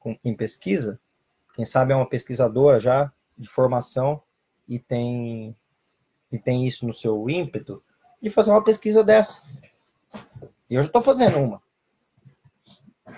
com, 0.04 0.16
em 0.22 0.36
pesquisa, 0.36 1.00
quem 1.54 1.64
sabe 1.64 1.94
é 1.94 1.96
uma 1.96 2.08
pesquisadora 2.08 2.78
já 2.78 3.10
de 3.38 3.48
formação 3.48 4.22
e 4.68 4.78
tem 4.78 5.56
e 6.30 6.38
tem 6.38 6.66
isso 6.66 6.86
no 6.86 6.92
seu 6.92 7.28
ímpeto 7.30 7.82
de 8.20 8.28
fazer 8.28 8.50
uma 8.50 8.62
pesquisa 8.62 9.02
dessa. 9.02 9.40
E 10.68 10.74
eu 10.74 10.82
já 10.82 10.88
estou 10.88 11.00
fazendo 11.00 11.38
uma. 11.38 11.62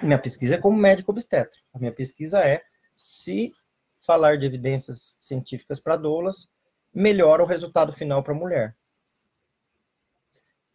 Minha 0.02 0.18
pesquisa 0.18 0.54
é 0.54 0.58
como 0.58 0.78
médico 0.78 1.10
obstetra. 1.10 1.58
A 1.72 1.78
minha 1.78 1.92
pesquisa 1.92 2.40
é 2.40 2.62
se 2.94 3.52
falar 4.00 4.36
de 4.36 4.46
evidências 4.46 5.16
científicas 5.18 5.80
para 5.80 5.96
doulas 5.96 6.50
melhora 6.92 7.42
o 7.42 7.46
resultado 7.46 7.92
final 7.92 8.22
para 8.22 8.32
a 8.32 8.36
mulher. 8.36 8.76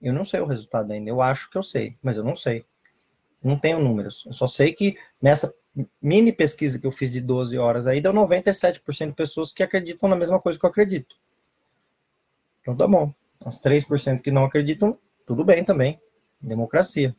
Eu 0.02 0.14
não 0.14 0.24
sei 0.24 0.40
o 0.42 0.46
resultado 0.46 0.92
ainda. 0.92 1.10
Eu 1.10 1.22
acho 1.22 1.50
que 1.50 1.58
eu 1.58 1.64
sei, 1.64 1.98
mas 2.02 2.18
eu 2.18 2.24
não 2.24 2.36
sei. 2.36 2.66
Não 3.44 3.58
tenho 3.58 3.80
números. 3.80 4.26
Eu 4.26 4.34
só 4.34 4.48
sei 4.48 4.74
que 4.74 4.98
nessa 5.22 5.54
mini 6.02 6.32
pesquisa 6.32 6.80
que 6.80 6.86
eu 6.86 6.92
fiz 6.92 7.10
de 7.10 7.22
12 7.22 7.58
horas 7.58 7.88
aí, 7.88 8.02
deu 8.02 8.14
97% 8.14 9.08
de 9.08 9.14
pessoas 9.14 9.52
que 9.52 9.64
acreditam 9.64 10.10
na 10.10 10.16
mesma 10.16 10.40
coisa 10.40 10.60
que 10.60 10.66
eu 10.66 10.70
acredito. 10.70 11.16
Então 12.62 12.76
tá 12.76 12.88
bom. 12.88 13.14
As 13.44 13.62
3% 13.62 14.22
que 14.22 14.32
não 14.32 14.46
acreditam, 14.46 14.98
tudo 15.26 15.44
bem 15.44 15.64
também. 15.64 16.00
Democracia. 16.40 17.16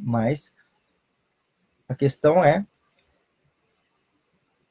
Mas 0.00 0.54
a 1.88 1.94
questão 1.94 2.44
é 2.44 2.66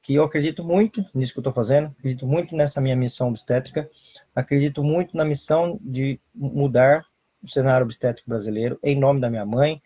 que 0.02 0.16
eu 0.16 0.24
acredito 0.24 0.64
muito 0.64 1.04
nisso 1.14 1.34
que 1.34 1.40
eu 1.40 1.42
estou 1.42 1.54
fazendo, 1.54 1.94
acredito 1.98 2.26
muito 2.26 2.56
nessa 2.56 2.80
minha 2.80 2.96
missão 2.96 3.28
obstétrica, 3.28 3.90
acredito 4.34 4.84
muito 4.84 5.18
na 5.18 5.26
missão 5.26 5.78
de 5.82 6.20
mudar 6.34 7.06
o 7.44 7.50
cenário 7.50 7.84
obstétrico 7.84 8.30
brasileiro, 8.30 8.80
em 8.82 8.98
nome 8.98 9.20
da 9.20 9.30
minha 9.30 9.46
mãe, 9.46 9.82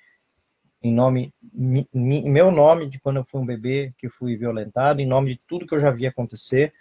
em 0.84 0.94
nome, 0.94 1.34
mi, 1.54 1.88
meu 1.94 2.52
nome 2.52 2.88
de 2.88 3.00
quando 3.00 3.18
eu 3.18 3.24
fui 3.24 3.40
um 3.40 3.46
bebê 3.46 3.92
que 3.98 4.10
fui 4.10 4.36
violentado, 4.36 5.02
em 5.02 5.06
nome 5.06 5.36
de 5.36 5.42
tudo 5.48 5.66
que 5.68 5.76
eu 5.76 5.80
já 5.80 5.92
vi 5.92 6.08
acontecer, 6.08 6.74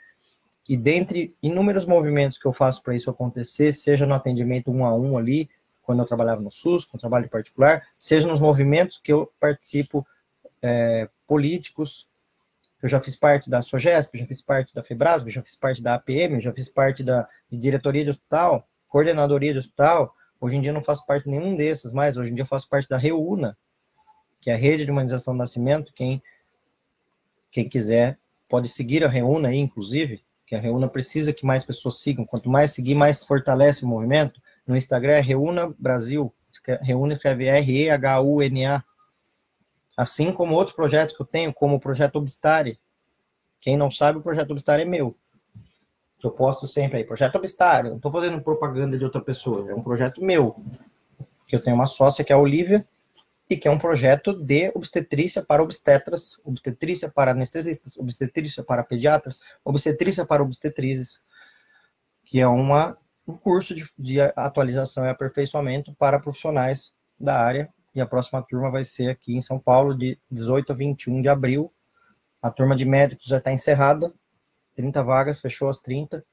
e 0.69 0.77
dentre 0.77 1.35
inúmeros 1.43 1.85
movimentos 1.85 2.39
que 2.39 2.47
eu 2.47 2.53
faço 2.53 2.83
para 2.83 2.95
isso 2.95 3.11
acontecer, 3.11 3.73
seja 3.73 4.07
no 4.07 4.15
atendimento 4.15 4.71
um 4.71 4.85
a 4.85 4.95
um 4.95 5.19
ali, 5.19 5.51
quando 5.83 6.01
eu 6.01 6.07
trabalhava 6.07 6.41
no 6.41 6.53
SUS, 6.53 6.85
com 6.85 6.97
trabalho 6.97 7.29
particular, 7.29 7.87
seja 7.99 8.27
nos 8.27 8.41
movimentos 8.41 8.99
que 8.99 9.13
eu 9.13 9.31
participo 9.41 10.07
é, 10.63 11.09
políticos, 11.27 12.09
eu 12.83 12.89
já 12.89 13.01
fiz 13.01 13.15
parte 13.15 13.51
da 13.51 13.61
SOGESP, 13.61 14.19
já 14.19 14.27
fiz 14.27 14.41
parte 14.41 14.75
da 14.75 14.83
FEBRASGO, 14.83 15.29
já 15.29 15.43
fiz 15.43 15.55
parte 15.55 15.83
da 15.83 15.95
APM, 15.95 16.41
já 16.41 16.53
fiz 16.53 16.69
parte 16.69 17.03
da 17.03 17.29
de 17.51 17.59
diretoria 17.59 18.05
de 18.05 18.11
hospital, 18.11 18.67
coordenadoria 18.89 19.53
de 19.53 19.59
hospital. 19.59 20.15
Hoje 20.41 20.57
em 20.57 20.61
dia 20.63 20.73
não 20.73 20.83
faço 20.83 21.05
parte 21.05 21.25
de 21.25 21.31
nenhum 21.31 21.55
desses 21.55 21.93
mais. 21.93 22.17
Hoje 22.17 22.31
em 22.31 22.35
dia 22.35 22.47
faço 22.47 22.69
parte 22.69 22.89
da 22.89 22.97
REUNA, 22.97 23.57
que 24.41 24.51
é 24.51 24.55
a 24.55 24.57
Rede 24.57 24.85
de 24.85 24.91
Humanização 24.91 25.35
do 25.35 25.39
Nascimento. 25.39 25.93
Quem, 25.95 26.23
quem 27.51 27.69
quiser 27.69 28.19
pode 28.49 28.69
seguir 28.69 29.05
a 29.05 29.09
REUNA 29.09 29.49
aí, 29.49 29.59
inclusive, 29.59 30.25
que 30.47 30.55
a 30.55 30.59
REUNA 30.59 30.89
precisa 30.89 31.33
que 31.33 31.45
mais 31.45 31.63
pessoas 31.63 32.01
sigam. 32.01 32.25
Quanto 32.25 32.49
mais 32.49 32.73
seguir, 32.73 32.95
mais 32.95 33.23
fortalece 33.23 33.85
o 33.85 33.89
movimento. 33.89 34.41
No 34.67 34.77
Instagram 34.77 35.13
é 35.13 35.21
REUNA 35.21 35.75
Brasil. 35.79 36.35
REUNA 36.83 37.15
escreve 37.15 37.47
R-E-H-U-N-A. 37.47 38.85
Assim 39.97 40.33
como 40.33 40.55
outros 40.55 40.75
projetos 40.75 41.15
que 41.15 41.23
eu 41.23 41.27
tenho, 41.27 41.53
como 41.53 41.77
o 41.77 41.81
projeto 41.81 42.17
Obstare. 42.17 42.81
Quem 43.61 43.77
não 43.77 43.91
sabe, 43.91 44.19
o 44.19 44.23
projeto 44.23 44.53
Obstare 44.53 44.83
é 44.83 44.87
meu. 44.87 45.15
Que 46.19 46.27
eu 46.27 46.31
posto 46.31 46.67
sempre 46.67 46.99
aí. 46.99 47.05
Projeto 47.05 47.37
Obstare. 47.37 47.91
Não 47.91 47.97
estou 47.97 48.11
fazendo 48.11 48.41
propaganda 48.41 48.97
de 48.97 49.05
outra 49.05 49.21
pessoa. 49.21 49.71
É 49.71 49.75
um 49.75 49.83
projeto 49.83 50.25
meu. 50.25 50.57
Que 51.47 51.55
eu 51.55 51.63
tenho 51.63 51.77
uma 51.77 51.87
sócia 51.87 52.25
que 52.25 52.33
é 52.33 52.35
a 52.35 52.39
Olivia 52.39 52.87
e 53.51 53.57
que 53.57 53.67
é 53.67 53.71
um 53.71 53.79
projeto 53.79 54.33
de 54.33 54.71
obstetrícia 54.77 55.45
para 55.45 55.61
obstetras, 55.61 56.41
obstetrícia 56.45 57.11
para 57.11 57.33
anestesistas, 57.33 57.97
obstetrícia 57.97 58.63
para 58.63 58.85
pediatras, 58.85 59.41
obstetrícia 59.65 60.25
para 60.25 60.41
obstetrizes, 60.41 61.21
que 62.25 62.39
é 62.39 62.47
uma, 62.47 62.97
um 63.27 63.37
curso 63.37 63.75
de, 63.75 63.85
de 63.99 64.21
atualização 64.21 65.05
e 65.05 65.09
aperfeiçoamento 65.09 65.93
para 65.97 66.21
profissionais 66.21 66.95
da 67.19 67.37
área 67.37 67.69
e 67.95 68.01
a 68.01 68.07
próxima 68.07 68.41
turma 68.41 68.71
vai 68.71 68.85
ser 68.85 69.11
aqui 69.11 69.37
em 69.37 69.43
São 69.43 69.59
Paulo, 69.59 69.99
de 69.99 70.19
18 70.31 70.73
a 70.73 70.77
21 70.77 71.21
de 71.21 71.29
abril. 71.29 71.73
A 72.41 72.51
turma 72.51 72.77
de 72.77 72.85
médicos 72.85 73.27
já 73.27 73.39
está 73.39 73.53
encerrada, 73.53 74.13
30 74.77 75.03
vagas, 75.03 75.41
fechou 75.41 75.69
as 75.69 75.81
30. 75.81 76.25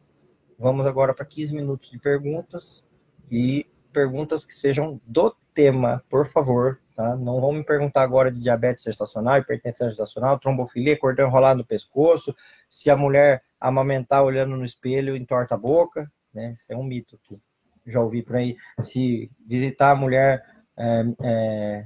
Vamos 0.57 0.85
agora 0.85 1.13
para 1.13 1.25
15 1.25 1.53
minutos 1.53 1.91
de 1.91 1.99
perguntas. 1.99 2.87
E 3.29 3.67
perguntas 3.91 4.45
que 4.45 4.53
sejam 4.53 5.01
do 5.05 5.35
tema, 5.53 6.01
por 6.09 6.27
favor. 6.27 6.79
Tá? 6.95 7.13
Não 7.17 7.41
vão 7.41 7.51
me 7.51 7.61
perguntar 7.61 8.03
agora 8.03 8.31
de 8.31 8.39
diabetes 8.39 8.85
gestacional, 8.85 9.37
hipertensão 9.37 9.89
gestacional, 9.89 10.39
trombofilia, 10.39 10.97
cordão 10.97 11.27
enrolado 11.27 11.57
no 11.57 11.65
pescoço, 11.65 12.33
se 12.69 12.89
a 12.89 12.95
mulher 12.95 13.43
amamentar 13.59 14.23
olhando 14.23 14.55
no 14.55 14.63
espelho 14.63 15.13
entorta 15.13 15.55
a 15.55 15.57
boca. 15.57 16.09
Né? 16.33 16.53
Isso 16.55 16.71
é 16.71 16.77
um 16.77 16.83
mito 16.83 17.19
que 17.25 17.37
já 17.85 17.99
ouvi 17.99 18.23
por 18.23 18.37
aí. 18.37 18.55
Se 18.81 19.29
visitar 19.45 19.91
a 19.91 19.95
mulher 19.95 20.41
é, 20.77 21.03
é, 21.21 21.83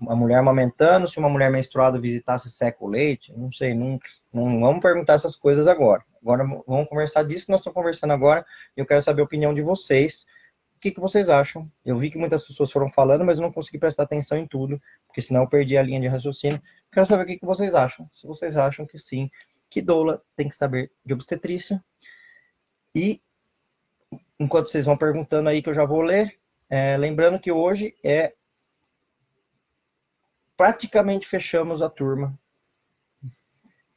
uma 0.00 0.16
mulher 0.16 0.38
amamentando, 0.38 1.06
se 1.06 1.18
uma 1.18 1.28
mulher 1.28 1.50
menstruada 1.50 1.98
visitasse 1.98 2.50
seca 2.50 2.84
o 2.84 2.88
leite, 2.88 3.32
não 3.36 3.52
sei, 3.52 3.74
não, 3.74 3.98
não 4.32 4.60
vamos 4.60 4.80
perguntar 4.80 5.14
essas 5.14 5.36
coisas 5.36 5.68
agora. 5.68 6.04
Agora 6.20 6.44
vamos 6.66 6.88
conversar 6.88 7.22
disso 7.24 7.46
que 7.46 7.52
nós 7.52 7.60
estamos 7.60 7.74
conversando 7.74 8.12
agora. 8.12 8.44
Eu 8.76 8.86
quero 8.86 9.02
saber 9.02 9.22
a 9.22 9.24
opinião 9.24 9.52
de 9.54 9.62
vocês. 9.62 10.26
O 10.76 10.80
que, 10.80 10.90
que 10.90 11.00
vocês 11.00 11.28
acham? 11.28 11.70
Eu 11.84 11.96
vi 11.98 12.10
que 12.10 12.18
muitas 12.18 12.44
pessoas 12.44 12.70
foram 12.72 12.90
falando, 12.90 13.24
mas 13.24 13.38
eu 13.38 13.42
não 13.42 13.52
consegui 13.52 13.78
prestar 13.78 14.02
atenção 14.04 14.36
em 14.36 14.46
tudo, 14.46 14.80
porque 15.06 15.22
senão 15.22 15.42
eu 15.42 15.48
perdi 15.48 15.76
a 15.76 15.82
linha 15.82 16.00
de 16.00 16.08
raciocínio. 16.08 16.60
Quero 16.90 17.06
saber 17.06 17.22
o 17.22 17.26
que, 17.26 17.38
que 17.38 17.46
vocês 17.46 17.74
acham. 17.74 18.08
Se 18.10 18.26
vocês 18.26 18.56
acham 18.56 18.84
que 18.86 18.98
sim, 18.98 19.28
que 19.70 19.80
doula 19.80 20.22
tem 20.36 20.48
que 20.48 20.56
saber 20.56 20.90
de 21.04 21.14
obstetrícia. 21.14 21.82
E 22.94 23.22
enquanto 24.38 24.68
vocês 24.68 24.84
vão 24.84 24.96
perguntando 24.96 25.48
aí, 25.48 25.62
que 25.62 25.70
eu 25.70 25.74
já 25.74 25.84
vou 25.84 26.02
ler, 26.02 26.36
é, 26.68 26.96
lembrando 26.96 27.38
que 27.38 27.52
hoje 27.52 27.94
é 28.04 28.34
praticamente 30.62 31.26
fechamos 31.26 31.82
a 31.82 31.90
turma 31.90 32.38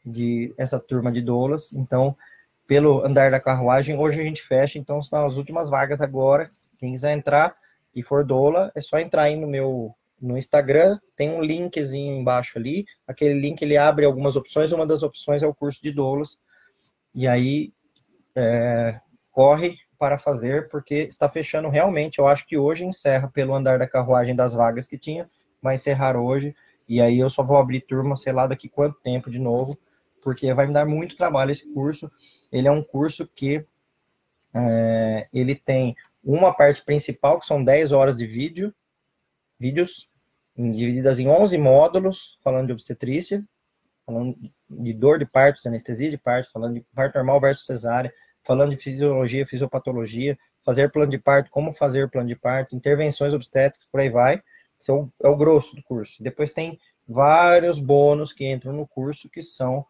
de 0.03 0.51
essa 0.57 0.79
turma 0.79 1.11
de 1.11 1.21
doulas. 1.21 1.71
Então, 1.71 2.17
pelo 2.65 3.05
andar 3.05 3.29
da 3.29 3.39
carruagem, 3.39 3.95
hoje 3.95 4.19
a 4.19 4.23
gente 4.23 4.41
fecha, 4.41 4.79
então 4.79 4.99
são 5.03 5.23
as 5.27 5.37
últimas 5.37 5.69
vagas 5.69 6.01
agora. 6.01 6.49
Quem 6.79 6.93
quiser 6.93 7.13
entrar 7.13 7.55
e 7.93 8.01
for 8.01 8.25
doula, 8.25 8.71
é 8.73 8.81
só 8.81 8.97
entrar 8.97 9.23
aí 9.23 9.35
no 9.35 9.45
meu 9.45 9.93
no 10.19 10.35
Instagram, 10.39 10.99
tem 11.15 11.29
um 11.29 11.43
linkzinho 11.43 12.15
embaixo 12.15 12.57
ali. 12.57 12.83
Aquele 13.07 13.39
link 13.39 13.61
ele 13.61 13.77
abre 13.77 14.03
algumas 14.03 14.35
opções, 14.35 14.71
uma 14.71 14.87
das 14.87 15.03
opções 15.03 15.43
é 15.43 15.47
o 15.47 15.53
curso 15.53 15.83
de 15.83 15.91
doulas. 15.91 16.39
E 17.13 17.27
aí 17.27 17.73
é, 18.35 18.99
corre 19.29 19.77
para 19.99 20.17
fazer, 20.17 20.67
porque 20.69 20.95
está 20.95 21.29
fechando 21.29 21.69
realmente. 21.69 22.17
Eu 22.17 22.25
acho 22.25 22.47
que 22.47 22.57
hoje 22.57 22.85
encerra 22.85 23.29
pelo 23.29 23.53
andar 23.53 23.77
da 23.77 23.87
carruagem 23.87 24.35
das 24.35 24.55
vagas 24.55 24.87
que 24.87 24.97
tinha 24.97 25.29
vai 25.65 25.75
encerrar 25.75 26.15
hoje, 26.15 26.55
e 26.87 27.01
aí 27.01 27.19
eu 27.19 27.29
só 27.29 27.43
vou 27.43 27.57
abrir 27.57 27.81
turma, 27.81 28.15
sei 28.15 28.31
lá, 28.31 28.47
daqui 28.47 28.69
quanto 28.69 29.01
tempo 29.01 29.29
de 29.29 29.39
novo, 29.39 29.77
porque 30.21 30.53
vai 30.53 30.67
me 30.67 30.73
dar 30.73 30.85
muito 30.85 31.15
trabalho 31.15 31.51
esse 31.51 31.71
curso. 31.73 32.09
Ele 32.51 32.67
é 32.67 32.71
um 32.71 32.83
curso 32.83 33.27
que 33.27 33.65
é, 34.55 35.27
ele 35.33 35.55
tem 35.55 35.95
uma 36.23 36.53
parte 36.53 36.83
principal, 36.83 37.39
que 37.39 37.45
são 37.45 37.63
10 37.63 37.91
horas 37.91 38.15
de 38.15 38.25
vídeo, 38.25 38.73
vídeos 39.59 40.09
divididas 40.55 41.19
em 41.19 41.27
11 41.27 41.57
módulos, 41.57 42.39
falando 42.41 42.67
de 42.67 42.73
obstetrícia, 42.73 43.43
falando 44.05 44.37
de 44.69 44.93
dor 44.93 45.19
de 45.19 45.25
parto, 45.25 45.61
de 45.61 45.67
anestesia 45.67 46.09
de 46.09 46.17
parto, 46.17 46.51
falando 46.51 46.75
de 46.75 46.85
parto 46.93 47.15
normal 47.15 47.41
versus 47.41 47.65
cesárea, 47.65 48.13
falando 48.43 48.69
de 48.69 48.77
fisiologia, 48.77 49.45
fisiopatologia, 49.45 50.37
fazer 50.63 50.91
plano 50.91 51.11
de 51.11 51.17
parto, 51.17 51.49
como 51.49 51.73
fazer 51.73 52.09
plano 52.09 52.27
de 52.27 52.35
parto, 52.35 52.75
intervenções 52.75 53.33
obstétricas, 53.33 53.87
por 53.91 53.99
aí 53.99 54.09
vai. 54.09 54.41
Esse 54.79 54.91
é 54.91 54.93
o, 54.93 55.09
é 55.23 55.27
o 55.27 55.37
grosso 55.37 55.75
do 55.75 55.83
curso. 55.83 56.21
Depois 56.21 56.53
tem 56.53 56.79
vários 57.07 57.79
bônus 57.79 58.33
que 58.33 58.49
entram 58.49 58.73
no 58.73 58.87
curso, 58.87 59.29
que 59.29 59.41
são 59.41 59.85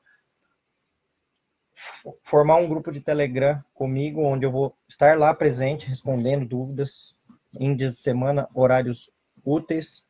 formar 2.24 2.58
um 2.58 2.70
grupo 2.70 2.92
de 2.92 3.02
Telegram 3.02 3.62
comigo, 3.74 4.22
onde 4.22 4.46
eu 4.46 4.52
vou 4.52 4.76
estar 4.88 5.18
lá 5.18 5.34
presente, 5.34 5.88
respondendo 5.88 6.46
dúvidas 6.46 7.14
em 7.60 7.76
dias 7.76 7.94
de 7.94 8.00
semana, 8.00 8.48
horários 8.54 9.12
úteis. 9.44 10.08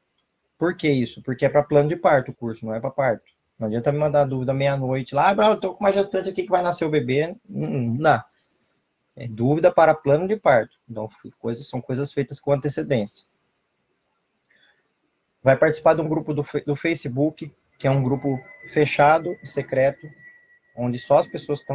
Por 0.58 0.78
que 0.78 0.90
isso? 0.90 1.22
Porque 1.24 1.46
é 1.46 1.50
para 1.50 1.64
plano 1.64 1.90
de 1.90 1.96
parto 1.96 2.32
o 2.32 2.36
curso, 2.36 2.66
não 2.66 2.74
é 2.74 2.80
para 2.80 2.92
parto. 2.92 3.24
Não 3.58 3.68
adianta 3.68 3.92
me 3.92 3.98
mandar 3.98 4.26
dúvida 4.26 4.54
meia-noite 4.54 5.16
lá, 5.16 5.32
ah, 5.32 5.52
eu 5.52 5.60
tô 5.60 5.74
com 5.74 5.84
uma 5.84 5.92
gestante 5.92 6.30
aqui 6.30 6.44
que 6.44 6.50
vai 6.50 6.62
nascer 6.62 6.86
o 6.86 6.90
bebê. 6.90 7.36
Não, 7.48 7.70
não 7.70 8.24
É 9.16 9.28
dúvida 9.28 9.72
para 9.72 9.96
plano 9.96 10.28
de 10.28 10.36
parto. 10.36 10.78
Então, 10.90 11.10
coisas, 11.40 11.68
são 11.68 11.82
coisas 11.82 12.12
feitas 12.12 12.40
com 12.40 12.52
antecedência 12.52 13.26
vai 15.46 15.56
participar 15.56 15.94
de 15.94 16.02
um 16.02 16.10
grupo 16.10 16.34
do, 16.34 16.44
do 16.66 16.76
Facebook, 16.76 17.56
que 17.78 17.86
é 17.86 17.92
um 17.92 18.02
grupo 18.02 18.42
fechado 18.70 19.38
e 19.44 19.48
secreto, 19.48 20.10
onde 20.76 20.98
só 20.98 21.20
as 21.20 21.28
pessoas 21.28 21.64
que 21.64 21.72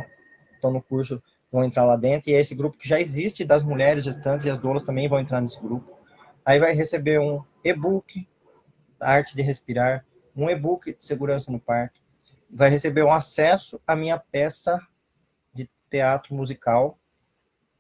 estão 0.53 0.73
no 0.73 0.83
curso 0.83 1.23
vão 1.53 1.63
entrar 1.63 1.85
lá 1.85 1.97
dentro, 1.97 2.29
e 2.29 2.35
é 2.35 2.41
esse 2.41 2.57
grupo 2.57 2.77
que 2.77 2.89
já 2.89 3.01
existe 3.01 3.45
das 3.45 3.63
mulheres 3.63 4.03
gestantes 4.03 4.45
e 4.45 4.51
as 4.51 4.59
doulas 4.59 4.83
também 4.83 5.09
vão 5.09 5.21
entrar 5.21 5.41
nesse 5.41 5.61
grupo. 5.61 5.97
Aí 6.45 6.59
vai 6.59 6.73
receber 6.73 7.21
um 7.21 7.45
e-book, 7.63 8.29
Arte 8.99 9.37
de 9.37 9.43
Respirar, 9.43 10.05
um 10.35 10.51
e-book 10.51 10.93
de 10.93 11.05
segurança 11.05 11.53
no 11.53 11.61
parque, 11.61 12.01
vai 12.51 12.71
receber 12.71 13.05
um 13.05 13.13
acesso 13.13 13.81
à 13.87 13.95
minha 13.95 14.19
peça 14.19 14.81
de 15.55 15.71
teatro 15.89 16.35
musical. 16.35 16.99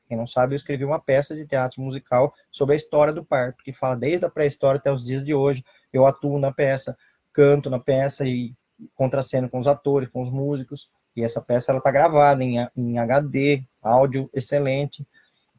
Quem 0.07 0.16
não 0.16 0.26
sabe, 0.26 0.55
eu 0.55 0.57
escrevi 0.57 0.84
uma 0.84 1.01
peça 1.01 1.34
de 1.34 1.45
teatro 1.49 1.82
musical 1.82 2.32
sobre 2.49 2.74
a 2.74 2.76
história 2.76 3.12
do 3.12 3.24
parto, 3.24 3.64
que 3.64 3.72
fala 3.72 3.97
desde 3.97 4.24
a 4.24 4.30
pré-história 4.30 4.78
até 4.78 4.93
os 4.93 5.05
dias 5.05 5.24
de 5.24 5.34
hoje, 5.34 5.64
eu 5.93 6.07
atuo 6.07 6.38
na 6.38 6.53
peça, 6.53 6.97
canto 7.32 7.70
na 7.70 7.78
peça 7.78 8.26
e 8.26 8.55
contraceno 8.95 9.49
com 9.49 9.59
os 9.59 9.66
atores, 9.66 10.09
com 10.09 10.22
os 10.22 10.30
músicos. 10.30 10.91
E 11.16 11.22
essa 11.22 11.41
peça 11.41 11.72
ela 11.72 11.80
tá 11.80 11.91
gravada 11.91 12.43
em, 12.43 12.57
em 12.76 12.99
HD, 12.99 13.64
áudio 13.82 14.30
excelente. 14.32 15.07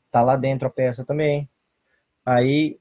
Tá 0.09 0.21
lá 0.21 0.36
dentro 0.36 0.67
a 0.67 0.71
peça 0.71 1.05
também. 1.05 1.49
Aí, 2.25 2.79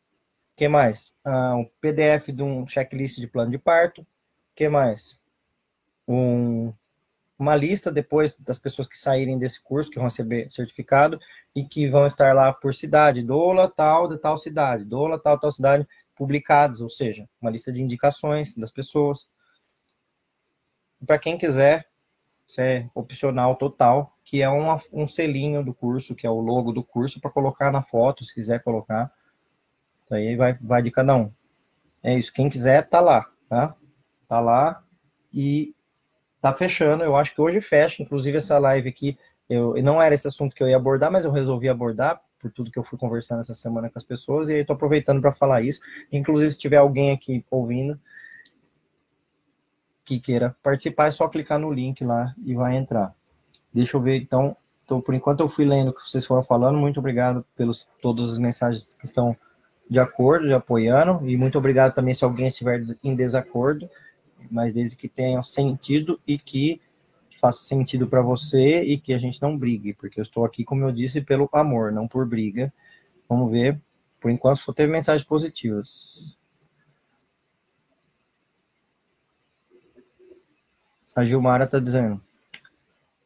que 0.56 0.68
mais? 0.68 1.16
Ah, 1.24 1.56
um 1.56 1.68
PDF 1.80 2.28
de 2.32 2.42
um 2.42 2.66
checklist 2.66 3.18
de 3.18 3.26
plano 3.26 3.50
de 3.50 3.58
parto. 3.58 4.06
que 4.54 4.68
mais? 4.68 5.20
Um, 6.06 6.72
uma 7.38 7.56
lista 7.56 7.90
depois 7.90 8.38
das 8.38 8.58
pessoas 8.58 8.86
que 8.86 8.98
saírem 8.98 9.38
desse 9.38 9.62
curso, 9.62 9.90
que 9.90 9.96
vão 9.96 10.04
receber 10.04 10.50
certificado, 10.50 11.18
e 11.54 11.64
que 11.64 11.88
vão 11.88 12.06
estar 12.06 12.34
lá 12.34 12.52
por 12.52 12.74
cidade, 12.74 13.22
doula 13.22 13.68
tal, 13.68 14.06
de 14.08 14.18
tal 14.18 14.36
cidade, 14.36 14.84
doula 14.84 15.18
tal, 15.18 15.38
tal 15.38 15.50
cidade, 15.50 15.88
publicados, 16.20 16.82
ou 16.82 16.90
seja, 16.90 17.26
uma 17.40 17.50
lista 17.50 17.72
de 17.72 17.80
indicações 17.80 18.54
das 18.54 18.70
pessoas. 18.70 19.26
Para 21.06 21.18
quem 21.18 21.38
quiser, 21.38 21.88
isso 22.46 22.60
é 22.60 22.90
opcional 22.94 23.56
total, 23.56 24.14
que 24.22 24.42
é 24.42 24.48
uma, 24.50 24.78
um 24.92 25.06
selinho 25.06 25.64
do 25.64 25.72
curso, 25.72 26.14
que 26.14 26.26
é 26.26 26.30
o 26.30 26.38
logo 26.38 26.72
do 26.72 26.84
curso, 26.84 27.22
para 27.22 27.30
colocar 27.30 27.72
na 27.72 27.80
foto, 27.80 28.22
se 28.22 28.34
quiser 28.34 28.62
colocar. 28.62 29.10
Aí 30.10 30.36
vai, 30.36 30.58
vai 30.60 30.82
de 30.82 30.90
cada 30.90 31.16
um. 31.16 31.32
É 32.04 32.18
isso, 32.18 32.34
quem 32.34 32.50
quiser, 32.50 32.86
tá 32.86 33.00
lá, 33.00 33.26
tá? 33.48 33.74
Tá 34.28 34.40
lá 34.40 34.84
e 35.32 35.74
tá 36.38 36.52
fechando. 36.52 37.02
Eu 37.02 37.16
acho 37.16 37.34
que 37.34 37.40
hoje 37.40 37.62
fecha, 37.62 38.02
inclusive 38.02 38.36
essa 38.36 38.58
live 38.58 38.90
aqui, 38.90 39.18
eu 39.48 39.72
não 39.82 40.02
era 40.02 40.14
esse 40.14 40.28
assunto 40.28 40.54
que 40.54 40.62
eu 40.62 40.68
ia 40.68 40.76
abordar, 40.76 41.10
mas 41.10 41.24
eu 41.24 41.30
resolvi 41.30 41.66
abordar 41.66 42.20
por 42.40 42.50
tudo 42.50 42.70
que 42.70 42.78
eu 42.78 42.82
fui 42.82 42.98
conversando 42.98 43.40
essa 43.40 43.54
semana 43.54 43.90
com 43.90 43.98
as 43.98 44.04
pessoas, 44.04 44.48
e 44.48 44.54
estou 44.54 44.74
aproveitando 44.74 45.20
para 45.20 45.30
falar 45.30 45.62
isso. 45.62 45.80
Inclusive, 46.10 46.50
se 46.50 46.58
tiver 46.58 46.78
alguém 46.78 47.12
aqui 47.12 47.44
ouvindo 47.50 48.00
que 50.04 50.18
queira 50.18 50.56
participar, 50.62 51.06
é 51.06 51.10
só 51.10 51.28
clicar 51.28 51.58
no 51.58 51.70
link 51.72 52.02
lá 52.04 52.34
e 52.44 52.54
vai 52.54 52.76
entrar. 52.76 53.14
Deixa 53.72 53.96
eu 53.96 54.00
ver, 54.00 54.16
então, 54.16 54.56
Então, 54.90 55.00
por 55.00 55.14
enquanto 55.14 55.38
eu 55.38 55.48
fui 55.48 55.64
lendo 55.64 55.90
o 55.90 55.94
que 55.94 56.00
vocês 56.02 56.26
foram 56.26 56.42
falando. 56.42 56.76
Muito 56.76 56.98
obrigado 56.98 57.46
pelos 57.54 57.88
todas 58.02 58.32
as 58.32 58.38
mensagens 58.40 58.94
que 58.94 59.06
estão 59.06 59.36
de 59.88 60.00
acordo, 60.00 60.48
de 60.48 60.52
apoiando, 60.52 61.28
e 61.28 61.36
muito 61.36 61.56
obrigado 61.56 61.94
também 61.94 62.12
se 62.12 62.24
alguém 62.24 62.48
estiver 62.48 62.84
em 63.02 63.14
desacordo, 63.14 63.88
mas 64.50 64.72
desde 64.72 64.96
que 64.96 65.08
tenha 65.08 65.40
sentido 65.44 66.20
e 66.26 66.36
que 66.36 66.80
faça 67.40 67.64
sentido 67.64 68.06
para 68.06 68.20
você 68.20 68.82
e 68.82 68.98
que 68.98 69.14
a 69.14 69.18
gente 69.18 69.40
não 69.40 69.56
brigue, 69.56 69.94
porque 69.94 70.20
eu 70.20 70.22
estou 70.22 70.44
aqui, 70.44 70.62
como 70.62 70.84
eu 70.84 70.92
disse, 70.92 71.22
pelo 71.22 71.48
amor, 71.52 71.90
não 71.90 72.06
por 72.06 72.26
briga. 72.26 72.72
Vamos 73.28 73.50
ver. 73.50 73.80
Por 74.20 74.30
enquanto 74.30 74.58
só 74.58 74.72
teve 74.72 74.92
mensagens 74.92 75.26
positivas. 75.26 76.38
A 81.16 81.24
Gilmara 81.24 81.64
está 81.64 81.80
dizendo. 81.80 82.20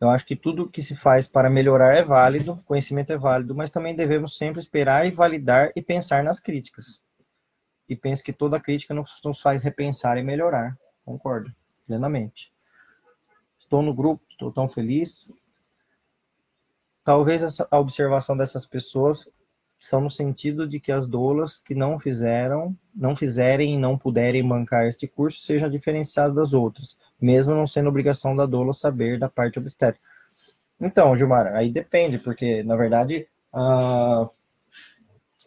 Eu 0.01 0.09
acho 0.11 0.25
que 0.25 0.37
tudo 0.37 0.69
que 0.69 0.83
se 0.83 0.95
faz 0.95 1.27
para 1.27 1.51
melhorar 1.51 1.95
é 1.95 2.03
válido, 2.03 2.63
conhecimento 2.67 3.13
é 3.13 3.17
válido, 3.17 3.55
mas 3.55 3.71
também 3.71 3.95
devemos 3.95 4.37
sempre 4.37 4.61
esperar 4.61 5.07
e 5.07 5.11
validar 5.11 5.73
e 5.75 5.83
pensar 5.83 6.23
nas 6.23 6.39
críticas. 6.39 7.03
E 7.89 7.97
penso 7.97 8.23
que 8.23 8.33
toda 8.33 8.61
crítica 8.61 8.95
nos 8.95 9.41
faz 9.41 9.63
repensar 9.63 10.17
e 10.19 10.23
melhorar. 10.23 10.79
Concordo, 11.05 11.51
plenamente. 11.87 12.54
Estou 13.75 13.83
no 13.83 13.93
grupo, 13.93 14.23
estou 14.31 14.53
tão 14.53 14.69
feliz. 14.69 15.33
Talvez 17.03 17.61
a 17.61 17.77
observação 17.81 18.37
dessas 18.37 18.65
pessoas 18.65 19.29
são 19.81 20.01
no 20.01 20.09
sentido 20.09 20.69
de 20.69 20.79
que 20.79 20.93
as 20.93 21.09
doulas 21.09 21.59
que 21.59 21.75
não 21.75 21.99
fizeram, 21.99 22.77
não 22.95 23.17
fizerem 23.17 23.75
e 23.75 23.77
não 23.77 23.99
puderem 23.99 24.47
bancar 24.47 24.87
este 24.87 25.09
curso 25.09 25.41
sejam 25.41 25.69
diferenciadas 25.69 26.37
das 26.37 26.53
outras, 26.53 26.97
mesmo 27.21 27.53
não 27.53 27.67
sendo 27.67 27.89
obrigação 27.89 28.37
da 28.37 28.47
doula 28.47 28.73
saber 28.73 29.19
da 29.19 29.29
parte 29.29 29.59
obstétrica. 29.59 30.07
Então, 30.81 31.17
Gilmar, 31.17 31.49
aí 31.49 31.69
depende, 31.73 32.17
porque 32.17 32.63
na 32.63 32.77
verdade 32.77 33.27
a, 33.53 34.31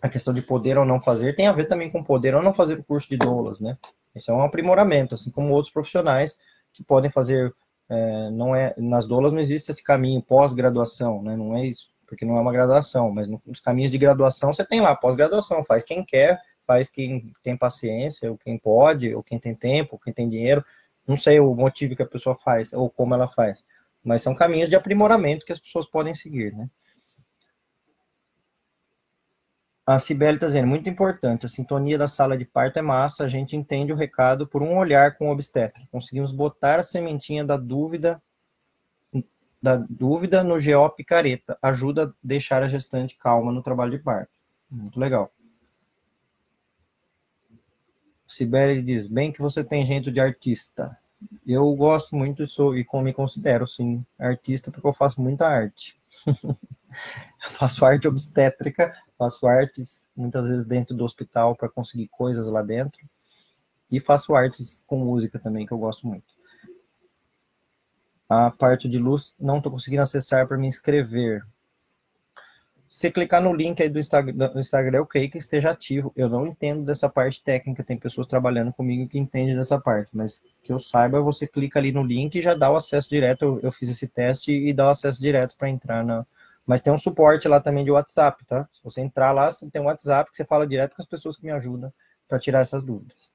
a 0.01 0.09
questão 0.09 0.34
de 0.34 0.41
poder 0.41 0.78
ou 0.78 0.86
não 0.86 0.99
fazer 0.99 1.34
tem 1.34 1.47
a 1.47 1.53
ver 1.53 1.69
também 1.69 1.89
com 1.89 2.03
poder 2.03 2.36
ou 2.36 2.43
não 2.43 2.51
fazer 2.51 2.78
o 2.78 2.84
curso 2.84 3.07
de 3.07 3.15
doulas, 3.15 3.61
né? 3.61 3.78
Isso 4.13 4.30
é 4.30 4.34
um 4.34 4.43
aprimoramento, 4.43 5.15
assim 5.15 5.32
como 5.32 5.53
outros 5.53 5.71
profissionais 5.71 6.38
que 6.73 6.84
podem 6.84 7.09
fazer 7.09 7.55
é, 7.90 8.30
não 8.32 8.56
é 8.56 8.74
nas 8.78 9.08
doulas 9.08 9.32
não 9.32 9.40
existe 9.40 9.72
esse 9.72 9.84
caminho 9.84 10.22
pós-graduação, 10.22 11.22
né? 11.22 11.36
Não 11.36 11.56
é 11.56 11.66
isso, 11.66 11.90
porque 12.06 12.26
não 12.26 12.38
é 12.38 12.42
uma 12.42 12.52
graduação, 12.52 13.12
mas 13.12 13.28
nos 13.28 13.60
caminhos 13.60 13.92
de 13.92 13.98
graduação 13.98 14.54
você 14.54 14.66
tem 14.66 14.82
lá 14.82 14.96
pós-graduação, 14.96 15.64
faz 15.64 15.84
quem 15.84 16.04
quer, 16.04 16.40
faz 16.66 16.90
quem 16.90 17.34
tem 17.42 17.56
paciência, 17.56 18.30
ou 18.30 18.38
quem 18.38 18.58
pode, 18.58 19.16
ou 19.16 19.24
quem 19.24 19.40
tem 19.40 19.56
tempo, 19.56 19.96
ou 19.96 20.00
quem 20.00 20.14
tem 20.14 20.28
dinheiro. 20.30 20.64
Não 21.08 21.16
sei 21.16 21.40
o 21.40 21.56
motivo 21.56 21.96
que 21.96 22.04
a 22.04 22.08
pessoa 22.08 22.36
faz 22.36 22.74
ou 22.74 22.90
como 22.90 23.14
ela 23.14 23.28
faz, 23.28 23.64
mas 24.04 24.22
são 24.22 24.36
caminhos 24.36 24.70
de 24.70 24.76
aprimoramento 24.76 25.46
que 25.46 25.54
as 25.54 25.60
pessoas 25.60 25.88
podem 25.88 26.14
seguir, 26.14 26.54
né? 26.54 26.70
A 29.88 30.00
Cibele 30.02 30.36
está 30.36 30.48
dizendo, 30.48 30.68
muito 30.68 30.90
importante, 30.90 31.46
a 31.46 31.50
sintonia 31.50 31.98
da 31.98 32.10
sala 32.10 32.38
de 32.38 32.44
parto 32.44 32.78
é 32.78 32.82
massa, 32.82 33.24
a 33.24 33.30
gente 33.30 33.56
entende 33.56 33.94
o 33.94 33.96
recado 33.96 34.46
por 34.46 34.62
um 34.62 34.78
olhar 34.78 35.18
com 35.18 35.30
o 35.30 35.32
obstetra. 35.32 35.82
Conseguimos 35.90 36.34
botar 36.34 36.78
a 36.78 36.84
sementinha 36.84 37.46
da 37.46 37.56
dúvida 37.56 38.22
da 39.62 39.78
dúvida 39.78 40.44
no 40.44 40.62
GO 40.62 40.90
picareta. 40.90 41.58
Ajuda 41.62 42.06
a 42.06 42.14
deixar 42.22 42.64
a 42.64 42.68
gestante 42.68 43.18
calma 43.18 43.52
no 43.52 43.64
trabalho 43.64 43.92
de 43.92 44.00
parto. 44.00 44.32
Muito 44.70 45.00
legal. 45.00 45.32
Sibeli 48.28 48.82
diz, 48.82 49.08
bem 49.08 49.32
que 49.32 49.42
você 49.42 49.64
tem 49.64 49.86
jeito 49.86 50.12
de 50.12 50.20
artista. 50.20 50.98
Eu 51.46 51.74
gosto 51.76 52.14
muito 52.14 52.44
e, 52.44 52.48
sou, 52.48 52.78
e 52.78 52.86
me 52.96 53.14
considero, 53.14 53.66
sim, 53.66 54.06
artista, 54.20 54.70
porque 54.70 54.86
eu 54.86 54.94
faço 54.94 55.22
muita 55.22 55.48
arte. 55.48 55.98
faço 57.40 57.86
arte 57.86 58.06
obstétrica, 58.08 58.94
faço 59.18 59.47
artes 59.47 60.11
muitas 60.15 60.47
vezes 60.47 60.65
dentro 60.65 60.95
do 60.95 61.03
hospital 61.03 61.55
para 61.55 61.70
conseguir 61.70 62.07
coisas 62.07 62.47
lá 62.47 62.61
dentro. 62.61 63.07
E 63.89 63.99
faço 63.99 64.36
artes 64.36 64.84
com 64.86 64.97
música 64.97 65.39
também, 65.39 65.65
que 65.65 65.72
eu 65.72 65.78
gosto 65.78 66.05
muito. 66.05 66.38
A 68.30 68.51
parte 68.51 68.89
de 68.89 68.99
luz 68.99 69.36
não 69.39 69.57
estou 69.57 69.72
conseguindo 69.72 70.01
acessar 70.01 70.45
para 70.47 70.57
me 70.57 70.68
inscrever. 70.68 71.45
Se 72.88 73.11
clicar 73.11 73.41
no 73.41 73.53
link 73.53 73.82
aí 73.82 73.89
do 73.89 73.99
Instagram, 73.99 74.49
do 74.49 74.59
Instagram, 74.59 74.97
eu 74.99 75.05
creio 75.05 75.30
que 75.30 75.38
esteja 75.38 75.72
ativo. 75.72 76.11
Eu 76.15 76.30
não 76.30 76.45
entendo 76.47 76.86
dessa 76.86 77.09
parte 77.09 77.41
técnica, 77.41 77.84
tem 77.84 77.97
pessoas 77.97 78.28
trabalhando 78.28 78.72
comigo 78.74 79.09
que 79.09 79.20
entendem 79.20 79.55
dessa 79.55 79.80
parte, 79.80 80.09
mas 80.13 80.43
que 80.61 80.72
eu 80.72 80.80
saiba, 80.80 81.22
você 81.22 81.47
clica 81.47 81.80
ali 81.80 81.91
no 81.91 82.03
link 82.03 82.36
e 82.36 82.41
já 82.41 82.53
dá 82.53 82.70
o 82.70 82.76
acesso 82.76 83.09
direto. 83.09 83.43
Eu, 83.43 83.59
eu 83.61 83.72
fiz 83.72 83.89
esse 83.89 84.07
teste 84.07 84.51
e 84.51 84.74
dá 84.74 84.88
o 84.88 84.91
acesso 84.91 85.22
direto 85.22 85.55
para 85.57 85.70
entrar 85.70 86.03
na, 86.03 86.26
mas 86.68 86.82
tem 86.82 86.91
um 86.91 86.97
suporte 86.97 87.47
lá 87.47 87.61
também 87.61 87.86
de 87.86 87.91
WhatsApp, 87.91 88.45
tá? 88.45 88.68
Se 88.72 88.84
você 88.84 88.99
entrar 88.99 89.32
lá, 89.32 89.49
você 89.49 89.72
tem 89.72 89.82
um 89.82 89.86
WhatsApp 89.86 90.30
que 90.30 90.36
você 90.36 90.43
fala 90.43 90.68
direto 90.68 90.95
com 90.95 91.01
as 91.01 91.07
pessoas 91.07 91.38
que 91.38 91.45
me 91.45 91.51
ajudam 91.51 91.91
para 92.28 92.38
tirar 92.38 92.59
essas 92.59 92.84
dúvidas. 92.84 93.32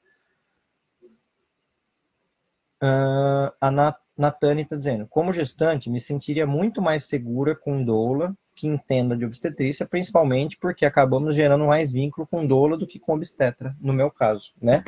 Uh, 2.83 3.51
a 3.61 3.71
Nat 3.71 3.97
Natane 4.19 4.63
está 4.63 4.77
dizendo, 4.77 5.07
como 5.09 5.33
gestante, 5.33 5.89
me 5.89 5.99
sentiria 5.99 6.47
muito 6.47 6.83
mais 6.83 7.05
segura 7.05 7.57
com 7.57 7.83
doula 7.83 8.37
que 8.55 8.67
entenda 8.67 9.17
de 9.17 9.25
obstetrícia, 9.25 9.87
principalmente 9.87 10.59
porque 10.59 10.85
acabamos 10.85 11.35
gerando 11.35 11.65
mais 11.65 11.91
vínculo 11.91 12.27
com 12.27 12.47
doula 12.47 12.77
do 12.77 12.87
que 12.87 12.99
com 12.99 13.15
obstetra, 13.15 13.75
no 13.81 13.95
meu 13.95 14.11
caso, 14.11 14.53
né? 14.61 14.85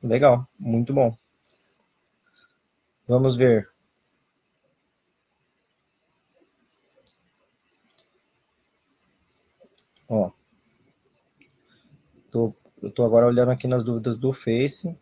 Legal, 0.00 0.46
muito 0.58 0.94
bom. 0.94 1.16
Vamos 3.08 3.36
ver. 3.36 3.68
Ó. 10.08 10.30
Tô, 12.30 12.54
eu 12.82 12.90
tô 12.90 13.04
agora 13.04 13.26
olhando 13.26 13.50
aqui 13.50 13.66
nas 13.66 13.84
dúvidas 13.84 14.16
do 14.16 14.32
Face. 14.32 14.96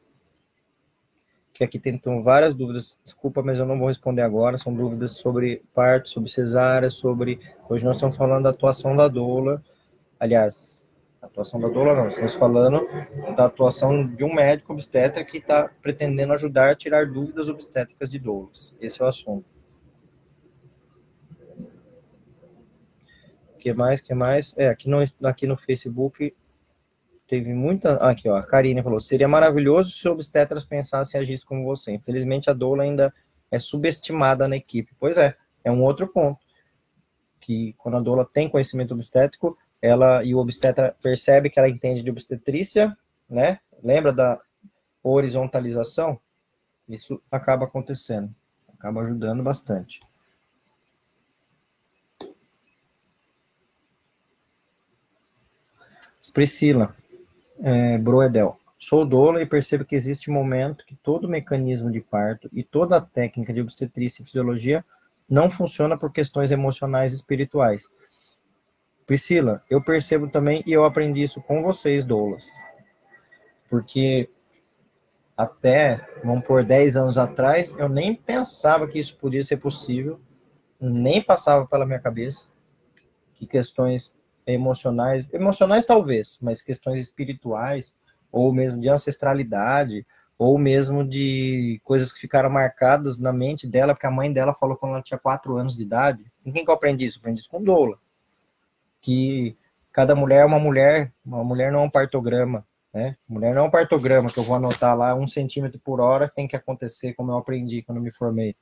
Que 1.52 1.64
aqui 1.64 1.78
tem 1.78 1.94
então, 1.94 2.22
várias 2.22 2.54
dúvidas. 2.54 3.00
Desculpa, 3.04 3.42
mas 3.42 3.59
eu 3.59 3.66
não 3.66 3.78
vou 3.78 3.88
responder 3.88 4.22
agora. 4.22 4.59
São 4.59 4.74
dúvidas 4.74 5.12
sobre 5.12 5.62
parto, 5.72 6.09
sobre 6.09 6.30
cesárea, 6.30 6.90
sobre. 6.90 7.40
Hoje 7.68 7.84
nós 7.84 7.96
estamos 7.96 8.16
falando 8.16 8.42
da 8.42 8.50
atuação 8.50 8.96
da 8.96 9.09
doula. 9.09 9.62
Aliás, 10.18 10.84
atuação 11.20 11.61
da 11.61 11.68
doula 11.68 11.94
não, 11.94 12.09
estamos 12.09 12.34
falando 12.34 12.86
da 13.36 13.46
atuação 13.46 14.07
de 14.07 14.24
um 14.24 14.34
médico 14.34 14.72
obstetra 14.72 15.24
que 15.24 15.38
está 15.38 15.68
pretendendo 15.82 16.32
ajudar 16.32 16.70
a 16.70 16.74
tirar 16.74 17.07
dúvidas 17.07 17.48
obstétricas 17.48 18.09
de 18.09 18.18
doulas. 18.18 18.74
Esse 18.80 19.02
é 19.02 19.04
o 19.04 19.09
assunto. 19.09 19.55
Que 23.66 23.72
mais, 23.74 24.00
que 24.00 24.14
mais? 24.14 24.54
É, 24.56 24.68
aqui 24.68 24.88
no, 24.88 24.98
aqui 25.24 25.44
no 25.44 25.56
Facebook 25.56 26.32
teve 27.26 27.52
muita... 27.52 27.96
Aqui, 27.96 28.28
ó, 28.28 28.36
a 28.36 28.46
Karine 28.46 28.80
falou, 28.80 29.00
seria 29.00 29.26
maravilhoso 29.26 29.90
se 29.90 30.08
obstetras 30.08 30.64
pensassem 30.64 31.18
e 31.18 31.22
agissem 31.22 31.44
como 31.44 31.64
você. 31.64 31.90
Infelizmente, 31.90 32.48
a 32.48 32.52
doula 32.52 32.84
ainda 32.84 33.12
é 33.50 33.58
subestimada 33.58 34.46
na 34.46 34.56
equipe. 34.56 34.94
Pois 35.00 35.18
é, 35.18 35.36
é 35.64 35.72
um 35.72 35.82
outro 35.82 36.06
ponto. 36.06 36.38
Que 37.40 37.74
quando 37.76 37.96
a 37.96 38.00
doula 38.00 38.24
tem 38.24 38.48
conhecimento 38.48 38.94
obstétrico, 38.94 39.58
ela 39.82 40.22
e 40.22 40.32
o 40.32 40.38
obstetra 40.38 40.94
percebe 41.02 41.50
que 41.50 41.58
ela 41.58 41.68
entende 41.68 42.04
de 42.04 42.10
obstetrícia, 42.10 42.96
né? 43.28 43.58
Lembra 43.82 44.12
da 44.12 44.40
horizontalização? 45.02 46.20
Isso 46.88 47.20
acaba 47.32 47.64
acontecendo, 47.64 48.32
acaba 48.68 49.02
ajudando 49.02 49.42
bastante. 49.42 49.98
Priscila 56.31 56.95
é, 57.61 57.99
Broedel. 57.99 58.59
Sou 58.79 59.07
doula 59.07 59.41
e 59.41 59.47
percebo 59.47 59.85
que 59.85 59.97
existe 59.97 60.31
um 60.31 60.35
momento 60.35 60.85
que 60.85 60.95
todo 60.95 61.24
o 61.24 61.29
mecanismo 61.29 61.91
de 61.91 62.01
parto 62.01 62.49
e 62.53 62.62
toda 62.62 62.97
a 62.97 63.01
técnica 63.01 63.53
de 63.53 63.61
obstetrícia 63.61 64.22
e 64.22 64.24
fisiologia 64.24 64.85
não 65.29 65.51
funciona 65.51 65.97
por 65.97 66.12
questões 66.12 66.51
emocionais 66.51 67.12
e 67.12 67.16
espirituais. 67.16 67.89
Priscila, 69.07 69.62
eu 69.70 69.83
percebo 69.83 70.29
também 70.29 70.62
e 70.66 70.72
eu 70.72 70.85
aprendi 70.85 71.22
isso 71.22 71.43
com 71.43 71.62
vocês, 71.62 72.05
doulas. 72.05 72.51
Porque 73.68 74.29
até, 75.37 76.07
vamos 76.24 76.45
por 76.45 76.64
10 76.64 76.97
anos 76.97 77.18
atrás, 77.18 77.77
eu 77.79 77.89
nem 77.89 78.14
pensava 78.14 78.87
que 78.87 78.99
isso 78.99 79.16
podia 79.16 79.45
ser 79.45 79.59
possível, 79.59 80.20
nem 80.81 81.22
passava 81.22 81.66
pela 81.66 81.87
minha 81.87 82.01
cabeça 82.01 82.49
que 83.35 83.47
questões 83.47 84.15
emocionais, 84.47 85.32
emocionais 85.32 85.84
talvez, 85.84 86.38
mas 86.40 86.62
questões 86.62 87.01
espirituais, 87.01 87.97
ou 88.30 88.53
mesmo 88.53 88.80
de 88.80 88.88
ancestralidade, 88.88 90.07
ou 90.38 90.59
mesmo 90.59 91.03
de 91.03 91.80
coisas 91.82 92.12
que 92.12 92.20
ficaram 92.20 92.51
marcadas 92.51 93.18
na 93.18 93.32
mente 93.32 93.66
dela, 93.66 93.94
porque 93.94 94.07
a 94.07 94.11
mãe 94.11 94.32
dela 94.32 94.55
falou 94.55 94.76
quando 94.76 94.92
ela 94.92 95.03
tinha 95.03 95.18
quatro 95.18 95.57
anos 95.57 95.76
de 95.76 95.82
idade. 95.82 96.24
Com 96.44 96.53
quem 96.53 96.64
que 96.64 96.70
eu 96.70 96.74
aprendi 96.74 97.07
isso? 97.07 97.18
Eu 97.18 97.20
aprendi 97.20 97.40
isso 97.40 97.51
com 97.51 97.62
Doula. 97.62 97.99
Que 99.01 99.57
cada 99.92 100.14
mulher 100.14 100.42
é 100.42 100.44
uma 100.44 100.59
mulher, 100.59 101.12
uma 101.24 101.42
mulher 101.42 101.72
não 101.72 101.80
é 101.80 101.82
um 101.84 101.90
partograma, 101.90 102.66
né? 102.92 103.16
Mulher 103.26 103.55
não 103.55 103.64
é 103.64 103.66
um 103.66 103.70
partograma 103.70 104.28
que 104.30 104.38
eu 104.38 104.44
vou 104.44 104.57
anotar 104.57 104.97
lá 104.97 105.14
um 105.14 105.26
centímetro 105.26 105.80
por 105.80 106.01
hora 106.01 106.28
tem 106.28 106.47
que 106.47 106.57
acontecer 106.57 107.14
como 107.14 107.32
eu 107.32 107.38
aprendi 107.38 107.82
quando 107.82 107.99
eu 107.99 108.05
me 108.05 108.12
formei. 108.12 108.55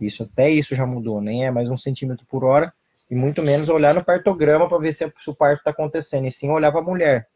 Isso 0.00 0.24
até 0.24 0.50
isso 0.50 0.74
já 0.74 0.86
mudou, 0.86 1.20
nem 1.20 1.46
é 1.46 1.50
mais 1.50 1.70
um 1.70 1.76
centímetro 1.76 2.26
por 2.26 2.44
hora, 2.44 2.72
e 3.12 3.14
muito 3.14 3.42
menos 3.42 3.68
olhar 3.68 3.94
no 3.94 4.02
partograma 4.02 4.66
para 4.66 4.78
ver 4.78 4.90
se, 4.90 5.04
o 5.04 5.34
parto 5.34 5.58
está 5.58 5.70
acontecendo, 5.70 6.26
e 6.26 6.32
sim 6.32 6.48
olhar 6.48 6.72
para 6.72 6.80
a 6.80 6.84
mulher. 6.84 7.28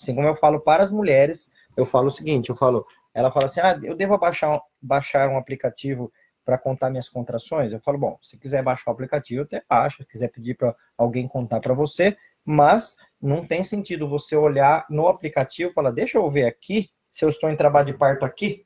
Assim 0.00 0.14
como 0.14 0.28
eu 0.28 0.36
falo 0.36 0.60
para 0.60 0.84
as 0.84 0.92
mulheres, 0.92 1.50
eu 1.76 1.84
falo 1.84 2.06
o 2.06 2.10
seguinte, 2.12 2.48
eu 2.50 2.54
falo, 2.54 2.86
ela 3.12 3.32
fala 3.32 3.46
assim, 3.46 3.58
ah, 3.58 3.76
eu 3.82 3.96
devo 3.96 4.16
baixar, 4.18 4.60
baixar 4.80 5.28
um 5.28 5.36
aplicativo 5.36 6.12
para 6.44 6.56
contar 6.56 6.90
minhas 6.90 7.08
contrações? 7.08 7.72
Eu 7.72 7.80
falo, 7.80 7.98
bom, 7.98 8.16
se 8.22 8.38
quiser 8.38 8.62
baixar 8.62 8.92
o 8.92 8.94
aplicativo, 8.94 9.42
até 9.42 9.64
baixa, 9.68 10.04
se 10.04 10.08
quiser 10.08 10.28
pedir 10.28 10.56
para 10.56 10.76
alguém 10.96 11.26
contar 11.26 11.58
para 11.58 11.74
você, 11.74 12.16
mas 12.44 12.96
não 13.20 13.44
tem 13.44 13.64
sentido 13.64 14.06
você 14.06 14.36
olhar 14.36 14.86
no 14.88 15.08
aplicativo 15.08 15.72
e 15.72 15.74
falar, 15.74 15.90
deixa 15.90 16.18
eu 16.18 16.30
ver 16.30 16.46
aqui 16.46 16.88
se 17.10 17.24
eu 17.24 17.30
estou 17.30 17.50
em 17.50 17.56
trabalho 17.56 17.86
de 17.88 17.94
parto 17.94 18.24
aqui. 18.24 18.64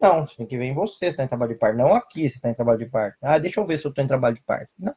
Não, 0.00 0.26
você 0.26 0.36
tem 0.36 0.46
que 0.46 0.56
ver 0.56 0.66
em 0.66 0.74
você 0.74 1.06
se 1.06 1.06
está 1.06 1.24
em 1.24 1.28
trabalho 1.28 1.52
de 1.52 1.58
parto, 1.58 1.76
não 1.76 1.92
aqui 1.92 2.20
se 2.30 2.36
está 2.36 2.48
em 2.48 2.54
trabalho 2.54 2.78
de 2.78 2.86
parto. 2.86 3.18
Ah, 3.20 3.36
deixa 3.36 3.60
eu 3.60 3.66
ver 3.66 3.78
se 3.78 3.86
eu 3.86 3.90
estou 3.90 4.04
em 4.04 4.06
trabalho 4.06 4.36
de 4.36 4.42
parto. 4.42 4.72
Não. 4.78 4.94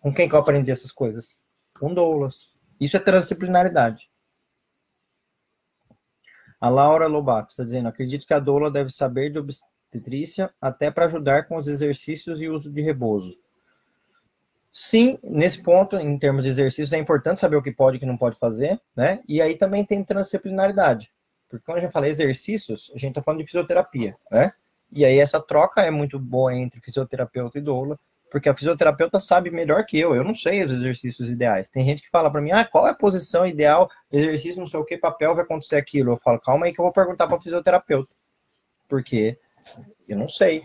Com 0.00 0.12
quem 0.12 0.28
que 0.28 0.34
eu 0.34 0.38
aprendi 0.38 0.70
essas 0.70 0.92
coisas? 0.92 1.40
Com 1.78 1.92
doulas. 1.92 2.54
Isso 2.80 2.96
é 2.96 3.00
transdisciplinaridade. 3.00 4.10
A 6.60 6.68
Laura 6.68 7.06
Lobato 7.06 7.50
está 7.50 7.64
dizendo: 7.64 7.88
acredito 7.88 8.26
que 8.26 8.34
a 8.34 8.38
doula 8.38 8.70
deve 8.70 8.90
saber 8.90 9.30
de 9.30 9.38
obstetrícia 9.38 10.52
até 10.60 10.90
para 10.90 11.06
ajudar 11.06 11.46
com 11.46 11.56
os 11.56 11.68
exercícios 11.68 12.40
e 12.40 12.48
uso 12.48 12.70
de 12.70 12.80
repouso. 12.80 13.38
Sim, 14.70 15.18
nesse 15.22 15.62
ponto, 15.62 15.96
em 15.96 16.18
termos 16.18 16.44
de 16.44 16.50
exercícios, 16.50 16.92
é 16.92 16.98
importante 16.98 17.40
saber 17.40 17.56
o 17.56 17.62
que 17.62 17.72
pode 17.72 17.96
e 17.96 17.98
o 17.98 18.00
que 18.00 18.06
não 18.06 18.16
pode 18.16 18.38
fazer, 18.38 18.80
né? 18.94 19.20
E 19.26 19.40
aí 19.40 19.56
também 19.56 19.84
tem 19.84 20.04
transdisciplinaridade. 20.04 21.10
Porque 21.48 21.64
quando 21.64 21.78
a 21.78 21.80
gente 21.80 21.92
fala 21.92 22.08
exercícios, 22.08 22.92
a 22.94 22.98
gente 22.98 23.10
está 23.10 23.22
falando 23.22 23.40
de 23.40 23.46
fisioterapia, 23.46 24.16
né? 24.30 24.52
E 24.92 25.04
aí 25.04 25.18
essa 25.18 25.40
troca 25.40 25.82
é 25.82 25.90
muito 25.90 26.18
boa 26.18 26.54
entre 26.54 26.80
fisioterapeuta 26.80 27.58
e 27.58 27.62
doula, 27.62 27.98
porque 28.30 28.48
a 28.48 28.54
fisioterapeuta 28.54 29.18
sabe 29.20 29.50
melhor 29.50 29.84
que 29.86 29.98
eu. 29.98 30.14
Eu 30.14 30.24
não 30.24 30.34
sei 30.34 30.62
os 30.62 30.70
exercícios 30.70 31.30
ideais. 31.30 31.68
Tem 31.68 31.84
gente 31.84 32.02
que 32.02 32.10
fala 32.10 32.30
para 32.30 32.40
mim, 32.40 32.50
ah, 32.50 32.64
qual 32.64 32.86
é 32.86 32.90
a 32.90 32.94
posição 32.94 33.46
ideal, 33.46 33.90
exercício, 34.12 34.60
não 34.60 34.66
sei 34.66 34.80
o 34.80 34.84
que, 34.84 34.98
papel 34.98 35.34
vai 35.34 35.44
acontecer 35.44 35.76
aquilo. 35.76 36.12
Eu 36.12 36.18
falo, 36.18 36.40
calma 36.40 36.66
aí 36.66 36.72
que 36.72 36.80
eu 36.80 36.84
vou 36.84 36.92
perguntar 36.92 37.26
para 37.26 37.40
fisioterapeuta. 37.40 38.14
Porque 38.88 39.38
eu 40.08 40.16
não 40.16 40.28
sei. 40.28 40.64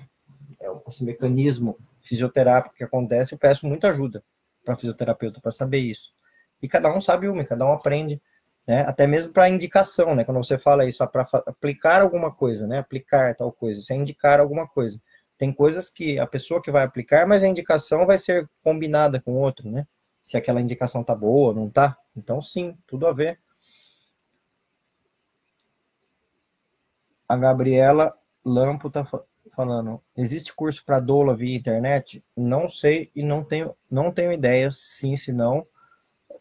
É 0.60 0.68
esse 0.88 1.04
mecanismo 1.04 1.78
fisioterápico 2.02 2.76
que 2.76 2.84
acontece, 2.84 3.34
eu 3.34 3.38
peço 3.38 3.66
muita 3.66 3.90
ajuda 3.90 4.24
para 4.64 4.76
fisioterapeuta 4.76 5.42
para 5.42 5.52
saber 5.52 5.80
isso. 5.80 6.14
E 6.62 6.68
cada 6.68 6.94
um 6.94 7.02
sabe 7.02 7.28
uma, 7.28 7.44
cada 7.44 7.66
um 7.66 7.74
aprende, 7.74 8.22
né? 8.66 8.82
Até 8.82 9.06
mesmo 9.06 9.34
para 9.34 9.50
indicação, 9.50 10.16
né? 10.16 10.24
Quando 10.24 10.38
você 10.38 10.58
fala 10.58 10.86
isso, 10.86 11.06
para 11.08 11.28
aplicar 11.46 12.02
alguma 12.02 12.32
coisa, 12.34 12.66
né? 12.66 12.80
Aplicar 12.80 13.36
tal 13.36 13.52
coisa, 13.52 13.82
você 13.82 13.94
indicar 13.94 14.40
alguma 14.40 14.68
coisa. 14.68 15.02
Tem 15.38 15.52
coisas 15.52 15.90
que 15.90 16.20
a 16.20 16.28
pessoa 16.28 16.62
que 16.62 16.72
vai 16.72 16.84
aplicar, 16.84 17.28
mas 17.28 17.44
a 17.44 17.48
indicação 17.48 18.06
vai 18.06 18.18
ser 18.18 18.50
combinada 18.64 19.20
com 19.20 19.34
outro, 19.34 19.70
né? 19.70 19.88
Se 20.22 20.38
aquela 20.38 20.62
indicação 20.62 21.04
tá 21.04 21.14
boa, 21.14 21.54
não 21.54 21.70
tá? 21.70 21.98
Então, 22.16 22.42
sim, 22.42 22.78
tudo 22.88 23.08
a 23.08 23.14
ver. 23.14 23.40
A 27.28 27.36
Gabriela 27.36 28.16
Lampo 28.46 28.90
tá 28.90 29.06
falando, 29.56 30.02
existe 30.16 30.54
curso 30.54 30.84
para 30.86 31.00
doula 31.00 31.36
via 31.36 31.56
internet? 31.56 32.24
Não 32.36 32.68
sei 32.68 33.12
e 33.16 33.24
não 33.24 33.44
tenho, 33.44 33.76
não 33.90 34.12
tenho 34.12 34.32
ideia, 34.32 34.70
sim, 34.72 35.16
se 35.18 35.32
não. 35.32 35.66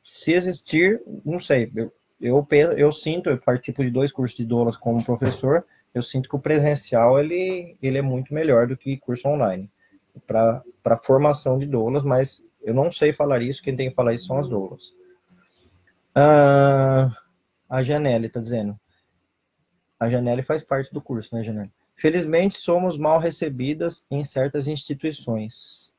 Se 0.03 0.33
existir, 0.33 1.01
não 1.25 1.39
sei. 1.39 1.71
Eu, 1.75 1.93
eu, 2.21 2.47
eu 2.77 2.93
sinto, 2.93 3.31
eu 3.31 3.39
participo 3.39 3.83
de 3.83 3.91
dois 3.91 4.13
cursos 4.13 4.37
de 4.37 4.45
doulas 4.45 4.77
como 4.77 5.05
professor, 5.05 5.65
eu 5.95 6.03
sinto 6.03 6.29
que 6.29 6.37
o 6.37 6.41
presencial 6.41 7.19
ele, 7.19 7.77
ele 7.83 7.99
é 7.99 8.03
muito 8.03 8.33
melhor 8.33 8.67
do 8.67 8.77
que 8.77 8.97
curso 8.97 9.29
online 9.29 9.71
para 10.27 10.97
formação 11.03 11.59
de 11.59 11.67
doulas, 11.67 12.03
mas 12.03 12.49
eu 12.63 12.75
não 12.75 12.91
sei 12.91 13.13
falar 13.13 13.43
isso, 13.43 13.63
quem 13.63 13.75
tem 13.75 13.91
que 13.91 13.95
falar 13.95 14.15
isso 14.15 14.27
são 14.27 14.39
as 14.39 14.49
doulas. 14.49 14.95
Ah, 16.15 17.11
a 17.69 17.83
Janelle 17.83 18.27
está 18.27 18.41
dizendo. 18.41 18.79
A 19.99 20.09
Janelle 20.09 20.43
faz 20.43 20.63
parte 20.63 20.93
do 20.93 21.01
curso, 21.01 21.35
né, 21.35 21.43
Janelle? 21.43 21.73
Felizmente, 21.97 22.57
somos 22.57 22.99
mal 22.99 23.19
recebidas 23.19 24.07
em 24.11 24.25
certas 24.25 24.67
instituições. 24.67 25.93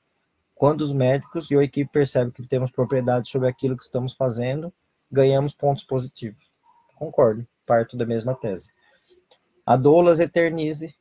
Quando 0.54 0.82
os 0.82 0.94
médicos 0.94 1.50
e 1.50 1.56
a 1.56 1.64
equipe 1.64 1.91
percebem 1.91 2.32
que 2.32 2.48
temos 2.48 2.72
propriedade 2.72 3.30
sobre 3.30 3.48
aquilo 3.48 3.76
que 3.76 3.84
estamos 3.84 4.14
fazendo, 4.14 4.74
ganhamos 5.12 5.56
pontos 5.56 5.84
positivos. 5.84 6.52
Concordo, 6.96 7.48
parto 7.66 7.98
da 7.98 8.06
mesma 8.06 8.36
tese. 8.36 8.72
A 9.66 9.76
Doulas 9.76 10.20
Eternize 10.20 10.95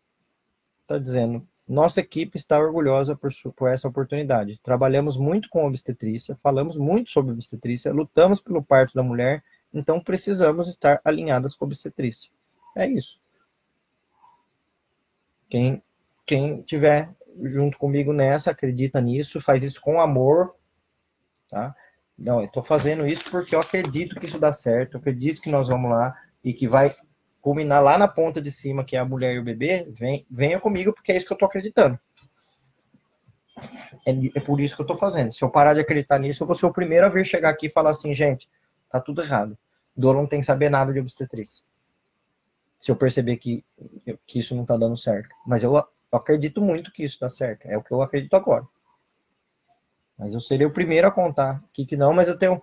está 0.82 0.98
dizendo: 0.98 1.46
nossa 1.66 2.00
equipe 2.00 2.36
está 2.36 2.58
orgulhosa 2.58 3.16
por, 3.16 3.30
por, 3.56 3.68
essa 3.68 3.88
oportunidade. 3.88 4.60
Trabalhamos 4.62 5.16
muito 5.16 5.48
com 5.48 5.66
obstetrícia, 5.66 6.36
falamos 6.36 6.76
muito 6.76 7.10
sobre 7.10 7.32
obstetrícia, 7.32 7.92
lutamos 7.92 8.40
pelo 8.40 8.62
parto 8.62 8.94
da 8.94 9.02
mulher, 9.02 9.42
então 9.72 10.00
precisamos 10.00 10.68
estar 10.68 11.00
alinhadas 11.04 11.54
com 11.54 11.64
obstetrícia. 11.64 12.30
É 12.76 12.86
isso. 12.86 13.20
Quem, 15.48 15.82
quem 16.26 16.62
tiver 16.62 17.10
junto 17.42 17.78
comigo 17.78 18.12
nessa, 18.12 18.50
acredita 18.50 19.00
nisso, 19.00 19.40
faz 19.40 19.62
isso 19.62 19.80
com 19.80 20.00
amor, 20.00 20.54
tá? 21.48 21.74
Não, 22.16 22.40
eu 22.40 22.46
estou 22.46 22.62
fazendo 22.62 23.06
isso 23.06 23.30
porque 23.30 23.54
eu 23.54 23.60
acredito 23.60 24.18
que 24.18 24.26
isso 24.26 24.38
dá 24.38 24.52
certo, 24.52 24.94
eu 24.94 25.00
acredito 25.00 25.40
que 25.40 25.50
nós 25.50 25.68
vamos 25.68 25.90
lá 25.90 26.14
e 26.44 26.52
que 26.52 26.68
vai 26.68 26.94
culminar 27.42 27.82
lá 27.82 27.98
na 27.98 28.06
ponta 28.06 28.40
de 28.40 28.50
cima, 28.50 28.84
que 28.84 28.96
é 28.96 29.00
a 29.00 29.04
mulher 29.04 29.34
e 29.34 29.40
o 29.40 29.44
bebê, 29.44 29.86
vem, 29.90 30.24
venha 30.30 30.60
comigo, 30.60 30.92
porque 30.92 31.10
é 31.10 31.16
isso 31.16 31.26
que 31.26 31.32
eu 31.32 31.36
tô 31.36 31.44
acreditando. 31.44 31.98
É, 34.06 34.38
é 34.38 34.40
por 34.40 34.60
isso 34.60 34.76
que 34.76 34.82
eu 34.82 34.86
tô 34.86 34.96
fazendo. 34.96 35.34
Se 35.34 35.44
eu 35.44 35.50
parar 35.50 35.74
de 35.74 35.80
acreditar 35.80 36.18
nisso, 36.18 36.42
eu 36.42 36.46
vou 36.46 36.54
ser 36.54 36.66
o 36.66 36.72
primeiro 36.72 37.04
a 37.04 37.08
vir 37.08 37.26
chegar 37.26 37.50
aqui 37.50 37.66
e 37.66 37.70
falar 37.70 37.90
assim, 37.90 38.14
gente, 38.14 38.48
tá 38.88 39.00
tudo 39.00 39.20
errado. 39.20 39.58
Dor 39.94 40.14
não 40.14 40.26
tem 40.26 40.40
que 40.40 40.46
saber 40.46 40.70
nada 40.70 40.92
de 40.92 41.00
obstetrícia. 41.00 41.64
Se 42.80 42.90
eu 42.90 42.96
perceber 42.96 43.36
que, 43.36 43.64
que 44.26 44.38
isso 44.38 44.54
não 44.54 44.64
tá 44.64 44.76
dando 44.76 44.96
certo. 44.96 45.28
Mas 45.44 45.64
eu, 45.64 45.74
eu 45.74 45.84
acredito 46.12 46.62
muito 46.62 46.92
que 46.92 47.02
isso 47.02 47.18
dá 47.20 47.28
certo. 47.28 47.66
É 47.66 47.76
o 47.76 47.82
que 47.82 47.92
eu 47.92 48.02
acredito 48.02 48.34
agora. 48.34 48.64
Mas 50.16 50.32
eu 50.32 50.40
seria 50.40 50.68
o 50.68 50.72
primeiro 50.72 51.08
a 51.08 51.10
contar 51.10 51.62
aqui 51.68 51.84
que 51.84 51.96
não, 51.96 52.12
mas 52.12 52.28
eu 52.28 52.38
tenho 52.38 52.62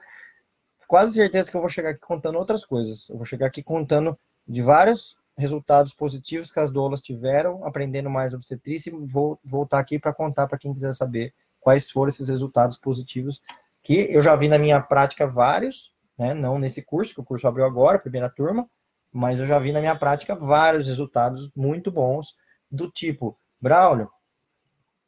quase 0.88 1.16
certeza 1.16 1.52
que 1.52 1.58
eu 1.58 1.62
vou 1.62 1.70
chegar 1.70 1.90
aqui 1.90 2.00
contando 2.00 2.38
outras 2.38 2.66
coisas. 2.66 3.10
Eu 3.10 3.18
vou 3.18 3.26
chegar 3.26 3.48
aqui 3.48 3.62
contando 3.62 4.18
de 4.50 4.62
vários 4.64 5.20
resultados 5.38 5.94
positivos 5.94 6.52
que 6.52 6.60
as 6.60 6.72
doulas 6.72 7.02
tiveram, 7.02 7.64
aprendendo 7.66 8.10
mais 8.10 8.34
obstetrícia, 8.34 8.90
e 8.90 9.06
vou 9.06 9.40
voltar 9.44 9.80
aqui 9.80 10.00
para 10.00 10.14
contar 10.14 10.48
para 10.48 10.58
quem 10.58 10.74
quiser 10.74 10.94
saber 10.94 11.34
quais 11.62 11.90
foram 11.90 12.10
esses 12.10 12.28
resultados 12.28 12.76
positivos, 12.76 13.42
que 13.84 14.08
eu 14.10 14.22
já 14.22 14.36
vi 14.36 14.48
na 14.48 14.58
minha 14.58 14.82
prática 14.82 15.28
vários, 15.28 15.94
né, 16.18 16.34
não 16.34 16.58
nesse 16.58 16.84
curso, 16.84 17.14
que 17.14 17.22
o 17.22 17.24
curso 17.24 17.48
abriu 17.48 17.66
agora, 17.66 18.00
primeira 18.00 18.30
turma, 18.30 18.68
mas 19.12 19.40
eu 19.40 19.46
já 19.46 19.60
vi 19.60 19.72
na 19.72 19.80
minha 19.80 19.96
prática 19.96 20.36
vários 20.36 20.88
resultados 20.88 21.50
muito 21.56 21.92
bons, 21.92 22.36
do 22.70 22.90
tipo, 22.90 23.38
Braulio, 23.62 24.10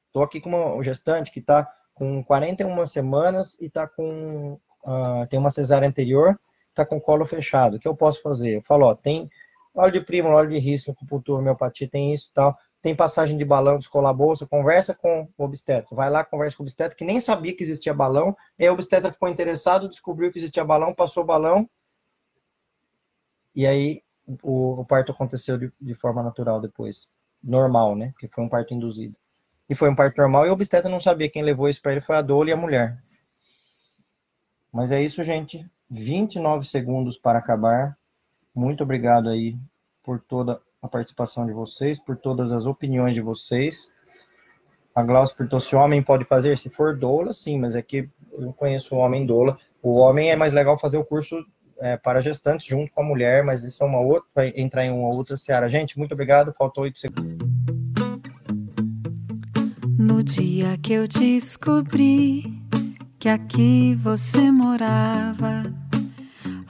estou 0.07 0.23
aqui 0.23 0.39
com 0.39 0.49
uma 0.49 0.83
gestante 0.83 1.31
que 1.31 1.39
está 1.39 1.69
com 1.93 2.23
41 2.23 2.85
semanas 2.85 3.59
e 3.59 3.65
está 3.65 3.87
com, 3.87 4.53
uh, 4.83 5.27
tem 5.29 5.39
uma 5.39 5.49
cesárea 5.49 5.87
anterior, 5.87 6.39
está 6.71 6.85
com 6.85 6.99
colo 6.99 7.25
fechado, 7.25 7.77
o 7.77 7.79
que 7.79 7.87
eu 7.87 7.95
posso 7.95 8.21
fazer? 8.21 8.57
Eu 8.57 8.61
falo, 8.61 8.87
ó, 8.87 8.95
tem 8.95 9.29
óleo 9.73 9.93
de 9.93 10.01
primo, 10.01 10.29
óleo 10.29 10.49
de 10.49 10.59
risco, 10.59 10.91
acupuntura, 10.91 11.39
homeopatia, 11.39 11.87
tem 11.89 12.13
isso 12.13 12.29
e 12.31 12.33
tal, 12.33 12.57
tem 12.81 12.95
passagem 12.95 13.37
de 13.37 13.45
balão, 13.45 13.77
descolar 13.77 14.09
a 14.09 14.13
bolsa, 14.13 14.47
conversa 14.47 14.95
com 14.95 15.29
o 15.37 15.43
obstetra, 15.43 15.95
vai 15.95 16.09
lá, 16.09 16.25
conversa 16.25 16.57
com 16.57 16.63
o 16.63 16.65
obstetra, 16.65 16.95
que 16.95 17.05
nem 17.05 17.19
sabia 17.19 17.55
que 17.55 17.63
existia 17.63 17.93
balão, 17.93 18.35
e 18.57 18.63
aí 18.63 18.69
o 18.69 18.73
obstetra 18.73 19.11
ficou 19.11 19.29
interessado, 19.29 19.87
descobriu 19.87 20.31
que 20.31 20.39
existia 20.39 20.63
balão, 20.63 20.93
passou 20.93 21.23
o 21.23 21.25
balão, 21.25 21.69
e 23.53 23.67
aí 23.67 24.01
o, 24.41 24.81
o 24.81 24.85
parto 24.85 25.11
aconteceu 25.11 25.57
de, 25.57 25.71
de, 25.79 25.93
forma 25.93 26.23
natural 26.23 26.59
depois, 26.59 27.11
normal, 27.43 27.95
né, 27.95 28.13
que 28.17 28.27
foi 28.27 28.43
um 28.43 28.49
parto 28.49 28.73
induzido. 28.73 29.15
E 29.69 29.75
foi 29.75 29.89
um 29.89 29.95
parto 29.95 30.17
normal, 30.17 30.45
e 30.45 30.49
o 30.49 30.53
obstetra 30.53 30.89
não 30.89 30.99
sabia, 30.99 31.29
quem 31.29 31.43
levou 31.43 31.69
isso 31.69 31.81
para 31.81 31.91
ele 31.91 32.01
foi 32.01 32.15
a 32.15 32.21
doula 32.21 32.49
e 32.49 32.53
a 32.53 32.57
mulher. 32.57 33.01
Mas 34.71 34.91
é 34.91 35.01
isso, 35.01 35.23
gente. 35.23 35.65
29 35.89 36.65
segundos 36.65 37.17
para 37.17 37.39
acabar. 37.39 37.97
Muito 38.55 38.83
obrigado 38.83 39.29
aí 39.29 39.57
por 40.03 40.19
toda 40.19 40.61
a 40.81 40.87
participação 40.87 41.45
de 41.45 41.53
vocês, 41.53 41.99
por 41.99 42.17
todas 42.17 42.51
as 42.51 42.65
opiniões 42.65 43.13
de 43.13 43.21
vocês. 43.21 43.91
A 44.95 45.03
Glaucia 45.03 45.35
perguntou 45.35 45.59
se 45.59 45.75
homem 45.75 46.01
pode 46.01 46.25
fazer. 46.25 46.57
Se 46.57 46.69
for 46.69 46.97
doula, 46.97 47.31
sim, 47.31 47.59
mas 47.59 47.75
é 47.75 47.81
que 47.81 48.09
eu 48.31 48.53
conheço 48.53 48.95
o 48.95 48.99
homem 48.99 49.25
doula. 49.25 49.57
O 49.81 49.95
homem 49.95 50.31
é 50.31 50.35
mais 50.35 50.53
legal 50.53 50.77
fazer 50.77 50.97
o 50.97 51.05
curso 51.05 51.45
é, 51.79 51.97
para 51.97 52.21
gestantes 52.21 52.67
junto 52.67 52.91
com 52.91 53.01
a 53.01 53.05
mulher, 53.05 53.43
mas 53.43 53.63
isso 53.63 53.83
é 53.83 53.87
uma 53.87 53.99
outra, 53.99 54.29
vai 54.35 54.53
entrar 54.55 54.85
em 54.85 54.91
uma 54.91 55.09
outra 55.09 55.35
seara. 55.35 55.67
Gente, 55.67 55.97
muito 55.97 56.13
obrigado. 56.13 56.53
Faltou 56.53 56.83
oito 56.83 56.99
segundos. 56.99 57.47
No 59.97 60.23
dia 60.23 60.77
que 60.77 60.93
eu 60.93 61.07
descobri 61.07 62.61
que 63.21 63.29
aqui 63.29 63.93
você 63.93 64.51
morava. 64.51 65.61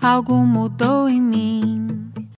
Algo 0.01 0.35
mudou 0.45 1.07
em 1.07 1.21
mim 1.21 2.00